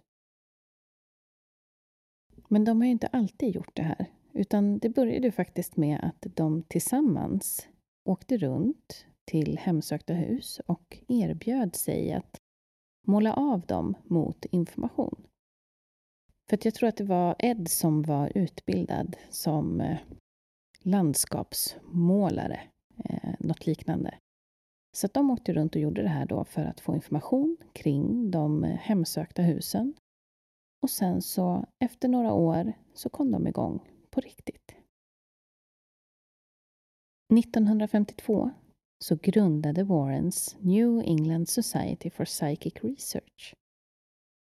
Men 2.48 2.66
de 2.66 2.78
har 2.82 2.86
ju 2.86 2.92
inte 2.92 3.08
alltid 3.08 3.56
gjort 3.56 3.76
det 3.76 3.84
här, 3.84 4.06
utan 4.34 4.80
det 4.80 4.90
började 4.90 5.32
faktiskt 5.32 5.78
med 5.78 6.00
att 6.04 6.36
de 6.36 6.64
tillsammans 6.64 7.68
åkte 8.06 8.38
runt 8.38 9.06
till 9.26 9.58
hemsökta 9.58 10.14
hus 10.14 10.62
och 10.66 10.98
erbjöd 11.08 11.76
sig 11.76 12.14
att 12.14 12.38
måla 13.08 13.34
av 13.34 13.62
dem 13.62 13.96
mot 14.04 14.46
information. 14.46 15.28
För 16.50 16.58
att 16.58 16.66
jag 16.66 16.74
tror 16.74 16.90
att 16.90 16.98
det 16.98 17.04
var 17.04 17.36
Ed 17.40 17.68
som 17.70 18.02
var 18.02 18.32
utbildad 18.36 19.18
som 19.30 19.82
eh, 19.82 19.98
landskapsmålare, 20.84 22.60
eh, 23.06 23.34
något 23.40 23.66
liknande. 23.66 24.18
Så 24.98 25.06
att 25.06 25.14
de 25.14 25.32
åkte 25.32 25.54
runt 25.54 25.76
och 25.76 25.82
gjorde 25.82 26.02
det 26.02 26.10
här 26.10 26.26
då 26.26 26.44
för 26.44 26.66
att 26.66 26.80
få 26.80 26.96
information 26.96 27.58
kring 27.74 28.32
de 28.32 28.64
hemsökta 28.64 29.42
husen. 29.42 29.94
Och 30.82 30.90
sen 30.90 31.22
så 31.22 31.66
efter 31.80 32.08
några 32.08 32.34
år 32.34 32.74
så 32.94 33.10
kom 33.10 33.32
de 33.32 33.48
igång 33.48 33.80
på 34.10 34.22
riktigt. 34.22 34.76
1952 37.34 38.52
så 39.00 39.16
grundade 39.16 39.84
Warrens 39.84 40.58
New 40.60 41.00
England 41.00 41.50
Society 41.50 42.10
for 42.10 42.26
Psychic 42.26 42.74
Research. 42.84 43.56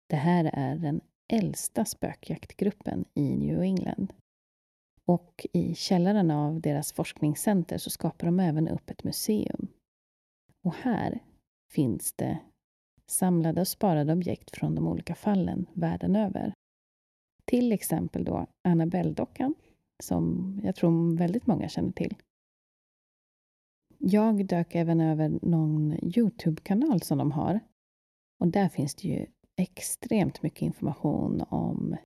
Det 0.09 0.17
här 0.17 0.51
är 0.53 0.77
den 0.77 1.01
äldsta 1.33 1.85
spökjaktgruppen 1.85 3.05
i 3.15 3.37
New 3.37 3.63
England. 3.63 4.13
Och 5.09 5.47
i 5.53 5.75
källaren 5.75 6.31
av 6.31 6.61
deras 6.61 6.93
forskningscenter 6.93 7.79
så 7.79 7.91
skapar 7.91 8.27
de 8.27 8.41
även 8.41 8.69
upp 8.69 8.91
ett 8.91 9.05
museum. 9.05 9.69
Och 10.65 10.75
här 10.75 11.23
finns 11.71 12.13
det 12.13 12.39
samlade 13.07 13.61
och 13.61 13.69
sparade 13.69 14.13
objekt 14.13 14.57
från 14.57 14.75
de 14.75 14.89
olika 14.89 15.15
fallen 15.15 15.67
världen 15.73 16.17
över. 16.17 16.53
Till 17.45 17.73
exempel 17.73 18.25
då 18.25 18.47
Annabelle-dockan, 18.69 19.55
som 20.03 20.53
jag 20.65 20.77
tror 20.77 21.17
väldigt 21.17 21.47
många 21.47 21.69
känner 21.69 21.93
till. 21.93 22.15
Jag 23.99 24.47
dök 24.47 24.75
även 24.75 25.01
över 25.01 25.39
någon 25.43 25.93
Youtube-kanal 26.17 27.03
som 27.03 27.19
de 27.19 27.33
har. 27.33 27.61
Och 28.41 28.49
där 28.49 28.69
finns 28.69 28.95
det 28.95 29.09
ju 29.09 29.27
extremt 29.57 30.43
mycket 30.43 30.63
information 30.63 31.43
om 31.49 31.97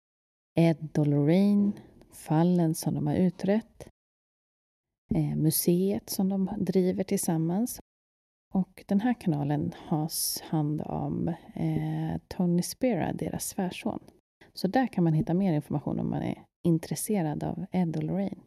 Ed 0.55 0.99
och 0.99 1.07
Lorraine, 1.07 1.73
fallen 2.13 2.75
som 2.75 2.95
de 2.95 3.07
har 3.07 3.15
utrett, 3.15 3.89
eh, 5.15 5.37
museet 5.37 6.11
som 6.11 6.29
de 6.29 6.51
driver 6.59 7.05
tillsammans. 7.05 7.81
Och 8.55 8.85
den 8.87 9.01
här 9.01 9.15
kanalen 9.15 9.73
has 9.77 10.41
hand 10.41 10.81
om 10.81 11.29
eh, 11.55 12.21
Tony 12.29 12.63
Spira, 12.63 13.13
deras 13.13 13.49
svärson. 13.49 14.01
Så 14.55 14.69
där 14.69 14.87
kan 14.87 15.05
man 15.05 15.13
hitta 15.13 15.35
mer 15.35 15.53
information 15.53 16.01
om 16.01 16.11
man 16.11 16.23
är 16.23 16.45
intresserad 16.65 17.45
av 17.45 17.67
Ed 17.73 17.97
och 17.97 18.03
Lorraine. 18.03 18.43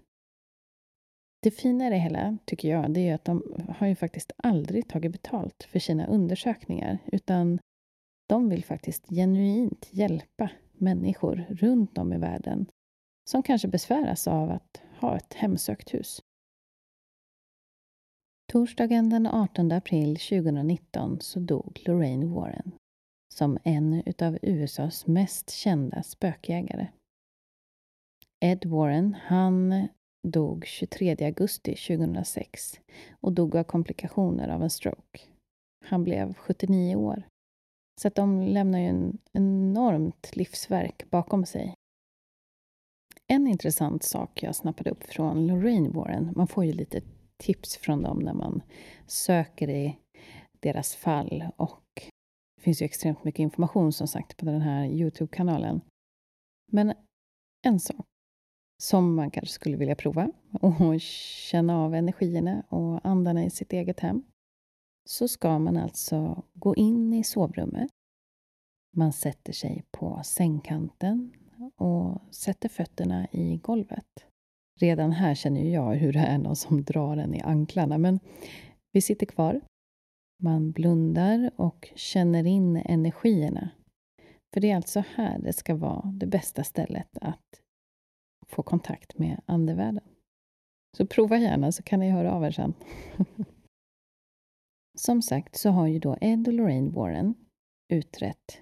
Det 1.42 1.52
fina 1.52 1.88
i 1.88 1.90
det 1.90 1.98
hela, 1.98 2.38
tycker 2.46 2.70
jag, 2.70 2.94
det 2.94 3.10
är 3.10 3.16
att 3.16 3.26
de 3.26 3.44
har 3.78 3.88
ju 3.88 3.96
faktiskt 3.96 4.32
aldrig 4.38 4.88
tagit 4.88 5.12
betalt 5.12 5.64
för 5.64 5.80
sina 5.80 6.06
undersökningar, 6.06 6.98
utan 7.06 7.60
de 8.30 8.50
vill 8.50 8.64
faktiskt 8.64 9.10
genuint 9.10 9.90
hjälpa 9.92 10.50
människor 10.74 11.46
runt 11.50 11.98
om 11.98 12.14
i 12.14 12.18
världen 12.18 12.66
som 13.30 13.44
kanske 13.44 13.68
besväras 13.68 14.28
av 14.28 14.52
att 14.52 14.82
ha 15.00 15.18
ett 15.18 15.34
hemsökt 15.34 15.94
hus. 15.94 16.22
Torsdagen 18.52 19.10
den 19.10 19.28
18 19.28 19.72
april 19.72 20.16
2019 20.16 21.18
så 21.22 21.40
dog 21.40 21.82
Lorraine 21.86 22.34
Warren 22.34 22.72
som 23.36 23.58
en 23.64 24.04
av 24.22 24.38
USAs 24.42 25.08
mest 25.08 25.50
kända 25.50 26.04
spökjägare. 26.04 26.88
Ed 28.40 28.66
Warren, 28.66 29.16
han 29.24 29.88
dog 30.28 30.66
23 30.66 31.26
augusti 31.26 31.76
2006 31.76 32.80
och 33.22 33.34
dog 33.34 33.56
av 33.56 33.64
komplikationer 33.64 34.50
av 34.50 34.64
en 34.64 34.70
stroke. 34.70 35.20
Han 35.86 36.04
blev 36.04 36.34
79 36.34 36.96
år. 36.96 37.24
Så 38.02 38.08
att 38.08 38.16
de 38.16 38.42
lämnar 38.42 38.80
ju 38.80 38.86
en 38.86 39.18
enormt 39.34 40.36
livsverk 40.36 41.10
bakom 41.10 41.46
sig. 41.46 41.74
En 43.28 43.48
intressant 43.48 44.04
sak 44.04 44.44
jag 44.44 44.56
snappade 44.56 44.90
upp 44.90 45.04
från 45.04 45.48
Lorraine 45.48 45.92
Warren, 45.92 46.34
man 46.36 46.48
får 46.48 46.66
ju 46.66 46.74
lite 46.74 47.02
tips 47.38 47.78
från 47.78 48.02
dem 48.02 48.20
när 48.20 48.34
man 48.34 48.62
söker 49.08 49.70
i 49.70 49.98
deras 50.60 50.96
fall 50.96 51.46
och 51.58 51.82
det 52.56 52.62
finns 52.62 52.82
ju 52.82 52.86
extremt 52.86 53.24
mycket 53.24 53.40
information 53.40 53.94
som 53.94 54.08
sagt 54.08 54.38
på 54.38 54.46
den 54.46 54.62
här 54.62 54.86
Youtube-kanalen. 54.86 55.82
Men 56.72 56.94
en 57.62 57.80
sak 57.80 58.06
som 58.84 59.16
man 59.16 59.32
kanske 59.32 59.54
skulle 59.54 59.78
vilja 59.78 59.96
prova 59.96 60.32
och 60.62 61.02
känna 61.02 61.78
av 61.78 61.96
energierna 61.96 62.64
och 62.70 63.06
andarna 63.06 63.46
i 63.46 63.50
sitt 63.50 63.74
eget 63.74 64.00
hem 64.00 64.24
så 65.10 65.28
ska 65.28 65.60
man 65.60 65.78
alltså 65.78 66.44
gå 66.54 66.76
in 66.76 67.14
i 67.14 67.24
sovrummet. 67.24 67.90
Man 68.96 69.14
sätter 69.14 69.54
sig 69.54 69.84
på 69.92 70.22
sängkanten 70.24 71.32
och 71.76 72.22
sätter 72.36 72.70
fötterna 72.70 73.28
i 73.32 73.58
golvet. 73.58 74.26
Redan 74.80 75.12
här 75.12 75.36
känner 75.36 75.74
jag 75.74 75.96
hur 75.96 76.14
det 76.14 76.20
är 76.20 76.38
någon 76.38 76.56
som 76.56 76.84
drar 76.84 77.18
en 77.18 77.36
i 77.36 77.42
anklarna, 77.42 77.98
men 77.98 78.20
vi 78.92 79.02
sitter 79.02 79.26
kvar. 79.26 79.62
Man 80.44 80.72
blundar 80.72 81.52
och 81.56 81.92
känner 81.96 82.48
in 82.48 82.76
energierna. 82.76 83.70
För 84.54 84.62
det 84.62 84.72
är 84.72 84.76
alltså 84.76 85.04
här 85.16 85.40
det 85.40 85.54
ska 85.54 85.76
vara 85.76 86.12
det 86.14 86.28
bästa 86.28 86.64
stället 86.64 87.18
att 87.22 87.62
få 88.48 88.64
kontakt 88.64 89.18
med 89.18 89.42
andevärlden. 89.46 90.04
Så 90.98 91.06
prova 91.06 91.38
gärna 91.38 91.72
så 91.72 91.84
kan 91.84 92.00
ni 92.00 92.10
höra 92.10 92.32
av 92.32 92.44
er 92.44 92.52
sen. 92.52 92.74
Som 94.98 95.22
sagt 95.22 95.56
så 95.56 95.70
har 95.70 95.88
ju 95.88 96.00
då 96.00 96.18
Ed 96.22 96.48
och 96.48 96.54
Lorraine 96.54 96.92
Warren 96.92 97.36
utrett 97.90 98.62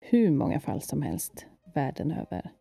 hur 0.00 0.30
många 0.30 0.60
fall 0.60 0.80
som 0.80 1.02
helst 1.02 1.46
världen 1.76 2.10
över. 2.10 2.52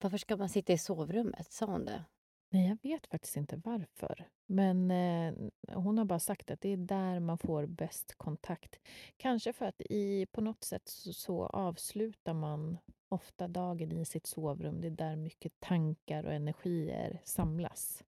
Varför 0.00 0.18
ska 0.18 0.36
man 0.36 0.48
sitta 0.48 0.72
i 0.72 0.78
sovrummet? 0.78 1.52
Sa 1.52 1.66
hon 1.66 1.84
det? 1.84 2.04
Nej, 2.50 2.68
jag 2.68 2.90
vet 2.90 3.06
faktiskt 3.06 3.36
inte 3.36 3.60
varför. 3.64 4.28
Men 4.46 4.90
eh, 4.90 5.34
hon 5.72 5.98
har 5.98 6.04
bara 6.04 6.18
sagt 6.18 6.50
att 6.50 6.60
det 6.60 6.68
är 6.68 6.76
där 6.76 7.20
man 7.20 7.38
får 7.38 7.66
bäst 7.66 8.14
kontakt. 8.16 8.80
Kanske 9.16 9.52
för 9.52 9.66
att 9.66 9.80
i, 9.80 10.26
på 10.26 10.40
något 10.40 10.64
sätt 10.64 10.88
så, 10.88 11.12
så 11.12 11.46
avslutar 11.46 12.34
man 12.34 12.78
ofta 13.08 13.48
dagen 13.48 13.92
i 13.92 14.04
sitt 14.04 14.26
sovrum. 14.26 14.80
Det 14.80 14.86
är 14.86 14.90
där 14.90 15.16
mycket 15.16 15.60
tankar 15.60 16.24
och 16.24 16.32
energier 16.32 17.20
samlas. 17.24 18.04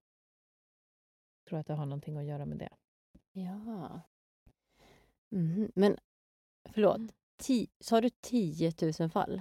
Jag 1.38 1.48
tror 1.48 1.58
att 1.58 1.66
det 1.66 1.74
har 1.74 1.86
någonting 1.86 2.16
att 2.16 2.24
göra 2.24 2.46
med 2.46 2.58
det. 2.58 2.70
Ja. 3.32 4.00
Mhm. 5.28 5.72
Men 5.74 5.96
förlåt, 6.64 7.00
ti, 7.36 7.68
sa 7.80 8.00
du 8.00 8.10
10 8.10 8.72
000 9.00 9.10
fall 9.10 9.40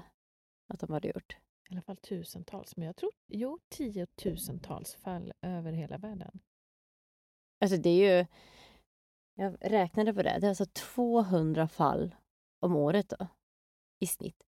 att 0.67 0.79
de 0.79 0.91
hade 0.91 1.07
gjort? 1.07 1.37
I 1.69 1.73
alla 1.73 1.81
fall 1.81 1.97
tusentals, 1.97 2.77
men 2.77 2.85
jag 2.85 2.95
tror 2.95 3.11
jo, 3.27 3.59
tiotusentals 3.69 4.95
fall 4.95 5.33
över 5.41 5.71
hela 5.71 5.97
världen. 5.97 6.39
Alltså 7.59 7.77
det 7.77 7.89
är 7.89 8.19
ju... 8.19 8.25
Jag 9.33 9.57
räknade 9.61 10.13
på 10.13 10.23
det. 10.23 10.37
Det 10.39 10.47
är 10.47 10.49
alltså 10.49 10.65
200 10.65 11.67
fall 11.67 12.15
om 12.59 12.75
året 12.75 13.09
då, 13.09 13.27
i 13.99 14.07
snitt. 14.07 14.43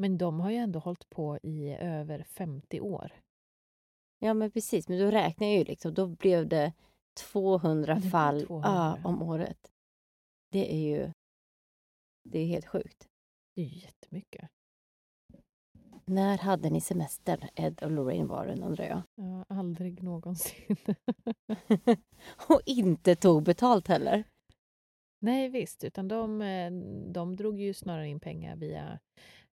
Men 0.00 0.18
de 0.18 0.40
har 0.40 0.50
ju 0.50 0.56
ändå 0.56 0.78
hållit 0.78 1.10
på 1.10 1.38
i 1.42 1.70
över 1.70 2.22
50 2.22 2.80
år. 2.80 3.12
Ja, 4.18 4.34
men 4.34 4.50
precis. 4.50 4.88
Men 4.88 4.98
då 4.98 5.10
räknar 5.10 5.46
jag 5.46 5.56
ju 5.56 5.64
liksom. 5.64 5.94
Då 5.94 6.06
blev 6.06 6.48
det 6.48 6.72
200 7.32 7.94
Det 7.94 8.00
fall 8.00 8.46
200. 8.46 8.68
Ja, 8.68 9.08
om 9.08 9.22
året. 9.22 9.72
Det 10.52 10.74
är 10.74 10.78
ju... 10.78 11.12
Det 12.24 12.38
är 12.38 12.46
helt 12.46 12.66
sjukt. 12.66 13.08
Det 13.54 13.62
är 13.62 13.66
ju 13.66 13.78
jättemycket. 13.78 14.50
När 16.04 16.38
hade 16.38 16.70
ni 16.70 16.80
semester, 16.80 17.50
Ed 17.54 17.82
och 17.82 17.90
Lorraine 17.90 18.28
Warren, 18.28 18.62
undrar 18.62 18.84
jag? 18.84 19.02
Ja, 19.14 19.44
aldrig 19.48 20.02
någonsin. 20.02 20.76
Och 22.48 22.60
inte 22.66 23.14
tog 23.16 23.42
betalt 23.42 23.88
heller. 23.88 24.24
Nej, 25.22 25.48
visst. 25.48 25.84
Utan 25.84 26.08
de, 26.08 26.42
eh, 26.42 26.70
de 27.12 27.36
drog 27.36 27.60
ju 27.60 27.74
snarare 27.74 28.08
in 28.08 28.20
pengar 28.20 28.56
via, 28.56 28.98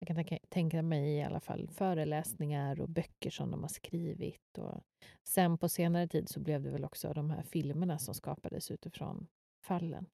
jag 0.00 0.06
kan 0.06 0.16
tänka, 0.16 0.38
tänka 0.48 0.82
mig 0.82 1.16
i 1.16 1.22
alla 1.22 1.40
fall, 1.40 1.68
föreläsningar 1.68 2.80
och 2.80 2.88
böcker 2.88 3.30
som 3.30 3.50
de 3.50 3.62
har 3.62 3.68
skrivit. 3.68 4.58
Och 4.58 4.82
sen 5.24 5.58
på 5.58 5.68
senare 5.68 6.08
tid 6.08 6.28
så 6.28 6.40
blev 6.40 6.62
det 6.62 6.70
väl 6.70 6.84
också 6.84 7.12
de 7.12 7.30
här 7.30 7.42
filmerna 7.42 7.98
som 7.98 8.14
skapades 8.14 8.70
utifrån 8.70 9.26
fallen. 9.64 10.06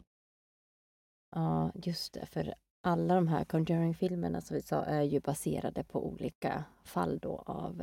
Ja, 1.31 1.73
just 1.75 2.13
det. 2.13 2.27
För 2.27 2.55
alla 2.81 3.15
de 3.15 3.29
här 3.29 3.45
Conjuring-filmerna 3.45 4.41
som 4.41 4.55
vi 4.55 4.63
sa 4.63 4.85
är 4.85 5.03
ju 5.03 5.21
baserade 5.21 5.85
på 5.85 6.07
olika 6.07 6.65
fall 6.85 7.19
då 7.19 7.37
av 7.47 7.83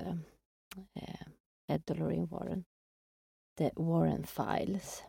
eh, 0.94 1.28
Ed 1.68 1.92
och 1.92 1.98
Lorraine 1.98 2.26
Warren. 2.26 2.64
The 3.58 3.72
Warren 3.76 4.24
Files. 4.24 5.04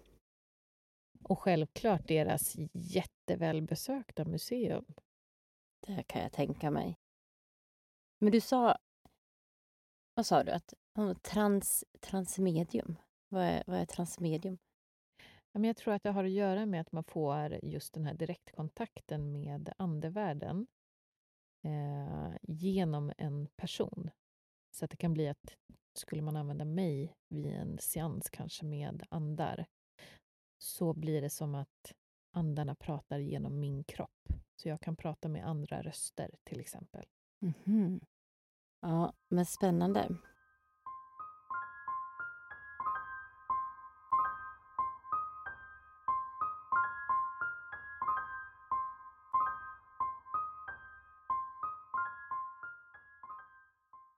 Och 1.23 1.39
självklart 1.39 2.09
deras 2.09 2.57
jättevälbesökta 2.73 4.25
museum. 4.25 4.85
Det 5.87 6.03
kan 6.03 6.23
jag 6.23 6.33
tänka 6.33 6.71
mig. 6.71 6.99
Men 8.19 8.33
du 8.33 8.41
sa... 8.41 8.79
Vad 10.15 10.27
sa 10.27 10.45
du? 10.45 10.53
Att 10.53 10.75
trans, 11.23 11.85
transmedium? 12.01 12.97
Vad 13.29 13.43
är, 13.43 13.63
vad 13.67 13.79
är 13.79 13.87
transmedium? 13.87 14.59
Men 15.53 15.65
jag 15.65 15.77
tror 15.77 15.95
att 15.95 16.03
det 16.03 16.11
har 16.11 16.25
att 16.25 16.31
göra 16.31 16.67
med 16.67 16.81
att 16.81 16.93
man 16.93 17.05
får 17.05 17.59
just 17.63 17.95
den 17.95 18.07
här 18.07 18.15
direktkontakten 18.15 19.33
med 19.33 19.73
andevärlden 19.79 20.67
eh, 21.65 22.33
genom 22.43 23.13
en 23.19 23.49
person. 23.57 24.11
Så 24.77 24.85
att 24.85 24.91
det 24.91 24.97
kan 24.97 25.15
bli 25.15 25.29
att 25.29 25.57
skulle 25.95 26.23
man 26.23 26.37
använda 26.37 26.65
mig 26.65 27.15
vid 27.29 27.47
en 27.47 27.79
seans 27.79 28.31
kanske 28.31 28.65
med 28.65 29.07
andar 29.09 29.67
så 30.59 30.93
blir 30.93 31.23
det 31.23 31.31
som 31.31 31.55
att 31.55 31.95
andarna 32.35 32.75
pratar 32.75 33.19
genom 33.19 33.61
min 33.61 33.85
kropp. 33.85 34.29
Så 34.57 34.69
jag 34.69 34.81
kan 34.81 34.97
prata 34.97 35.29
med 35.29 35.47
andra 35.47 35.83
röster 35.83 36.31
till 36.45 36.61
exempel. 36.61 37.05
Mhm. 37.39 38.01
Ja, 38.81 39.13
men 39.29 39.47
spännande. 39.47 40.09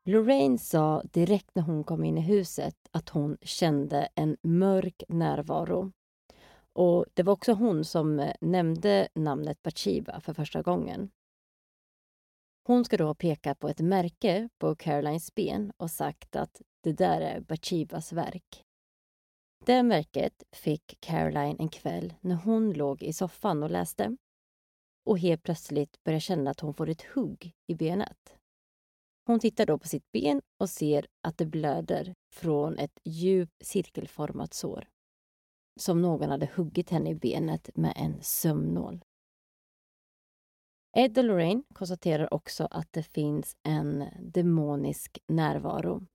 Lorraine 0.08 0.58
sa 0.58 1.02
direkt 1.12 1.54
när 1.54 1.62
hon 1.62 1.84
kom 1.84 2.04
in 2.04 2.18
i 2.18 2.20
huset 2.20 2.76
att 2.90 3.08
hon 3.08 3.36
kände 3.42 4.08
en 4.14 4.36
mörk 4.42 5.02
närvaro. 5.08 5.92
Och 6.76 7.06
Det 7.14 7.22
var 7.22 7.32
också 7.32 7.52
hon 7.52 7.84
som 7.84 8.20
eh, 8.20 8.34
nämnde 8.40 9.08
namnet 9.14 9.62
Bathsheba 9.62 10.20
för 10.20 10.34
första 10.34 10.62
gången. 10.62 11.10
Hon 12.66 12.84
ska 12.84 12.96
då 12.96 13.06
ha 13.06 13.14
pekat 13.14 13.58
på 13.58 13.68
ett 13.68 13.80
märke 13.80 14.48
på 14.58 14.76
Carolines 14.76 15.34
ben 15.34 15.72
och 15.76 15.90
sagt 15.90 16.36
att 16.36 16.62
det 16.82 16.92
där 16.92 17.20
är 17.20 17.40
Bathshebas 17.40 18.12
verk. 18.12 18.64
Det 19.64 19.82
märket 19.82 20.42
fick 20.52 21.00
Caroline 21.00 21.56
en 21.58 21.68
kväll 21.68 22.14
när 22.20 22.34
hon 22.34 22.72
låg 22.72 23.02
i 23.02 23.12
soffan 23.12 23.62
och 23.62 23.70
läste 23.70 24.16
och 25.06 25.18
helt 25.18 25.42
plötsligt 25.42 26.04
börjar 26.04 26.20
känna 26.20 26.50
att 26.50 26.60
hon 26.60 26.74
får 26.74 26.88
ett 26.88 27.02
hugg 27.02 27.52
i 27.66 27.74
benet. 27.74 28.36
Hon 29.26 29.40
tittar 29.40 29.66
då 29.66 29.78
på 29.78 29.88
sitt 29.88 30.12
ben 30.12 30.42
och 30.60 30.70
ser 30.70 31.06
att 31.20 31.38
det 31.38 31.46
blöder 31.46 32.14
från 32.32 32.78
ett 32.78 33.00
djupt 33.04 33.66
cirkelformat 33.66 34.54
sår. 34.54 34.88
Som 35.76 36.02
någon 36.02 36.30
hade 36.30 36.50
huggit 36.54 36.90
henne 36.90 37.10
i 37.10 37.14
benet 37.14 37.70
med 37.74 37.92
en 37.96 38.22
sömnål. 38.22 39.04
Ed 40.96 41.18
och 41.18 41.24
Lorraine 41.24 41.62
konstaterar 41.74 42.34
också 42.34 42.68
att 42.70 42.92
det 42.92 43.02
finns 43.02 43.56
en 43.62 44.04
demonisk 44.20 45.18
närvaro. 45.26 46.06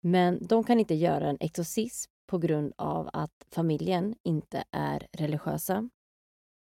Men 0.00 0.46
de 0.46 0.64
kan 0.64 0.80
inte 0.80 0.94
göra 0.94 1.28
en 1.28 1.36
exorcism 1.40 2.10
på 2.26 2.38
grund 2.38 2.72
av 2.76 3.10
att 3.12 3.46
familjen 3.50 4.14
inte 4.22 4.64
är 4.70 5.08
religiösa. 5.12 5.90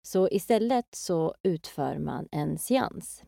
Så 0.08 0.30
istället 0.30 0.96
så 0.96 1.36
utför 1.44 1.98
man 1.98 2.28
en 2.32 2.58
seans. 2.58 3.24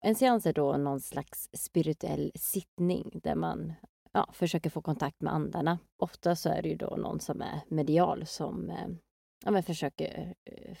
En 0.00 0.14
seans 0.14 0.46
är 0.46 0.52
då 0.52 0.76
någon 0.76 1.00
slags 1.00 1.48
spirituell 1.52 2.32
sittning 2.34 3.20
där 3.22 3.34
man 3.34 3.72
ja, 4.12 4.30
försöker 4.32 4.70
få 4.70 4.82
kontakt 4.82 5.20
med 5.20 5.32
andarna. 5.32 5.78
Ofta 5.96 6.36
så 6.36 6.48
är 6.48 6.62
det 6.62 6.68
ju 6.68 6.76
då 6.76 6.96
någon 6.96 7.20
som 7.20 7.42
är 7.42 7.60
medial 7.68 8.26
som 8.26 8.70
eh, 8.70 8.88
ja, 9.44 9.50
men 9.50 9.62
försöker 9.62 10.34
eh, 10.44 10.76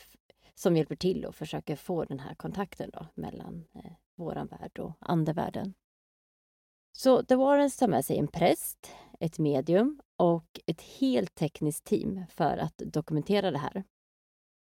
som 0.54 0.76
hjälper 0.76 0.96
till 0.96 1.24
och 1.24 1.34
försöker 1.34 1.76
få 1.76 2.04
den 2.04 2.20
här 2.20 2.34
kontakten 2.34 2.90
då 2.92 3.06
mellan 3.14 3.64
eh, 3.74 3.92
våran 4.16 4.46
värld 4.46 4.78
och 4.78 4.92
andevärlden. 5.00 5.74
Så 6.92 7.22
The 7.22 7.36
Warrens 7.36 7.76
tar 7.76 7.88
med 7.88 8.04
sig 8.04 8.18
en 8.18 8.28
präst, 8.28 8.92
ett 9.20 9.38
medium 9.38 10.00
och 10.16 10.60
ett 10.66 10.80
helt 10.80 11.34
tekniskt 11.34 11.84
team 11.84 12.24
för 12.28 12.56
att 12.56 12.78
dokumentera 12.78 13.50
det 13.50 13.58
här. 13.58 13.84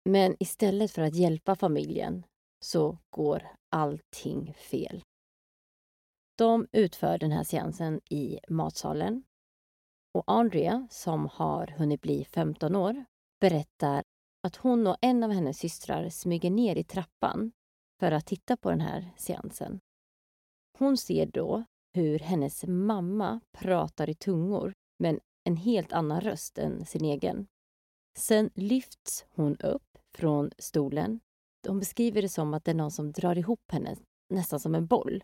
Men 0.06 0.36
istället 0.40 0.92
för 0.92 1.02
att 1.02 1.16
hjälpa 1.16 1.56
familjen 1.56 2.24
så 2.60 2.98
går 3.10 3.48
allting 3.70 4.54
fel. 4.54 5.04
De 6.42 6.68
utför 6.72 7.18
den 7.18 7.32
här 7.32 7.44
seansen 7.44 8.02
i 8.10 8.40
matsalen. 8.50 9.24
Och 10.14 10.24
Andrea, 10.28 10.88
som 10.92 11.26
har 11.26 11.68
hunnit 11.68 12.02
bli 12.02 12.26
15 12.26 12.76
år, 12.76 13.06
berättar 13.40 14.04
att 14.44 14.56
hon 14.56 14.88
och 14.88 14.98
en 15.02 15.24
av 15.24 15.32
hennes 15.32 15.58
systrar 15.58 16.10
smyger 16.10 16.50
ner 16.50 16.76
i 16.76 16.84
trappan 16.84 17.52
för 18.00 18.12
att 18.12 18.26
titta 18.26 18.58
på 18.58 18.70
den 18.70 18.82
här 18.82 19.14
seansen. 19.18 19.80
Hon 20.78 20.98
ser 20.98 21.26
då 21.26 21.64
hur 21.94 22.20
hennes 22.20 22.64
mamma 22.68 23.40
pratar 23.52 24.10
i 24.10 24.14
tungor 24.14 24.74
med 25.00 25.20
en 25.44 25.58
helt 25.58 25.94
annan 25.94 26.22
röst 26.22 26.58
än 26.58 26.86
sin 26.86 27.06
egen. 27.06 27.48
Sen 28.18 28.50
lyfts 28.56 29.26
hon 29.30 29.58
upp 29.58 29.98
från 30.14 30.52
stolen. 30.58 31.20
De 31.64 31.80
beskriver 31.80 32.22
det 32.22 32.30
som 32.30 32.54
att 32.54 32.66
det 32.66 32.72
är 32.72 32.76
någon 32.76 32.92
som 32.92 33.12
drar 33.12 33.38
ihop 33.38 33.72
henne, 33.72 33.96
nästan 34.30 34.60
som 34.60 34.76
en 34.76 34.88
boll 34.88 35.24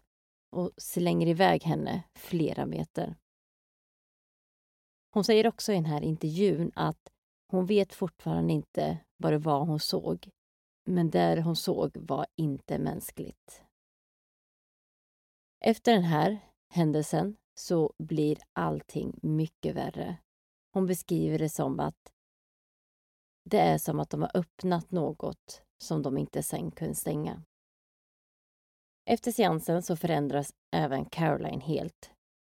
och 0.50 0.72
slänger 0.78 1.28
iväg 1.28 1.64
henne 1.64 2.04
flera 2.16 2.66
meter. 2.66 3.16
Hon 5.14 5.24
säger 5.24 5.48
också 5.48 5.72
i 5.72 5.76
den 5.76 5.86
här 5.86 6.02
intervjun 6.02 6.72
att 6.76 7.10
hon 7.52 7.66
vet 7.66 7.94
fortfarande 7.94 8.54
inte 8.54 8.98
vad 9.18 9.34
det 9.34 9.38
var 9.38 9.66
hon 9.66 9.80
såg, 9.80 10.30
men 10.86 11.10
det 11.10 11.42
hon 11.42 11.56
såg 11.56 11.98
var 11.98 12.26
inte 12.36 12.80
mänskligt. 12.80 13.64
Efter 15.60 15.92
den 15.92 16.04
här 16.04 16.40
händelsen 16.74 17.36
så 17.60 17.94
blir 17.98 18.38
allting 18.54 19.20
mycket 19.22 19.76
värre. 19.76 20.18
Hon 20.74 20.86
beskriver 20.86 21.40
det 21.40 21.50
som 21.50 21.80
att 21.80 22.14
det 23.44 23.60
är 23.60 23.78
som 23.78 24.00
att 24.00 24.10
de 24.10 24.22
har 24.22 24.32
öppnat 24.34 24.92
något 24.92 25.62
som 25.84 26.02
de 26.02 26.18
inte 26.18 26.44
sen 26.44 26.72
kunde 26.72 26.96
stänga. 26.96 27.44
Efter 29.10 29.32
seansen 29.32 29.84
så 29.84 29.96
förändras 29.96 30.54
även 30.72 31.06
Caroline 31.06 31.62
helt. 31.62 32.12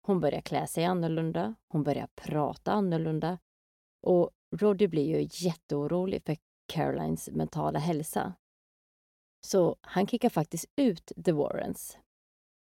Hon 0.07 0.19
börjar 0.19 0.41
klä 0.41 0.67
sig 0.67 0.85
annorlunda, 0.85 1.55
hon 1.67 1.83
börjar 1.83 2.07
prata 2.15 2.71
annorlunda 2.71 3.37
och 4.07 4.29
Roddy 4.55 4.87
blir 4.87 5.19
ju 5.19 5.27
jätteorolig 5.31 6.23
för 6.25 6.37
Carolines 6.73 7.29
mentala 7.29 7.79
hälsa. 7.79 8.33
Så 9.45 9.75
han 9.81 10.07
kickar 10.07 10.29
faktiskt 10.29 10.65
ut 10.75 11.11
The 11.25 11.31
Warrens. 11.31 11.97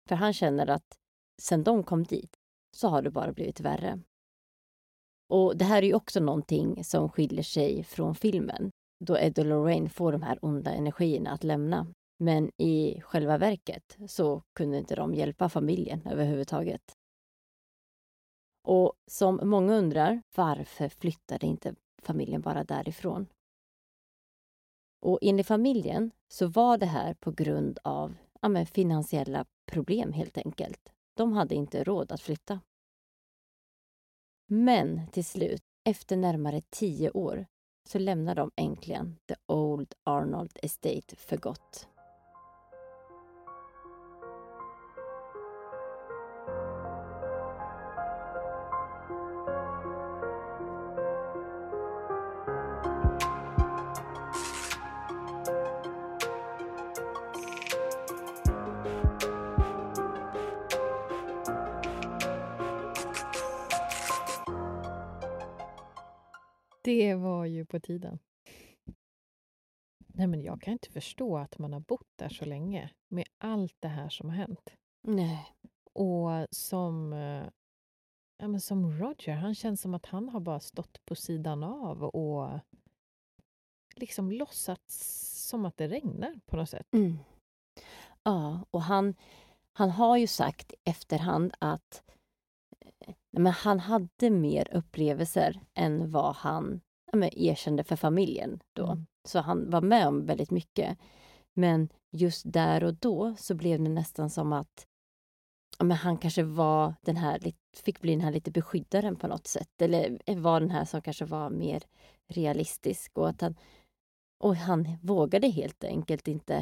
För 0.09 0.15
han 0.15 0.33
känner 0.33 0.69
att 0.69 0.97
sen 1.41 1.63
de 1.63 1.83
kom 1.83 2.03
dit 2.03 2.35
så 2.77 2.87
har 2.87 3.01
det 3.01 3.11
bara 3.11 3.33
blivit 3.33 3.59
värre. 3.59 3.99
Och 5.29 5.57
det 5.57 5.65
här 5.65 5.81
är 5.83 5.87
ju 5.87 5.93
också 5.93 6.19
någonting 6.19 6.83
som 6.83 7.09
skiljer 7.09 7.43
sig 7.43 7.83
från 7.83 8.15
filmen 8.15 8.71
då 9.05 9.17
Ed 9.17 9.39
och 9.39 9.45
Lorraine 9.45 9.89
får 9.89 10.11
de 10.11 10.21
här 10.21 10.39
onda 10.41 10.71
energierna 10.71 11.31
att 11.31 11.43
lämna. 11.43 11.87
Men 12.22 12.51
i 12.57 13.01
själva 13.01 13.38
verket 13.38 13.97
så 14.07 14.43
kunde 14.53 14.78
inte 14.78 14.95
de 14.95 15.13
hjälpa 15.13 15.49
familjen 15.49 16.07
överhuvudtaget. 16.07 16.97
Och 18.63 18.93
som 19.07 19.39
många 19.43 19.74
undrar, 19.74 20.22
varför 20.36 20.89
flyttade 20.89 21.45
inte 21.47 21.76
familjen 22.01 22.41
bara 22.41 22.63
därifrån? 22.63 23.28
Och 25.01 25.20
enligt 25.22 25.47
familjen 25.47 26.11
så 26.28 26.47
var 26.47 26.78
det 26.78 26.86
här 26.86 27.13
på 27.13 27.32
grund 27.32 27.80
av 27.84 28.15
ja, 28.41 28.65
finansiella 28.65 29.45
problem 29.65 30.13
helt 30.13 30.38
enkelt. 30.38 30.89
De 31.13 31.34
hade 31.34 31.55
inte 31.55 31.84
råd 31.84 32.11
att 32.11 32.22
flytta. 32.22 32.61
Men 34.47 35.07
till 35.11 35.26
slut, 35.26 35.63
efter 35.84 36.17
närmare 36.17 36.61
tio 36.70 37.11
år, 37.11 37.45
så 37.88 37.99
lämnar 37.99 38.36
de 38.36 38.51
äntligen 38.55 39.17
The 39.28 39.36
Old 39.45 39.93
Arnold 40.03 40.59
Estate 40.63 41.15
för 41.15 41.38
gott. 41.38 41.88
Det 67.00 67.16
var 67.16 67.45
ju 67.45 67.66
på 67.66 67.80
tiden. 67.80 68.20
Nej, 70.08 70.28
men 70.28 70.41
jag 70.41 70.62
kan 70.62 70.74
inte 70.74 70.89
förstå 70.89 71.38
att 71.38 71.60
man 71.60 71.74
har 71.74 71.80
bott 71.80 72.08
där 72.16 72.30
så 72.30 72.45
länge 72.45 72.89
med 73.08 73.26
allt 73.38 73.76
det 73.80 73.88
här 73.88 74.10
som 74.10 74.30
har 74.30 74.36
hänt. 74.36 74.74
Nej. 75.02 75.54
Och 75.93 76.47
som, 76.52 77.14
eh, 77.14 77.47
ja, 78.38 78.47
men 78.47 78.62
som 78.62 79.00
Roger, 79.00 79.36
han 79.36 79.56
känns 79.56 79.82
som 79.82 79.93
att 79.93 80.06
han 80.06 80.30
har 80.30 80.39
bara 80.39 80.60
stått 80.60 81.06
på 81.06 81.16
sidan 81.16 81.64
av 81.64 82.04
och 82.04 82.60
liksom 83.95 84.32
låtsats 84.32 84.95
som 85.50 85.66
att 85.66 85.78
det 85.78 85.88
regnar 85.88 86.39
på 86.45 86.56
något 86.58 86.70
sätt. 86.70 86.93
Mm. 86.93 87.18
Ja, 88.24 88.66
och 88.72 88.82
han, 88.82 89.16
han 89.74 89.89
har 89.89 90.18
ju 90.18 90.28
sagt 90.28 90.74
efterhand 90.84 91.54
att 91.60 92.04
eh, 93.00 93.14
men 93.32 93.54
han 93.54 93.80
hade 93.80 94.30
mer 94.30 94.76
upplevelser 94.76 95.60
än 95.74 96.12
vad 96.12 96.36
han 96.36 96.82
men, 97.14 97.30
erkände 97.38 97.84
för 97.84 97.95
familjen 97.95 98.60
då. 98.76 98.86
Mm. 98.86 99.05
Så 99.28 99.39
han 99.39 99.70
var 99.70 99.82
med 99.82 100.07
om 100.07 100.26
väldigt 100.26 100.51
mycket. 100.51 100.97
Men 101.53 101.89
just 102.12 102.43
där 102.45 102.84
och 102.84 102.93
då 102.93 103.36
så 103.38 103.55
blev 103.55 103.84
det 103.84 103.89
nästan 103.89 104.30
som 104.30 104.53
att 104.53 104.86
ja, 105.80 105.86
men 105.86 105.97
han 105.97 106.18
kanske 106.18 106.43
var 106.43 106.93
den 107.01 107.18
här, 107.18 107.39
fick 107.78 108.01
bli 108.01 108.12
den 108.12 108.22
här 108.22 108.32
lite 108.32 108.51
beskyddaren 108.51 109.16
på 109.16 109.28
något 109.28 109.47
sätt. 109.47 109.82
Eller 109.82 110.36
var 110.36 110.60
den 110.60 110.72
här 110.72 110.86
som 110.86 111.01
kanske 111.01 111.26
var 111.26 111.49
mer 111.49 111.84
realistisk. 112.28 113.18
Och, 113.18 113.30
att 113.30 113.41
han, 113.41 113.55
och 114.43 114.55
han 114.55 114.97
vågade 115.01 115.47
helt 115.47 115.84
enkelt 115.84 116.28
inte 116.28 116.55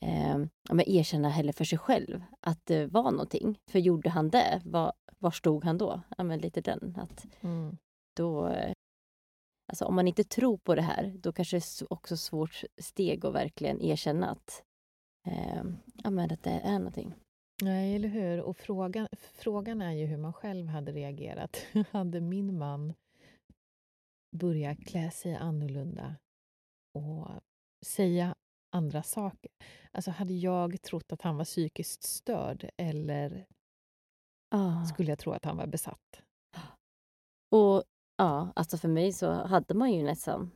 eh, 0.00 0.38
ja, 0.68 0.74
men 0.74 0.88
erkänna 0.88 1.28
heller 1.28 1.52
för 1.52 1.64
sig 1.64 1.78
själv 1.78 2.22
att 2.40 2.66
det 2.66 2.86
var 2.86 3.10
någonting. 3.10 3.58
För 3.70 3.78
gjorde 3.78 4.10
han 4.10 4.30
det, 4.30 4.60
var, 4.64 4.92
var 5.18 5.30
stod 5.30 5.64
han 5.64 5.78
då? 5.78 6.00
Ja, 6.18 6.24
men 6.24 6.38
lite 6.38 6.60
den. 6.60 6.96
Att 7.00 7.26
Mm. 7.40 7.76
då, 8.16 8.48
eh, 8.48 8.72
alltså 9.70 9.84
om 9.84 9.94
man 9.94 10.08
inte 10.08 10.24
tror 10.24 10.58
på 10.58 10.74
det 10.74 10.82
här, 10.82 11.14
då 11.18 11.32
kanske 11.32 11.56
det 11.56 11.82
är 11.82 11.92
också 11.92 12.16
svårt 12.16 12.64
steg 12.78 13.26
att 13.26 13.34
verkligen 13.34 13.82
erkänna 13.82 14.30
att, 14.30 14.62
eh, 15.26 15.62
ja, 15.94 16.10
men 16.10 16.32
att 16.32 16.42
det 16.42 16.50
är 16.50 16.78
någonting. 16.78 17.14
Nej, 17.62 17.96
eller 17.96 18.08
hur? 18.08 18.40
Och 18.40 18.56
frågan, 18.56 19.08
frågan 19.12 19.82
är 19.82 19.92
ju 19.92 20.06
hur 20.06 20.16
man 20.16 20.32
själv 20.32 20.66
hade 20.68 20.92
reagerat. 20.92 21.66
hade 21.90 22.20
min 22.20 22.58
man 22.58 22.94
börjat 24.36 24.78
klä 24.86 25.10
sig 25.10 25.34
annorlunda 25.34 26.16
och 26.94 27.28
säga 27.86 28.34
andra 28.76 29.02
saker? 29.02 29.50
Alltså, 29.92 30.10
hade 30.10 30.34
jag 30.34 30.82
trott 30.82 31.12
att 31.12 31.22
han 31.22 31.36
var 31.36 31.44
psykiskt 31.44 32.02
störd 32.02 32.70
eller 32.76 33.46
Ah. 34.52 34.84
skulle 34.84 35.10
jag 35.10 35.18
tro 35.18 35.32
att 35.32 35.44
han 35.44 35.56
var 35.56 35.66
besatt? 35.66 36.22
Och 37.52 37.84
ja, 38.20 38.52
alltså 38.56 38.78
för 38.78 38.88
mig 38.88 39.12
så 39.12 39.32
hade 39.32 39.74
man 39.74 39.92
ju 39.92 40.02
nästan, 40.02 40.50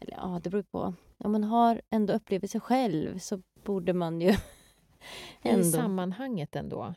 eller 0.00 0.12
ja, 0.16 0.40
det 0.42 0.50
beror 0.50 0.62
på. 0.62 0.94
Om 1.18 1.32
man 1.32 1.44
har 1.44 1.80
ändå 1.90 2.12
upplevelser 2.12 2.60
själv 2.60 3.18
så 3.18 3.42
borde 3.64 3.92
man 3.92 4.20
ju 4.20 4.28
I 5.42 5.48
ändå... 5.48 5.64
sammanhanget 5.64 6.56
ändå 6.56 6.94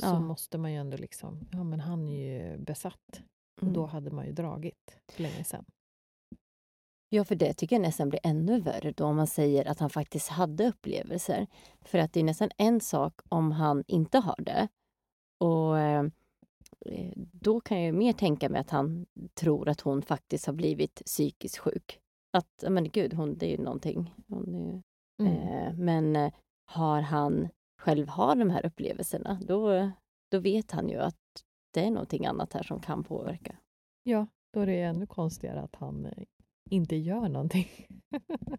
så 0.00 0.06
Ja. 0.06 0.20
måste 0.20 0.58
man 0.58 0.72
ju 0.72 0.78
ändå 0.78 0.96
liksom... 0.96 1.48
Ja, 1.52 1.64
men 1.64 1.80
han 1.80 2.08
är 2.08 2.40
ju 2.50 2.58
besatt. 2.58 3.22
Och 3.60 3.66
då 3.66 3.80
Mm. 3.80 3.90
hade 3.90 4.10
man 4.10 4.26
ju 4.26 4.32
dragit 4.32 4.98
för 5.12 5.22
länge 5.22 5.44
sedan. 5.44 5.64
Ja, 7.08 7.24
för 7.24 7.34
det 7.34 7.54
tycker 7.54 7.76
jag 7.76 7.82
nästan 7.82 8.08
blir 8.08 8.20
ännu 8.22 8.60
värre 8.60 8.92
då 8.92 9.04
om 9.04 9.16
man 9.16 9.26
säger 9.26 9.64
att 9.68 9.78
han 9.78 9.90
faktiskt 9.90 10.28
hade 10.28 10.68
upplevelser. 10.68 11.46
För 11.80 11.98
att 11.98 12.12
det 12.12 12.20
är 12.20 12.24
nästan 12.24 12.50
en 12.58 12.80
sak 12.80 13.20
om 13.28 13.52
han 13.52 13.84
inte 13.86 14.18
har 14.18 14.36
det. 14.38 14.68
Och 15.40 15.78
eh, 15.78 16.04
då 17.32 17.60
kan 17.60 17.82
jag 17.82 17.94
mer 17.94 18.12
tänka 18.12 18.48
mig 18.48 18.60
att 18.60 18.70
han 18.70 19.06
tror 19.34 19.68
att 19.68 19.80
hon 19.80 20.02
faktiskt 20.02 20.46
har 20.46 20.52
blivit 20.52 21.02
psykiskt 21.06 21.58
sjuk. 21.58 22.00
Att, 22.32 22.64
men 22.70 22.90
gud, 22.90 23.14
hon, 23.14 23.38
det 23.38 23.46
är 23.46 23.50
ju 23.58 23.64
någonting. 23.64 24.14
Hon 24.28 24.54
är 24.54 24.60
ju, 24.74 24.82
Mm. 25.18 25.32
eh, 25.36 25.72
men 25.74 26.16
eh, 26.16 26.32
har 26.64 27.00
han 27.00 27.48
själv 27.80 28.08
har 28.08 28.34
de 28.36 28.50
här 28.50 28.66
upplevelserna, 28.66 29.40
då, 29.46 29.90
då 30.30 30.38
vet 30.38 30.70
han 30.70 30.88
ju 30.88 30.96
att 30.96 31.16
det 31.74 31.84
är 31.86 31.90
någonting 31.90 32.26
annat 32.26 32.52
här 32.52 32.62
som 32.62 32.80
kan 32.80 33.04
påverka. 33.04 33.56
Ja, 34.02 34.26
då 34.52 34.60
är 34.60 34.66
det 34.66 34.80
ännu 34.82 35.06
konstigare 35.06 35.60
att 35.60 35.76
han 35.76 36.06
eh, 36.06 36.24
inte 36.70 36.96
gör 36.96 37.28
någonting. 37.28 37.66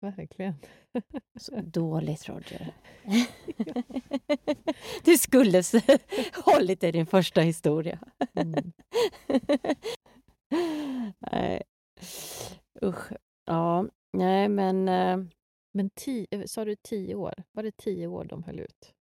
Verkligen. 0.00 0.54
Så 1.40 1.60
dåligt, 1.60 2.28
Roger. 2.28 2.74
du 5.04 5.18
skulle 5.18 5.58
s- 5.58 5.74
hållit 6.44 6.84
i 6.84 6.92
din 6.92 7.06
första 7.06 7.40
historia. 7.40 7.98
Mm. 8.34 8.72
nej. 11.32 11.62
Usch. 12.82 13.12
Ja, 13.44 13.86
nej 14.12 14.48
men... 14.48 14.88
eh, 14.88 15.18
Men 15.72 15.90
ti, 15.90 16.26
eh, 16.30 16.42
sa 16.46 16.64
du 16.64 16.76
tio 16.76 17.14
år? 17.14 17.34
Var 17.52 17.62
det 17.62 17.76
tio 17.76 18.06
år 18.06 18.24
de 18.24 18.42
höll 18.42 18.60
ut? 18.60 18.94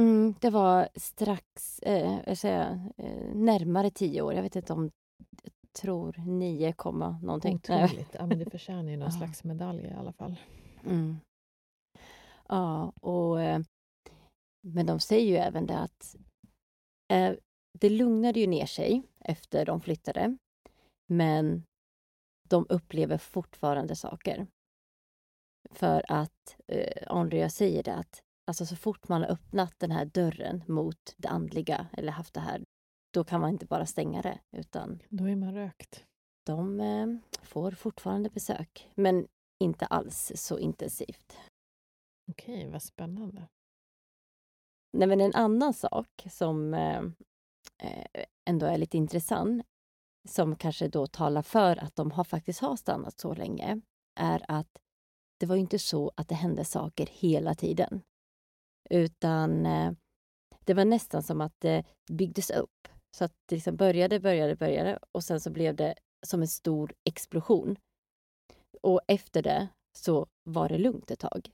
Mm, 0.00 0.34
det 0.40 0.50
var 0.50 0.88
strax, 0.94 1.78
eh, 1.82 2.18
jag 2.26 2.38
säger, 2.38 2.90
eh, 2.96 3.34
närmare 3.34 3.90
tio 3.90 4.22
år. 4.22 4.34
Jag 4.34 4.42
vet 4.42 4.56
inte 4.56 4.72
om, 4.72 4.90
tror 5.76 6.14
9, 6.26 6.72
komma 6.72 7.18
någonting. 7.22 7.54
Otroligt. 7.56 8.14
Ja, 8.18 8.26
men 8.26 8.38
det 8.38 8.50
förtjänar 8.50 8.90
ju 8.90 8.96
någon 8.96 9.12
slags 9.18 9.44
medalj 9.44 9.84
i 9.86 9.92
alla 9.92 10.12
fall. 10.12 10.36
Mm. 10.84 11.16
Ja, 12.48 12.92
och... 13.00 13.42
eh, 13.42 13.60
Men 14.60 14.86
de 14.86 15.00
säger 15.00 15.26
ju 15.26 15.36
även 15.36 15.66
det 15.66 15.78
att 15.78 16.16
eh, 17.12 17.32
det 17.78 17.90
lugnade 17.90 18.40
ju 18.40 18.46
ner 18.46 18.66
sig 18.66 19.02
efter 19.20 19.64
de 19.66 19.80
flyttade. 19.80 20.36
Men 21.06 21.62
de 22.48 22.66
upplever 22.68 23.18
fortfarande 23.18 23.96
saker. 23.96 24.46
För 25.70 26.04
att 26.08 26.56
eh, 26.66 27.02
Andrea 27.06 27.50
säger 27.50 27.82
det 27.82 27.94
att 27.94 28.22
alltså 28.46 28.66
så 28.66 28.76
fort 28.76 29.08
man 29.08 29.22
har 29.22 29.28
öppnat 29.30 29.74
den 29.78 29.90
här 29.90 30.04
dörren 30.04 30.62
mot 30.68 31.14
det 31.16 31.28
andliga 31.28 31.86
eller 31.92 32.12
haft 32.12 32.34
det 32.34 32.40
här, 32.40 32.64
då 33.16 33.24
kan 33.24 33.40
man 33.40 33.50
inte 33.50 33.66
bara 33.66 33.86
stänga 33.86 34.22
det 34.22 34.38
utan 34.52 35.02
Då 35.08 35.24
är 35.24 35.36
man 35.36 35.54
rökt. 35.54 36.04
de 36.46 36.80
eh, 36.80 37.06
får 37.42 37.70
fortfarande 37.70 38.30
besök. 38.30 38.90
Men 38.94 39.28
inte 39.64 39.86
alls 39.86 40.32
så 40.34 40.58
intensivt. 40.58 41.38
Okej, 42.32 42.68
vad 42.70 42.82
spännande. 42.82 43.48
Nej, 44.92 45.08
men 45.08 45.20
en 45.20 45.34
annan 45.34 45.74
sak 45.74 46.26
som 46.30 46.74
eh, 46.74 47.02
eh, 47.82 48.24
ändå 48.50 48.66
är 48.66 48.78
lite 48.78 48.96
intressant, 48.96 49.66
som 50.28 50.56
kanske 50.56 50.88
då 50.88 51.06
talar 51.06 51.42
för 51.42 51.76
att 51.76 51.96
de 51.96 52.10
har 52.10 52.24
faktiskt 52.24 52.60
har 52.60 52.76
stannat 52.76 53.18
så 53.20 53.34
länge, 53.34 53.80
är 54.20 54.44
att 54.48 54.78
det 55.40 55.46
var 55.46 55.56
inte 55.56 55.78
så 55.78 56.12
att 56.16 56.28
det 56.28 56.34
hände 56.34 56.64
saker 56.64 57.06
hela 57.06 57.54
tiden. 57.54 58.02
Utan 58.90 59.66
eh, 59.66 59.92
det 60.64 60.74
var 60.74 60.84
nästan 60.84 61.22
som 61.22 61.40
att 61.40 61.60
det 61.60 61.84
byggdes 62.12 62.50
upp. 62.50 62.88
Så 63.16 63.24
att 63.24 63.32
det 63.46 63.54
liksom 63.54 63.76
började, 63.76 64.20
började, 64.20 64.56
började 64.56 64.98
och 65.12 65.24
sen 65.24 65.40
så 65.40 65.50
blev 65.50 65.76
det 65.76 65.94
som 66.26 66.40
en 66.40 66.48
stor 66.48 66.92
explosion. 67.04 67.76
Och 68.82 69.00
efter 69.08 69.42
det 69.42 69.68
så 69.98 70.26
var 70.42 70.68
det 70.68 70.78
lugnt 70.78 71.10
ett 71.10 71.18
tag. 71.18 71.50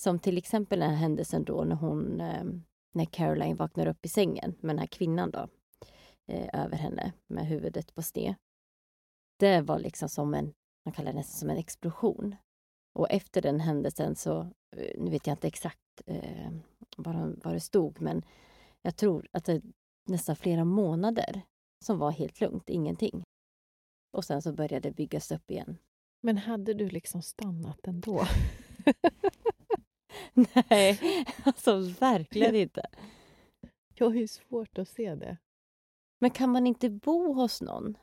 Som 0.00 0.18
till 0.18 0.38
exempel 0.38 0.80
den 0.80 0.90
här 0.90 0.96
händelsen 0.96 1.44
då 1.44 1.64
när 1.64 1.76
hon, 1.76 2.20
ehm, 2.20 2.62
när 2.94 3.04
Caroline 3.04 3.56
vaknar 3.56 3.86
upp 3.86 4.06
i 4.06 4.08
sängen 4.08 4.54
med 4.60 4.74
den 4.74 4.78
här 4.78 4.86
kvinnan 4.86 5.30
då 5.30 5.48
eh, 6.32 6.64
över 6.64 6.76
henne 6.76 7.12
med 7.26 7.46
huvudet 7.46 7.94
på 7.94 8.02
sned. 8.02 8.34
Det 9.38 9.60
var 9.60 9.78
liksom 9.78 10.08
som 10.08 10.34
en, 10.34 10.54
man 10.84 10.92
kallar 10.92 11.12
det 11.12 11.18
nästan 11.18 11.38
som 11.38 11.50
en 11.50 11.58
explosion. 11.58 12.36
Och 12.94 13.10
efter 13.10 13.42
den 13.42 13.60
händelsen 13.60 14.16
så, 14.16 14.40
eh, 14.76 15.00
nu 15.00 15.10
vet 15.10 15.26
jag 15.26 15.34
inte 15.34 15.48
exakt 15.48 16.02
eh, 16.06 16.50
vad, 16.96 17.40
vad 17.44 17.54
det 17.54 17.60
stod, 17.60 18.00
men 18.00 18.24
jag 18.82 18.96
tror 18.96 19.28
att 19.32 19.44
det 19.44 19.62
nästan 20.08 20.36
flera 20.36 20.64
månader 20.64 21.42
som 21.84 21.98
var 21.98 22.10
helt 22.10 22.40
lugnt, 22.40 22.70
ingenting. 22.70 23.22
Och 24.12 24.24
sen 24.24 24.42
så 24.42 24.52
började 24.52 24.88
det 24.88 24.96
byggas 24.96 25.32
upp 25.32 25.50
igen. 25.50 25.78
Men 26.22 26.38
hade 26.38 26.74
du 26.74 26.88
liksom 26.88 27.22
stannat 27.22 27.86
ändå? 27.86 28.26
Nej, 30.70 31.00
alltså 31.44 31.78
verkligen 31.78 32.54
inte. 32.54 32.86
Jag 33.94 34.06
har 34.06 34.14
ju 34.14 34.28
svårt 34.28 34.78
att 34.78 34.88
se 34.88 35.14
det. 35.14 35.36
Men 36.18 36.30
kan 36.30 36.50
man 36.50 36.66
inte 36.66 36.90
bo 36.90 37.32
hos 37.32 37.60
någon? 37.60 37.98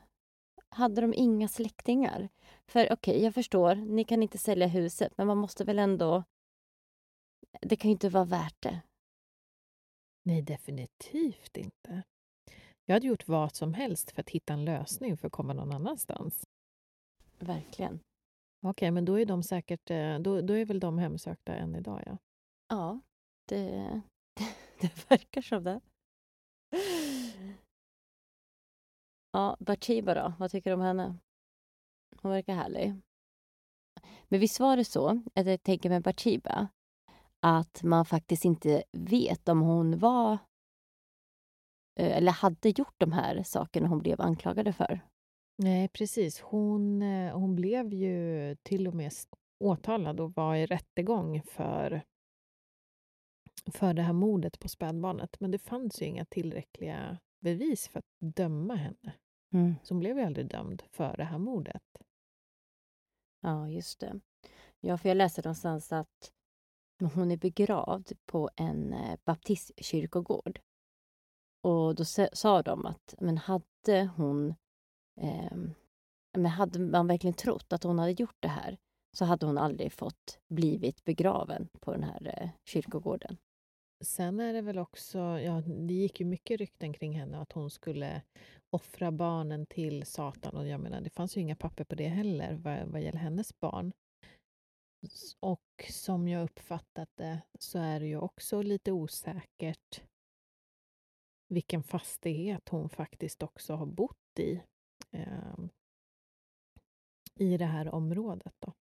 Hade 0.68 1.00
de 1.00 1.14
inga 1.14 1.48
släktingar? 1.48 2.28
För 2.66 2.84
okej, 2.92 3.12
okay, 3.12 3.24
jag 3.24 3.34
förstår, 3.34 3.74
ni 3.74 4.04
kan 4.04 4.22
inte 4.22 4.38
sälja 4.38 4.66
huset, 4.66 5.12
men 5.16 5.26
man 5.26 5.38
måste 5.38 5.64
väl 5.64 5.78
ändå... 5.78 6.24
Det 7.60 7.76
kan 7.76 7.88
ju 7.88 7.92
inte 7.92 8.08
vara 8.08 8.24
värt 8.24 8.62
det. 8.62 8.80
Nej, 10.26 10.42
definitivt 10.42 11.56
inte. 11.56 12.02
Jag 12.84 12.94
hade 12.94 13.06
gjort 13.06 13.28
vad 13.28 13.54
som 13.54 13.74
helst 13.74 14.10
för 14.10 14.20
att 14.20 14.30
hitta 14.30 14.52
en 14.52 14.64
lösning 14.64 15.16
för 15.16 15.26
att 15.26 15.32
komma 15.32 15.52
någon 15.52 15.72
annanstans. 15.72 16.46
Verkligen. 17.38 17.94
Okej, 17.94 18.70
okay, 18.70 18.90
men 18.90 19.04
då 19.04 19.20
är 19.20 19.26
de 19.26 19.42
säkert, 19.42 19.90
eh, 19.90 20.18
då, 20.18 20.40
då 20.40 20.54
är 20.54 20.64
väl 20.64 20.80
de 20.80 20.98
hemsökta 20.98 21.54
än 21.54 21.74
idag, 21.74 22.02
ja? 22.06 22.18
Ja, 22.68 23.00
det, 23.48 24.02
det 24.80 25.10
verkar 25.10 25.42
som 25.42 25.64
det. 25.64 25.80
Ja, 29.32 29.56
Bathsheba 29.60 30.14
då? 30.14 30.32
Vad 30.38 30.50
tycker 30.50 30.70
du 30.70 30.74
om 30.74 30.80
henne? 30.80 31.18
Hon 32.16 32.30
verkar 32.30 32.54
härlig. 32.54 32.94
Men 34.28 34.40
visst 34.40 34.60
var 34.60 34.76
det 34.76 34.84
så, 34.84 35.22
att 35.34 35.46
jag 35.46 35.62
tänker 35.62 35.90
med 35.90 36.02
Bathsheba, 36.02 36.68
att 37.46 37.82
man 37.82 38.04
faktiskt 38.04 38.44
inte 38.44 38.84
vet 38.92 39.48
om 39.48 39.60
hon 39.60 39.98
var 39.98 40.32
eh, 42.00 42.16
eller 42.16 42.32
hade 42.32 42.68
gjort 42.68 42.94
de 42.98 43.12
här 43.12 43.42
sakerna 43.42 43.88
hon 43.88 43.98
blev 43.98 44.20
anklagade 44.20 44.72
för. 44.72 45.00
Nej, 45.56 45.88
precis. 45.88 46.40
Hon, 46.40 47.02
eh, 47.02 47.38
hon 47.38 47.56
blev 47.56 47.92
ju 47.92 48.56
till 48.62 48.88
och 48.88 48.94
med 48.94 49.12
åtalad 49.64 50.20
och 50.20 50.34
var 50.34 50.54
i 50.54 50.66
rättegång 50.66 51.42
för, 51.42 52.02
för 53.66 53.94
det 53.94 54.02
här 54.02 54.12
mordet 54.12 54.58
på 54.58 54.68
spädbarnet. 54.68 55.40
Men 55.40 55.50
det 55.50 55.58
fanns 55.58 56.02
ju 56.02 56.06
inga 56.06 56.24
tillräckliga 56.24 57.18
bevis 57.40 57.88
för 57.88 57.98
att 57.98 58.34
döma 58.36 58.74
henne. 58.74 59.12
Mm. 59.52 59.74
Så 59.82 59.94
hon 59.94 60.00
blev 60.00 60.18
ju 60.18 60.24
aldrig 60.24 60.46
dömd 60.46 60.82
för 60.90 61.16
det 61.16 61.24
här 61.24 61.38
mordet. 61.38 61.82
Ja, 63.40 63.68
just 63.68 64.00
det. 64.00 64.20
Ja, 64.80 64.98
för 64.98 65.08
jag 65.08 65.16
läste 65.16 65.42
någonstans 65.42 65.92
att 65.92 66.32
hon 67.00 67.30
är 67.30 67.36
begravd 67.36 68.12
på 68.26 68.50
en 68.56 68.92
eh, 68.92 69.18
baptistkyrkogård. 69.24 70.60
Och 71.62 71.94
då 71.94 72.04
sa 72.32 72.62
de 72.62 72.86
att 72.86 73.14
men 73.18 73.38
hade 73.38 74.10
hon 74.16 74.54
eh, 75.20 75.56
men 76.38 76.46
hade 76.46 76.78
man 76.78 77.06
verkligen 77.06 77.34
trott 77.34 77.72
att 77.72 77.82
hon 77.82 77.98
hade 77.98 78.12
gjort 78.12 78.36
det 78.40 78.48
här 78.48 78.78
så 79.16 79.24
hade 79.24 79.46
hon 79.46 79.58
aldrig 79.58 79.92
fått 79.92 80.38
blivit 80.48 81.04
begraven 81.04 81.68
på 81.80 81.92
den 81.92 82.02
här 82.02 82.34
eh, 82.40 82.48
kyrkogården. 82.64 83.36
Sen 84.04 84.40
är 84.40 84.52
det 84.52 84.62
väl 84.62 84.78
också, 84.78 85.18
ja, 85.18 85.60
det 85.60 85.94
gick 85.94 86.20
ju 86.20 86.26
mycket 86.26 86.58
rykten 86.58 86.92
kring 86.92 87.18
henne 87.18 87.38
att 87.38 87.52
hon 87.52 87.70
skulle 87.70 88.22
offra 88.70 89.12
barnen 89.12 89.66
till 89.66 90.06
Satan. 90.06 90.56
Och 90.56 90.68
jag 90.68 90.80
menar, 90.80 91.00
det 91.00 91.10
fanns 91.10 91.36
ju 91.36 91.40
inga 91.40 91.56
papper 91.56 91.84
på 91.84 91.94
det 91.94 92.08
heller 92.08 92.54
vad, 92.54 92.88
vad 92.88 93.02
gäller 93.02 93.18
hennes 93.18 93.60
barn. 93.60 93.92
Och 95.40 95.86
som 95.90 96.28
jag 96.28 96.44
uppfattat 96.44 97.08
det 97.14 97.42
så 97.58 97.78
är 97.78 98.00
det 98.00 98.06
ju 98.06 98.18
också 98.18 98.62
lite 98.62 98.92
osäkert 98.92 100.02
vilken 101.48 101.82
fastighet 101.82 102.68
hon 102.68 102.88
faktiskt 102.88 103.42
också 103.42 103.74
har 103.74 103.86
bott 103.86 104.38
i 104.38 104.60
eh, 105.10 105.54
i 107.34 107.56
det 107.56 107.64
här 107.64 107.94
området. 107.94 108.54
Då. 108.58 108.72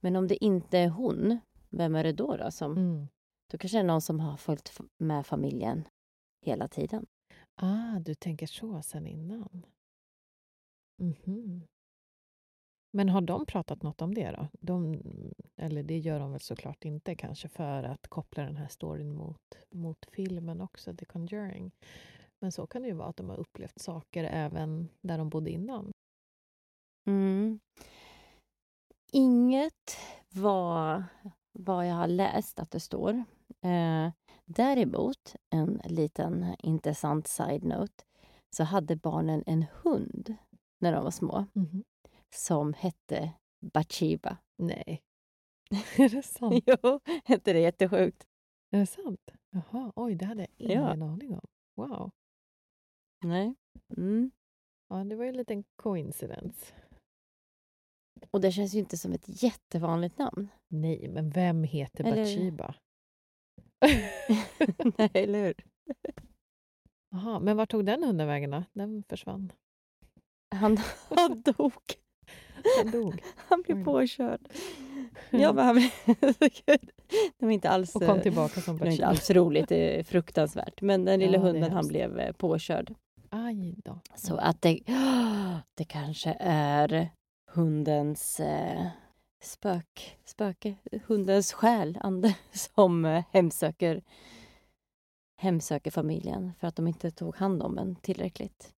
Men 0.00 0.16
om 0.16 0.28
det 0.28 0.44
inte 0.44 0.78
är 0.78 0.88
hon, 0.88 1.40
vem 1.70 1.94
är 1.94 2.04
det 2.04 2.12
då? 2.12 2.36
då 2.36 2.50
som, 2.50 2.72
mm. 2.76 3.08
Då 3.50 3.58
kanske 3.58 3.78
det 3.78 3.82
är 3.82 3.86
någon 3.86 4.02
som 4.02 4.20
har 4.20 4.36
följt 4.36 4.78
med 4.98 5.26
familjen 5.26 5.88
hela 6.46 6.68
tiden. 6.68 7.06
Ah, 7.54 7.98
du 7.98 8.14
tänker 8.14 8.46
så 8.46 8.82
sen 8.82 9.06
innan. 9.06 9.66
Mm 11.00 11.14
-hmm. 11.14 11.66
Men 12.92 13.08
har 13.08 13.20
de 13.20 13.46
pratat 13.46 13.82
något 13.82 14.02
om 14.02 14.14
det 14.14 14.30
då? 14.30 14.48
De, 14.60 15.02
eller 15.56 15.82
det 15.82 15.98
gör 15.98 16.20
de 16.20 16.32
väl 16.32 16.40
såklart 16.40 16.84
inte 16.84 17.14
kanske 17.14 17.48
för 17.48 17.82
att 17.82 18.08
koppla 18.08 18.44
den 18.44 18.56
här 18.56 18.68
storyn 18.68 19.14
mot, 19.14 19.56
mot 19.70 20.06
filmen 20.12 20.60
också, 20.60 20.96
The 20.96 21.04
Conjuring. 21.04 21.70
Men 22.40 22.52
så 22.52 22.66
kan 22.66 22.82
det 22.82 22.88
ju 22.88 22.94
vara 22.94 23.08
att 23.08 23.16
de 23.16 23.28
har 23.28 23.36
upplevt 23.36 23.78
saker 23.78 24.24
även 24.24 24.88
där 25.00 25.18
de 25.18 25.28
bodde 25.28 25.50
innan. 25.50 25.92
Mm. 27.06 27.60
Inget 29.12 29.96
var 30.34 31.04
vad 31.52 31.88
jag 31.88 31.94
har 31.94 32.08
läst 32.08 32.58
att 32.58 32.70
det 32.70 32.80
står. 32.80 33.24
Eh, 33.60 34.10
däremot, 34.44 35.36
en 35.50 35.80
liten 35.84 36.54
intressant 36.58 37.26
side-note, 37.26 38.04
så 38.56 38.64
hade 38.64 38.96
barnen 38.96 39.42
en 39.46 39.64
hund 39.82 40.34
när 40.80 40.92
de 40.92 41.04
var 41.04 41.10
små 41.10 41.46
mm. 41.54 41.84
Som 42.34 42.72
hette 42.72 43.32
Bathsheba. 43.60 44.36
Nej. 44.58 45.02
är 45.98 46.08
det 46.08 46.22
sant? 46.22 46.64
jo, 46.66 47.00
inte 47.28 47.52
det 47.52 47.60
jättesjukt? 47.60 48.26
Är 48.70 48.78
det 48.78 48.86
sant? 48.86 49.30
Jaha, 49.50 49.92
oj, 49.96 50.14
det 50.14 50.24
hade 50.24 50.40
jag 50.40 50.50
ingen 50.56 50.82
ja. 50.82 51.06
aning 51.06 51.34
om. 51.34 51.46
Wow. 51.76 52.10
Nej. 53.24 53.54
Mm. 53.96 54.30
Ja, 54.88 55.04
det 55.04 55.16
var 55.16 55.24
ju 55.24 55.28
en 55.28 55.36
liten 55.36 55.64
coincidence. 55.76 56.74
Och 58.30 58.40
det 58.40 58.52
känns 58.52 58.74
ju 58.74 58.78
inte 58.78 58.98
som 58.98 59.12
ett 59.12 59.42
jättevanligt 59.42 60.18
namn. 60.18 60.48
Nej, 60.68 61.08
men 61.08 61.30
vem 61.30 61.64
heter 61.64 62.04
eller... 62.04 62.16
Bathsheba? 62.16 62.74
Nej, 64.98 65.10
eller 65.14 65.44
hur? 65.44 65.54
Jaha, 67.10 67.40
men 67.40 67.56
var 67.56 67.66
tog 67.66 67.86
den 67.86 68.04
hunden 68.04 68.26
vägen 68.26 68.50
då? 68.50 68.64
Den 68.72 69.02
försvann. 69.08 69.52
Han, 70.54 70.76
han 71.08 71.42
dog. 71.42 71.72
Han 72.78 72.90
dog? 72.90 73.22
Han 73.36 73.62
blev 73.62 73.84
påkörd. 73.84 74.40
Ja, 75.30 75.52
men 75.52 75.64
han 75.66 75.74
blev... 75.74 75.90
det 77.38 77.46
var 77.46 77.50
inte 77.50 77.70
alls... 77.70 77.96
Och 77.96 78.06
kom 78.06 78.20
tillbaka 78.20 78.60
som 78.60 78.78
Det 78.78 78.84
var 78.84 78.90
inte 78.90 79.06
alls 79.06 79.30
roligt, 79.30 79.68
det 79.68 79.98
är 79.98 80.02
fruktansvärt. 80.02 80.80
Men 80.82 81.04
den 81.04 81.20
lilla 81.20 81.32
ja, 81.32 81.40
hunden, 81.40 81.72
han 81.72 81.88
blev 81.88 82.18
eh, 82.18 82.32
påkörd. 82.32 82.94
Aj 83.30 83.74
då. 83.84 83.98
Så 84.14 84.36
att 84.36 84.62
det, 84.62 84.80
det 85.74 85.84
kanske 85.84 86.36
är 86.40 87.10
hundens 87.52 88.40
eh, 88.40 88.86
spök, 89.42 90.18
spöke, 90.24 90.74
hundens 91.06 91.52
själ, 91.52 91.98
ande, 92.00 92.36
som 92.52 93.04
eh, 93.04 93.24
hemsöker, 93.30 94.02
hemsöker 95.36 95.90
familjen 95.90 96.52
för 96.60 96.66
att 96.66 96.76
de 96.76 96.86
inte 96.88 97.10
tog 97.10 97.36
hand 97.36 97.62
om 97.62 97.78
en 97.78 97.96
tillräckligt. 97.96 98.74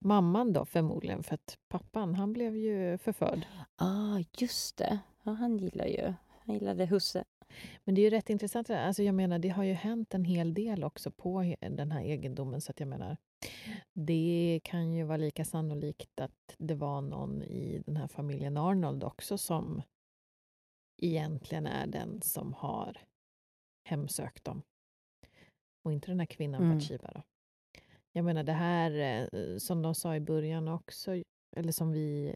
Mamman 0.00 0.52
då 0.52 0.64
förmodligen, 0.64 1.22
för 1.22 1.34
att 1.34 1.58
pappan 1.68 2.14
han 2.14 2.32
blev 2.32 2.56
ju 2.56 2.98
förförd. 2.98 3.46
ah, 3.76 4.22
just 4.38 4.76
det. 4.76 4.98
Ja, 5.22 5.32
han 5.32 5.58
gillar 5.58 5.86
ju, 5.86 6.14
han 6.28 6.54
gillade 6.54 6.86
husse. 6.86 7.24
Men 7.84 7.94
det 7.94 8.00
är 8.00 8.02
ju 8.02 8.10
rätt 8.10 8.30
intressant. 8.30 8.70
Alltså 8.70 9.02
jag 9.02 9.14
menar, 9.14 9.38
det 9.38 9.48
har 9.48 9.64
ju 9.64 9.72
hänt 9.72 10.14
en 10.14 10.24
hel 10.24 10.54
del 10.54 10.84
också 10.84 11.10
på 11.10 11.54
den 11.60 11.92
här 11.92 12.02
egendomen. 12.02 12.60
Så 12.60 12.70
att 12.70 12.80
jag 12.80 12.88
menar, 12.88 13.16
det 13.92 14.60
kan 14.64 14.92
ju 14.92 15.04
vara 15.04 15.16
lika 15.16 15.44
sannolikt 15.44 16.20
att 16.20 16.54
det 16.58 16.74
var 16.74 17.00
någon 17.00 17.42
i 17.42 17.82
den 17.86 17.96
här 17.96 18.08
familjen 18.08 18.56
Arnold 18.56 19.04
också 19.04 19.38
som 19.38 19.82
egentligen 20.96 21.66
är 21.66 21.86
den 21.86 22.22
som 22.22 22.52
har 22.52 22.98
hemsökt 23.84 24.44
dem. 24.44 24.62
Och 25.84 25.92
inte 25.92 26.10
den 26.10 26.20
här 26.20 26.26
kvinnan 26.26 26.62
mm. 26.62 26.78
Bathsheba. 26.78 27.22
Jag 28.12 28.24
menar 28.24 28.42
det 28.42 28.52
här 28.52 28.90
eh, 29.32 29.56
som 29.58 29.82
de 29.82 29.94
sa 29.94 30.16
i 30.16 30.20
början 30.20 30.68
också, 30.68 31.22
eller 31.56 31.72
som 31.72 31.92
vi, 31.92 32.34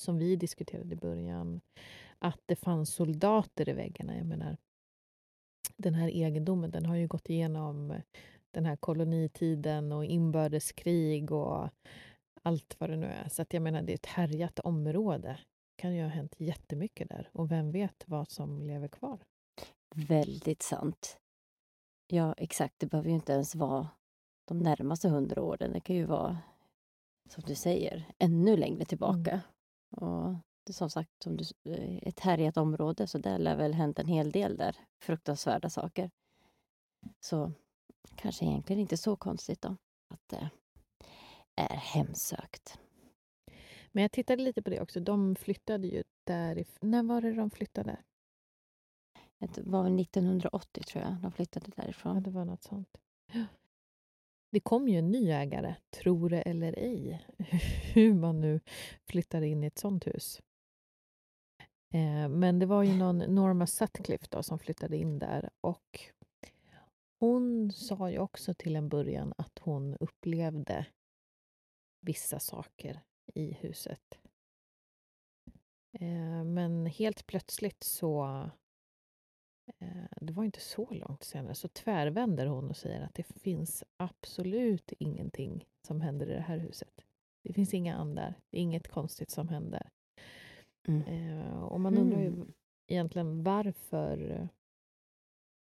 som 0.00 0.18
vi 0.18 0.36
diskuterade 0.36 0.94
i 0.94 0.96
början, 0.96 1.60
att 2.18 2.40
det 2.46 2.56
fanns 2.56 2.94
soldater 2.94 3.68
i 3.68 3.72
väggarna. 3.72 4.16
Jag 4.16 4.26
menar, 4.26 4.56
den 5.76 5.94
här 5.94 6.08
egendomen 6.08 6.70
den 6.70 6.86
har 6.86 6.96
ju 6.96 7.08
gått 7.08 7.30
igenom 7.30 8.02
den 8.50 8.66
här 8.66 8.76
kolonitiden 8.76 9.92
och 9.92 10.04
inbördeskrig 10.04 11.32
och 11.32 11.68
allt 12.42 12.76
vad 12.78 12.90
det 12.90 12.96
nu 12.96 13.06
är. 13.06 13.28
Så 13.28 13.42
att 13.42 13.52
jag 13.52 13.62
menar, 13.62 13.82
det 13.82 13.92
är 13.92 13.94
ett 13.94 14.06
härjat 14.06 14.58
område. 14.58 15.38
Det 15.76 15.82
kan 15.82 15.94
ju 15.94 16.02
ha 16.02 16.08
hänt 16.08 16.34
jättemycket 16.38 17.08
där 17.08 17.30
och 17.32 17.50
vem 17.50 17.72
vet 17.72 18.04
vad 18.06 18.30
som 18.30 18.62
lever 18.62 18.88
kvar. 18.88 19.18
Väldigt 19.94 20.62
sant. 20.62 21.18
Ja, 22.06 22.34
exakt. 22.38 22.74
Det 22.78 22.86
behöver 22.86 23.08
ju 23.08 23.14
inte 23.14 23.32
ens 23.32 23.54
vara 23.54 23.88
de 24.50 24.58
närmaste 24.58 25.08
hundra 25.08 25.42
åren. 25.42 25.72
Det 25.72 25.80
kan 25.80 25.96
ju 25.96 26.04
vara, 26.04 26.38
som 27.28 27.42
du 27.46 27.54
säger, 27.54 28.12
ännu 28.18 28.56
längre 28.56 28.84
tillbaka. 28.84 29.40
Och 29.90 30.30
det 30.64 30.70
är 30.70 30.72
som 30.72 30.90
sagt 30.90 31.10
som 31.22 31.36
du, 31.36 31.44
eh, 31.64 31.96
ett 32.08 32.20
härjat 32.20 32.56
område, 32.56 33.06
så 33.06 33.18
där 33.18 33.38
lär 33.38 33.56
väl 33.56 33.74
hänt 33.74 33.98
en 33.98 34.06
hel 34.08 34.30
del 34.30 34.56
där. 34.56 34.76
Fruktansvärda 35.02 35.70
saker. 35.70 36.10
Så 37.20 37.52
kanske 38.14 38.44
egentligen 38.44 38.80
inte 38.80 38.96
så 38.96 39.16
konstigt 39.16 39.62
då 39.62 39.76
att 40.08 40.28
det 40.28 40.50
är 41.56 41.76
hemsökt. 41.76 42.78
Men 43.92 44.02
jag 44.02 44.12
tittade 44.12 44.42
lite 44.42 44.62
på 44.62 44.70
det 44.70 44.80
också. 44.80 45.00
De 45.00 45.36
flyttade 45.36 45.86
ju 45.86 46.02
därifrån. 46.24 46.90
När 46.90 47.02
var 47.02 47.20
det 47.20 47.34
de 47.34 47.50
flyttade? 47.50 47.96
Det 49.38 49.62
var 49.62 49.82
väl 49.82 50.00
1980 50.00 50.82
tror 50.84 51.04
jag 51.04 51.16
de 51.22 51.32
flyttade 51.32 51.66
Ja, 51.76 51.82
därifrån. 51.82 52.22
det 52.22 52.30
var 52.30 52.44
något 52.44 52.62
sånt. 52.62 52.98
Det 54.52 54.60
kom 54.60 54.88
ju 54.88 54.98
en 54.98 55.10
ny 55.10 55.30
ägare, 55.30 55.76
tro 55.90 56.28
det 56.28 56.42
eller 56.42 56.78
ej, 56.78 57.26
hur 57.94 58.14
man 58.14 58.40
nu 58.40 58.60
flyttar 59.06 59.42
in 59.42 59.64
i 59.64 59.66
ett 59.66 59.78
sånt 59.78 60.06
hus. 60.06 60.40
Eh, 61.94 62.28
men 62.28 62.58
det 62.58 62.66
var 62.66 62.82
ju 62.82 62.96
någon 62.96 63.18
Norma 63.18 63.66
Sutcliffe 63.66 64.26
då, 64.30 64.42
som 64.42 64.58
flyttade 64.58 64.96
in 64.96 65.18
där 65.18 65.50
och 65.60 66.00
hon 67.20 67.72
sa 67.72 68.10
ju 68.10 68.18
också 68.18 68.54
till 68.54 68.76
en 68.76 68.88
början 68.88 69.34
att 69.38 69.58
hon 69.58 69.96
upplevde 69.96 70.86
vissa 72.00 72.38
saker 72.38 73.00
i 73.34 73.52
huset. 73.52 74.18
Eh, 75.92 76.44
men 76.44 76.86
helt 76.86 77.26
plötsligt 77.26 77.84
så 77.84 78.50
det 80.20 80.32
var 80.32 80.44
inte 80.44 80.60
så 80.60 80.90
långt 80.90 81.24
senare, 81.24 81.54
så 81.54 81.68
tvärvänder 81.68 82.46
hon 82.46 82.68
och 82.70 82.76
säger 82.76 83.00
att 83.02 83.14
det 83.14 83.22
finns 83.22 83.84
absolut 83.96 84.92
ingenting 84.98 85.68
som 85.86 86.00
händer 86.00 86.26
i 86.30 86.34
det 86.34 86.40
här 86.40 86.58
huset. 86.58 87.04
Det 87.42 87.52
finns 87.52 87.74
inga 87.74 87.96
andar, 87.96 88.34
det 88.50 88.56
är 88.58 88.62
inget 88.62 88.88
konstigt 88.88 89.30
som 89.30 89.48
händer. 89.48 89.90
Mm. 90.88 91.02
Eh, 91.02 91.62
och 91.62 91.80
man 91.80 91.98
undrar 91.98 92.20
ju 92.20 92.26
Mm. 92.26 92.52
egentligen 92.86 93.42
varför, 93.42 94.48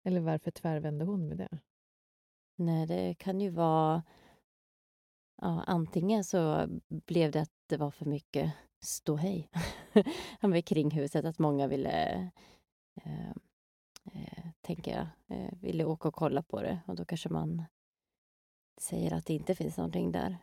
eller 0.04 0.20
varför 0.22 0.52
tvärvände 0.52 1.06
hon 1.06 1.28
med 1.28 1.38
det? 1.38 1.60
Nej, 2.56 2.88
det 2.88 3.14
kan 3.14 3.41
ju 3.41 3.50
vara... 3.50 4.04
Ja, 5.41 5.64
antingen 5.68 6.24
så 6.24 6.68
blev 6.89 7.32
det 7.32 7.41
att 7.41 7.52
det 7.68 7.78
var 7.78 7.91
för 7.91 8.06
mycket 8.06 8.54
ståhej 8.80 9.50
kring 10.66 10.91
huset, 10.91 11.26
att 11.26 11.39
många 11.39 11.68
ville, 11.68 12.14
eh, 12.96 13.34
eh, 14.12 14.47
tänker 14.62 14.91
jag, 14.91 15.08
eh, 15.38 15.54
ville 15.62 15.86
åka 15.86 16.08
och 16.08 16.14
kolla 16.16 16.43
på 16.43 16.62
det 16.62 16.80
och 16.88 16.95
då 16.95 17.06
kanske 17.06 17.30
man 17.30 17.64
säger 18.82 19.14
att 19.14 19.26
det 19.26 19.34
inte 19.34 19.56
finns 19.56 19.78
någonting 19.78 20.12
där. 20.12 20.38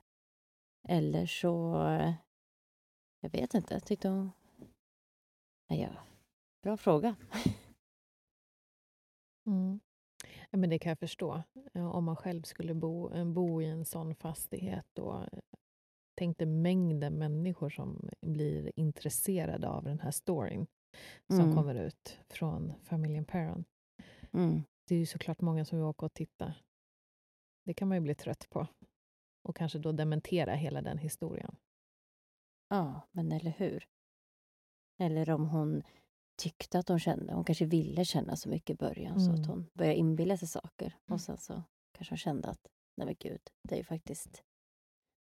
Eller 0.89 1.27
så... 1.27 1.83
eh, 1.87 2.15
Jag 3.21 3.31
vet 3.31 3.55
inte, 3.55 3.75
jag 3.75 3.85
tyckte 3.85 4.09
hon... 4.09 4.31
Nej, 5.71 5.81
ja, 5.81 5.91
bra 6.63 6.77
fråga. 6.77 7.17
Mm. 9.47 9.81
Ja, 10.51 10.59
men 10.59 10.71
det 10.71 10.79
kan 10.79 10.91
jag 10.91 10.99
förstå. 10.99 11.43
Om 11.75 12.05
man 12.05 12.17
själv 12.17 12.43
skulle 12.43 12.75
bo, 12.75 13.13
eh, 13.15 13.25
bo 13.25 13.63
i 13.63 13.67
en 13.67 13.85
sån 13.85 14.15
fastighet 14.15 14.99
och 14.99 15.23
eh, 15.23 15.29
tänkte 15.31 15.57
tänk 16.15 16.39
dig 16.39 16.47
mängden 16.47 17.19
människor 17.19 17.71
som 17.71 18.09
blir 18.21 18.73
intresserade 18.77 19.69
av 19.69 19.85
den 19.85 20.01
här 20.01 20.11
storyn 20.11 20.67
som 21.27 21.41
Mm. 21.41 21.55
kommer 21.57 21.75
ut 21.75 22.19
från 22.29 22.73
familjen 22.83 23.25
Perron. 23.25 23.65
Mm. 24.33 24.63
Det 24.89 24.95
är 24.95 24.99
ju 24.99 25.07
såklart 25.07 25.41
många 25.41 25.65
som 25.65 25.79
vill 25.79 25.87
åka 25.87 26.07
och 26.07 26.15
titta. 26.15 26.55
Det 27.65 27.75
kan 27.75 27.89
man 27.89 27.97
ju 27.97 28.01
bli 28.01 28.15
trött 28.15 28.47
på. 28.51 28.67
Och 29.43 29.57
kanske 29.57 29.79
då 29.79 29.93
dementera 29.93 30.55
hela 30.55 30.83
den 30.83 30.99
historien. 30.99 31.57
Ja, 32.69 33.09
men 33.13 33.33
eller 33.33 33.51
hur? 33.51 33.89
Eller 34.99 35.31
om 35.31 35.49
hon 35.49 35.83
tyckte 36.43 36.79
att 36.79 36.89
hon 36.89 37.01
kände, 37.01 37.35
hon 37.35 37.45
kanske 37.45 37.65
ville 37.67 38.05
känna 38.05 38.37
så 38.37 38.49
mycket 38.49 38.75
i 38.75 38.77
början 38.77 39.21
så 39.21 39.31
Mm. 39.31 39.41
att 39.41 39.47
hon 39.47 39.71
började 39.75 39.97
inbilla 39.99 40.37
sig 40.37 40.49
saker 40.49 40.97
och 41.11 41.21
sen 41.21 41.37
så 41.39 41.63
kanske 41.93 42.13
hon 42.13 42.19
kände 42.19 42.49
att 42.49 42.67
nej 42.97 43.07
men 43.07 43.17
gud, 43.19 43.41
det 43.69 43.75
är 43.75 43.79
ju 43.79 43.85
faktiskt 43.85 44.45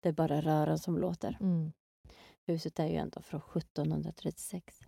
det 0.01 0.09
är 0.09 0.13
bara 0.13 0.41
rören 0.41 0.79
som 0.79 0.99
låter. 0.99 1.37
Mm. 1.41 1.73
Huset 2.47 2.79
är 2.79 2.87
ju 2.87 2.97
ändå 2.97 3.23
från 3.23 3.41
1736. 3.41 4.81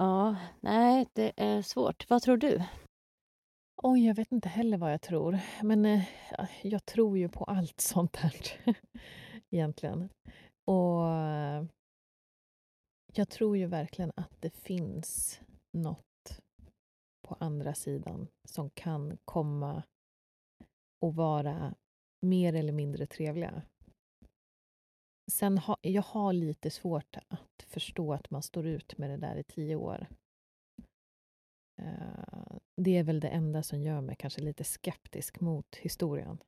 Ja, 0.00 0.36
nej, 0.60 1.06
det 1.12 1.32
är 1.36 1.62
svårt. 1.62 2.10
Vad 2.10 2.22
tror 2.22 2.36
du? 2.36 2.62
Oj, 3.82 4.06
jag 4.06 4.14
vet 4.14 4.32
inte 4.32 4.48
heller 4.48 4.78
vad 4.78 4.92
jag 4.92 5.00
tror. 5.00 5.38
Men 5.62 5.86
eh, 5.86 6.04
jag 6.62 6.86
tror 6.86 7.18
ju 7.18 7.28
på 7.28 7.44
allt 7.44 7.80
sånt 7.80 8.16
här. 8.16 8.34
Egentligen. 9.50 10.08
Och 10.64 11.02
jag 13.12 13.28
tror 13.28 13.56
ju 13.56 13.66
verkligen 13.66 14.12
att 14.16 14.40
det 14.40 14.50
finns 14.50 15.40
något 15.72 16.40
på 17.28 17.36
andra 17.40 17.74
sidan 17.74 18.28
som 18.48 18.70
kan 18.70 19.18
komma 19.24 19.82
och 21.00 21.14
vara 21.14 21.74
mer 22.26 22.54
eller 22.54 22.72
mindre 22.72 23.06
trevliga. 23.06 23.62
Sen 25.30 25.58
ha, 25.58 25.76
jag 25.82 26.02
har 26.02 26.32
lite 26.32 26.70
svårt 26.70 27.16
att 27.28 27.62
förstå 27.62 28.12
att 28.12 28.30
man 28.30 28.42
står 28.42 28.66
ut 28.66 28.98
med 28.98 29.10
det 29.10 29.16
där 29.16 29.36
i 29.36 29.42
tio 29.42 29.76
år. 29.76 30.06
Eh, 31.82 32.56
det 32.76 32.96
är 32.96 33.02
väl 33.02 33.20
det 33.20 33.28
enda 33.28 33.62
som 33.62 33.82
gör 33.82 34.00
mig 34.00 34.16
kanske 34.16 34.40
lite 34.40 34.64
skeptisk 34.64 35.40
mot 35.40 35.76
historien. 35.76 36.38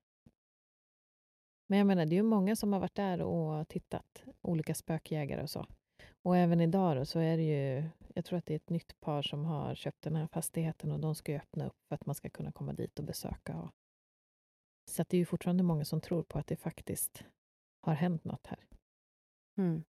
Men 1.68 1.78
jag 1.78 1.86
menar, 1.86 2.06
det 2.06 2.14
är 2.14 2.16
ju 2.16 2.22
många 2.22 2.56
som 2.56 2.72
har 2.72 2.80
varit 2.80 2.94
där 2.94 3.22
och 3.22 3.68
tittat, 3.68 4.24
olika 4.42 4.74
spökjägare 4.74 5.42
och 5.42 5.50
så. 5.50 5.66
Och 6.22 6.36
även 6.36 6.60
idag 6.60 6.96
då, 6.96 7.04
så 7.04 7.18
är 7.18 7.36
det 7.36 7.42
ju, 7.42 7.88
jag 8.14 8.24
tror 8.24 8.38
att 8.38 8.46
det 8.46 8.54
är 8.54 8.56
ett 8.56 8.70
nytt 8.70 9.00
par 9.00 9.22
som 9.22 9.44
har 9.44 9.74
köpt 9.74 10.02
den 10.02 10.16
här 10.16 10.26
fastigheten 10.26 10.92
och 10.92 11.00
de 11.00 11.14
ska 11.14 11.32
ju 11.32 11.38
öppna 11.38 11.66
upp 11.66 11.76
för 11.88 11.94
att 11.94 12.06
man 12.06 12.14
ska 12.14 12.30
kunna 12.30 12.52
komma 12.52 12.72
dit 12.72 12.98
och 12.98 13.04
besöka. 13.04 13.56
Och... 13.56 13.70
Så 14.90 15.02
att 15.02 15.08
det 15.08 15.16
är 15.16 15.18
ju 15.18 15.26
fortfarande 15.26 15.62
många 15.62 15.84
som 15.84 16.00
tror 16.00 16.22
på 16.22 16.38
att 16.38 16.46
det 16.46 16.56
faktiskt 16.56 17.24
har 17.86 17.94
hänt 17.94 18.24
något 18.24 18.46
här. 18.46 18.71
Mm. 19.58 19.84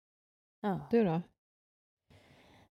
Ja. 0.60 0.80
Du 0.90 1.04
då? 1.04 1.22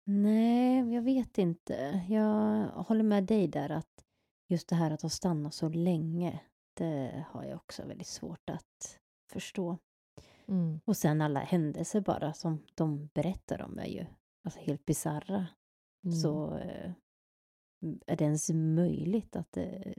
Nej, 0.03 0.93
jag 0.93 1.01
vet 1.01 1.37
inte. 1.37 2.05
Jag 2.09 2.67
håller 2.67 3.03
med 3.03 3.23
dig 3.23 3.47
där 3.47 3.69
att 3.69 4.05
just 4.47 4.69
det 4.69 4.75
här 4.75 4.91
att 4.91 5.01
ha 5.01 5.09
stannat 5.09 5.53
så 5.53 5.69
länge, 5.69 6.39
det 6.73 7.25
har 7.29 7.43
jag 7.43 7.55
också 7.55 7.85
väldigt 7.85 8.07
svårt 8.07 8.49
att 8.49 8.99
förstå. 9.31 9.77
Mm. 10.47 10.79
Och 10.85 10.97
sen 10.97 11.21
alla 11.21 11.39
händelser 11.39 12.01
bara 12.01 12.33
som 12.33 12.63
de 12.75 13.09
berättar 13.13 13.61
om 13.61 13.79
är 13.79 13.85
ju 13.85 14.05
alltså 14.43 14.59
helt 14.59 14.85
bisarra. 14.85 15.47
Mm. 16.03 16.15
Så 16.15 16.57
eh, 16.57 16.91
är 18.07 18.15
det 18.15 18.23
ens 18.23 18.49
möjligt 18.49 19.35
att 19.35 19.51
det, 19.51 19.93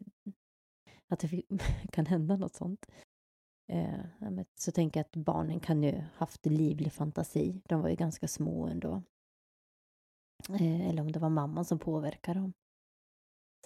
att 1.09 1.21
det 1.21 1.43
kan 1.93 2.07
hända 2.07 2.37
något 2.37 2.55
sånt? 2.55 2.87
Eh, 3.71 4.01
så 4.55 4.73
tänker 4.73 5.01
jag 5.01 5.05
att 5.05 5.17
barnen 5.17 5.61
kan 5.61 5.83
ju 5.83 6.03
haft 6.15 6.47
livlig 6.47 6.93
fantasi. 6.93 7.63
De 7.65 7.81
var 7.83 7.89
ju 7.89 7.97
ganska 7.97 8.29
små 8.29 8.67
ändå. 8.67 9.03
Eh, 10.49 10.89
eller 10.89 11.03
om 11.03 11.13
det 11.13 11.19
var 11.19 11.29
mamman 11.29 11.65
som 11.65 11.79
påverkade 11.79 12.41
dem. 12.41 12.53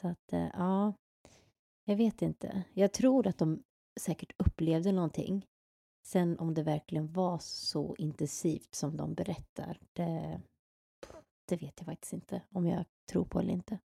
Så 0.00 0.08
att, 0.08 0.32
eh, 0.32 0.48
ja, 0.52 0.92
jag 1.84 1.96
vet 1.96 2.22
inte. 2.22 2.64
Jag 2.74 2.92
tror 2.92 3.26
att 3.26 3.38
de 3.38 3.62
säkert 4.00 4.32
upplevde 4.38 4.92
någonting. 4.92 5.46
Sen 6.06 6.38
om 6.38 6.54
det 6.54 6.62
verkligen 6.62 7.12
var 7.12 7.38
så 7.38 7.96
intensivt 7.98 8.74
som 8.74 8.96
de 8.96 9.14
berättar, 9.14 9.80
det, 9.92 10.40
det 11.48 11.56
vet 11.56 11.74
jag 11.76 11.86
faktiskt 11.86 12.12
inte 12.12 12.42
om 12.50 12.66
jag 12.66 12.84
tror 13.10 13.24
på 13.24 13.40
eller 13.40 13.52
inte. 13.52 13.78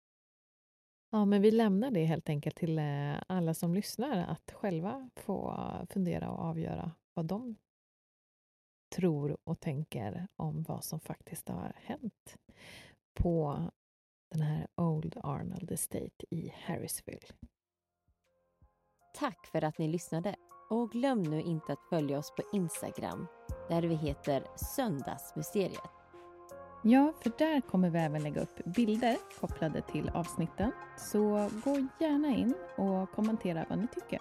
Ja, 1.11 1.25
men 1.25 1.43
vi 1.43 1.51
lämnar 1.51 1.91
det 1.91 2.05
helt 2.05 2.29
enkelt 2.29 2.57
till 2.57 2.79
eh, 2.79 3.23
alla 3.27 3.55
som 3.55 3.75
lyssnar 3.75 4.27
att 4.27 4.53
själva 4.53 5.11
få 5.17 5.57
fundera 5.91 6.31
och 6.31 6.39
avgöra 6.39 6.93
vad 7.15 7.27
de 7.27 7.57
tror 8.97 9.37
och 9.45 9.61
tänker 9.61 10.29
om 10.37 10.63
vad 10.63 10.85
som 10.85 11.01
faktiskt 11.01 11.49
har 11.49 11.73
hänt 11.77 12.37
på 13.15 13.63
den 14.31 14.43
här 14.43 14.67
Old 14.77 15.17
Arnold 15.23 15.71
Estate 15.71 16.27
i 16.31 16.53
Harrisville. 16.55 17.27
Tack 19.15 19.47
för 19.47 19.65
att 19.65 19.79
ni 19.79 19.89
lyssnade 19.89 20.37
och 20.71 20.91
glöm 20.91 21.23
nu 21.23 21.41
inte 21.41 21.73
att 21.73 21.89
följa 21.91 22.19
oss 22.19 22.33
på 22.37 22.43
Instagram 22.57 23.27
där 23.69 23.83
vi 23.83 23.95
heter 23.95 24.47
Söndagsmysteriet. 24.57 25.98
Ja, 26.83 27.13
för 27.21 27.33
där 27.39 27.61
kommer 27.61 27.91
vi 27.91 27.99
även 27.99 28.23
lägga 28.23 28.43
upp 28.43 28.65
bilder 28.65 29.17
kopplade 29.41 29.83
till 29.83 30.11
avsnitten. 30.15 30.73
Så 30.97 31.51
gå 31.65 31.87
gärna 31.99 32.29
in 32.29 32.55
och 32.77 33.11
kommentera 33.11 33.65
vad 33.69 33.79
ni 33.79 33.87
tycker. 33.87 34.21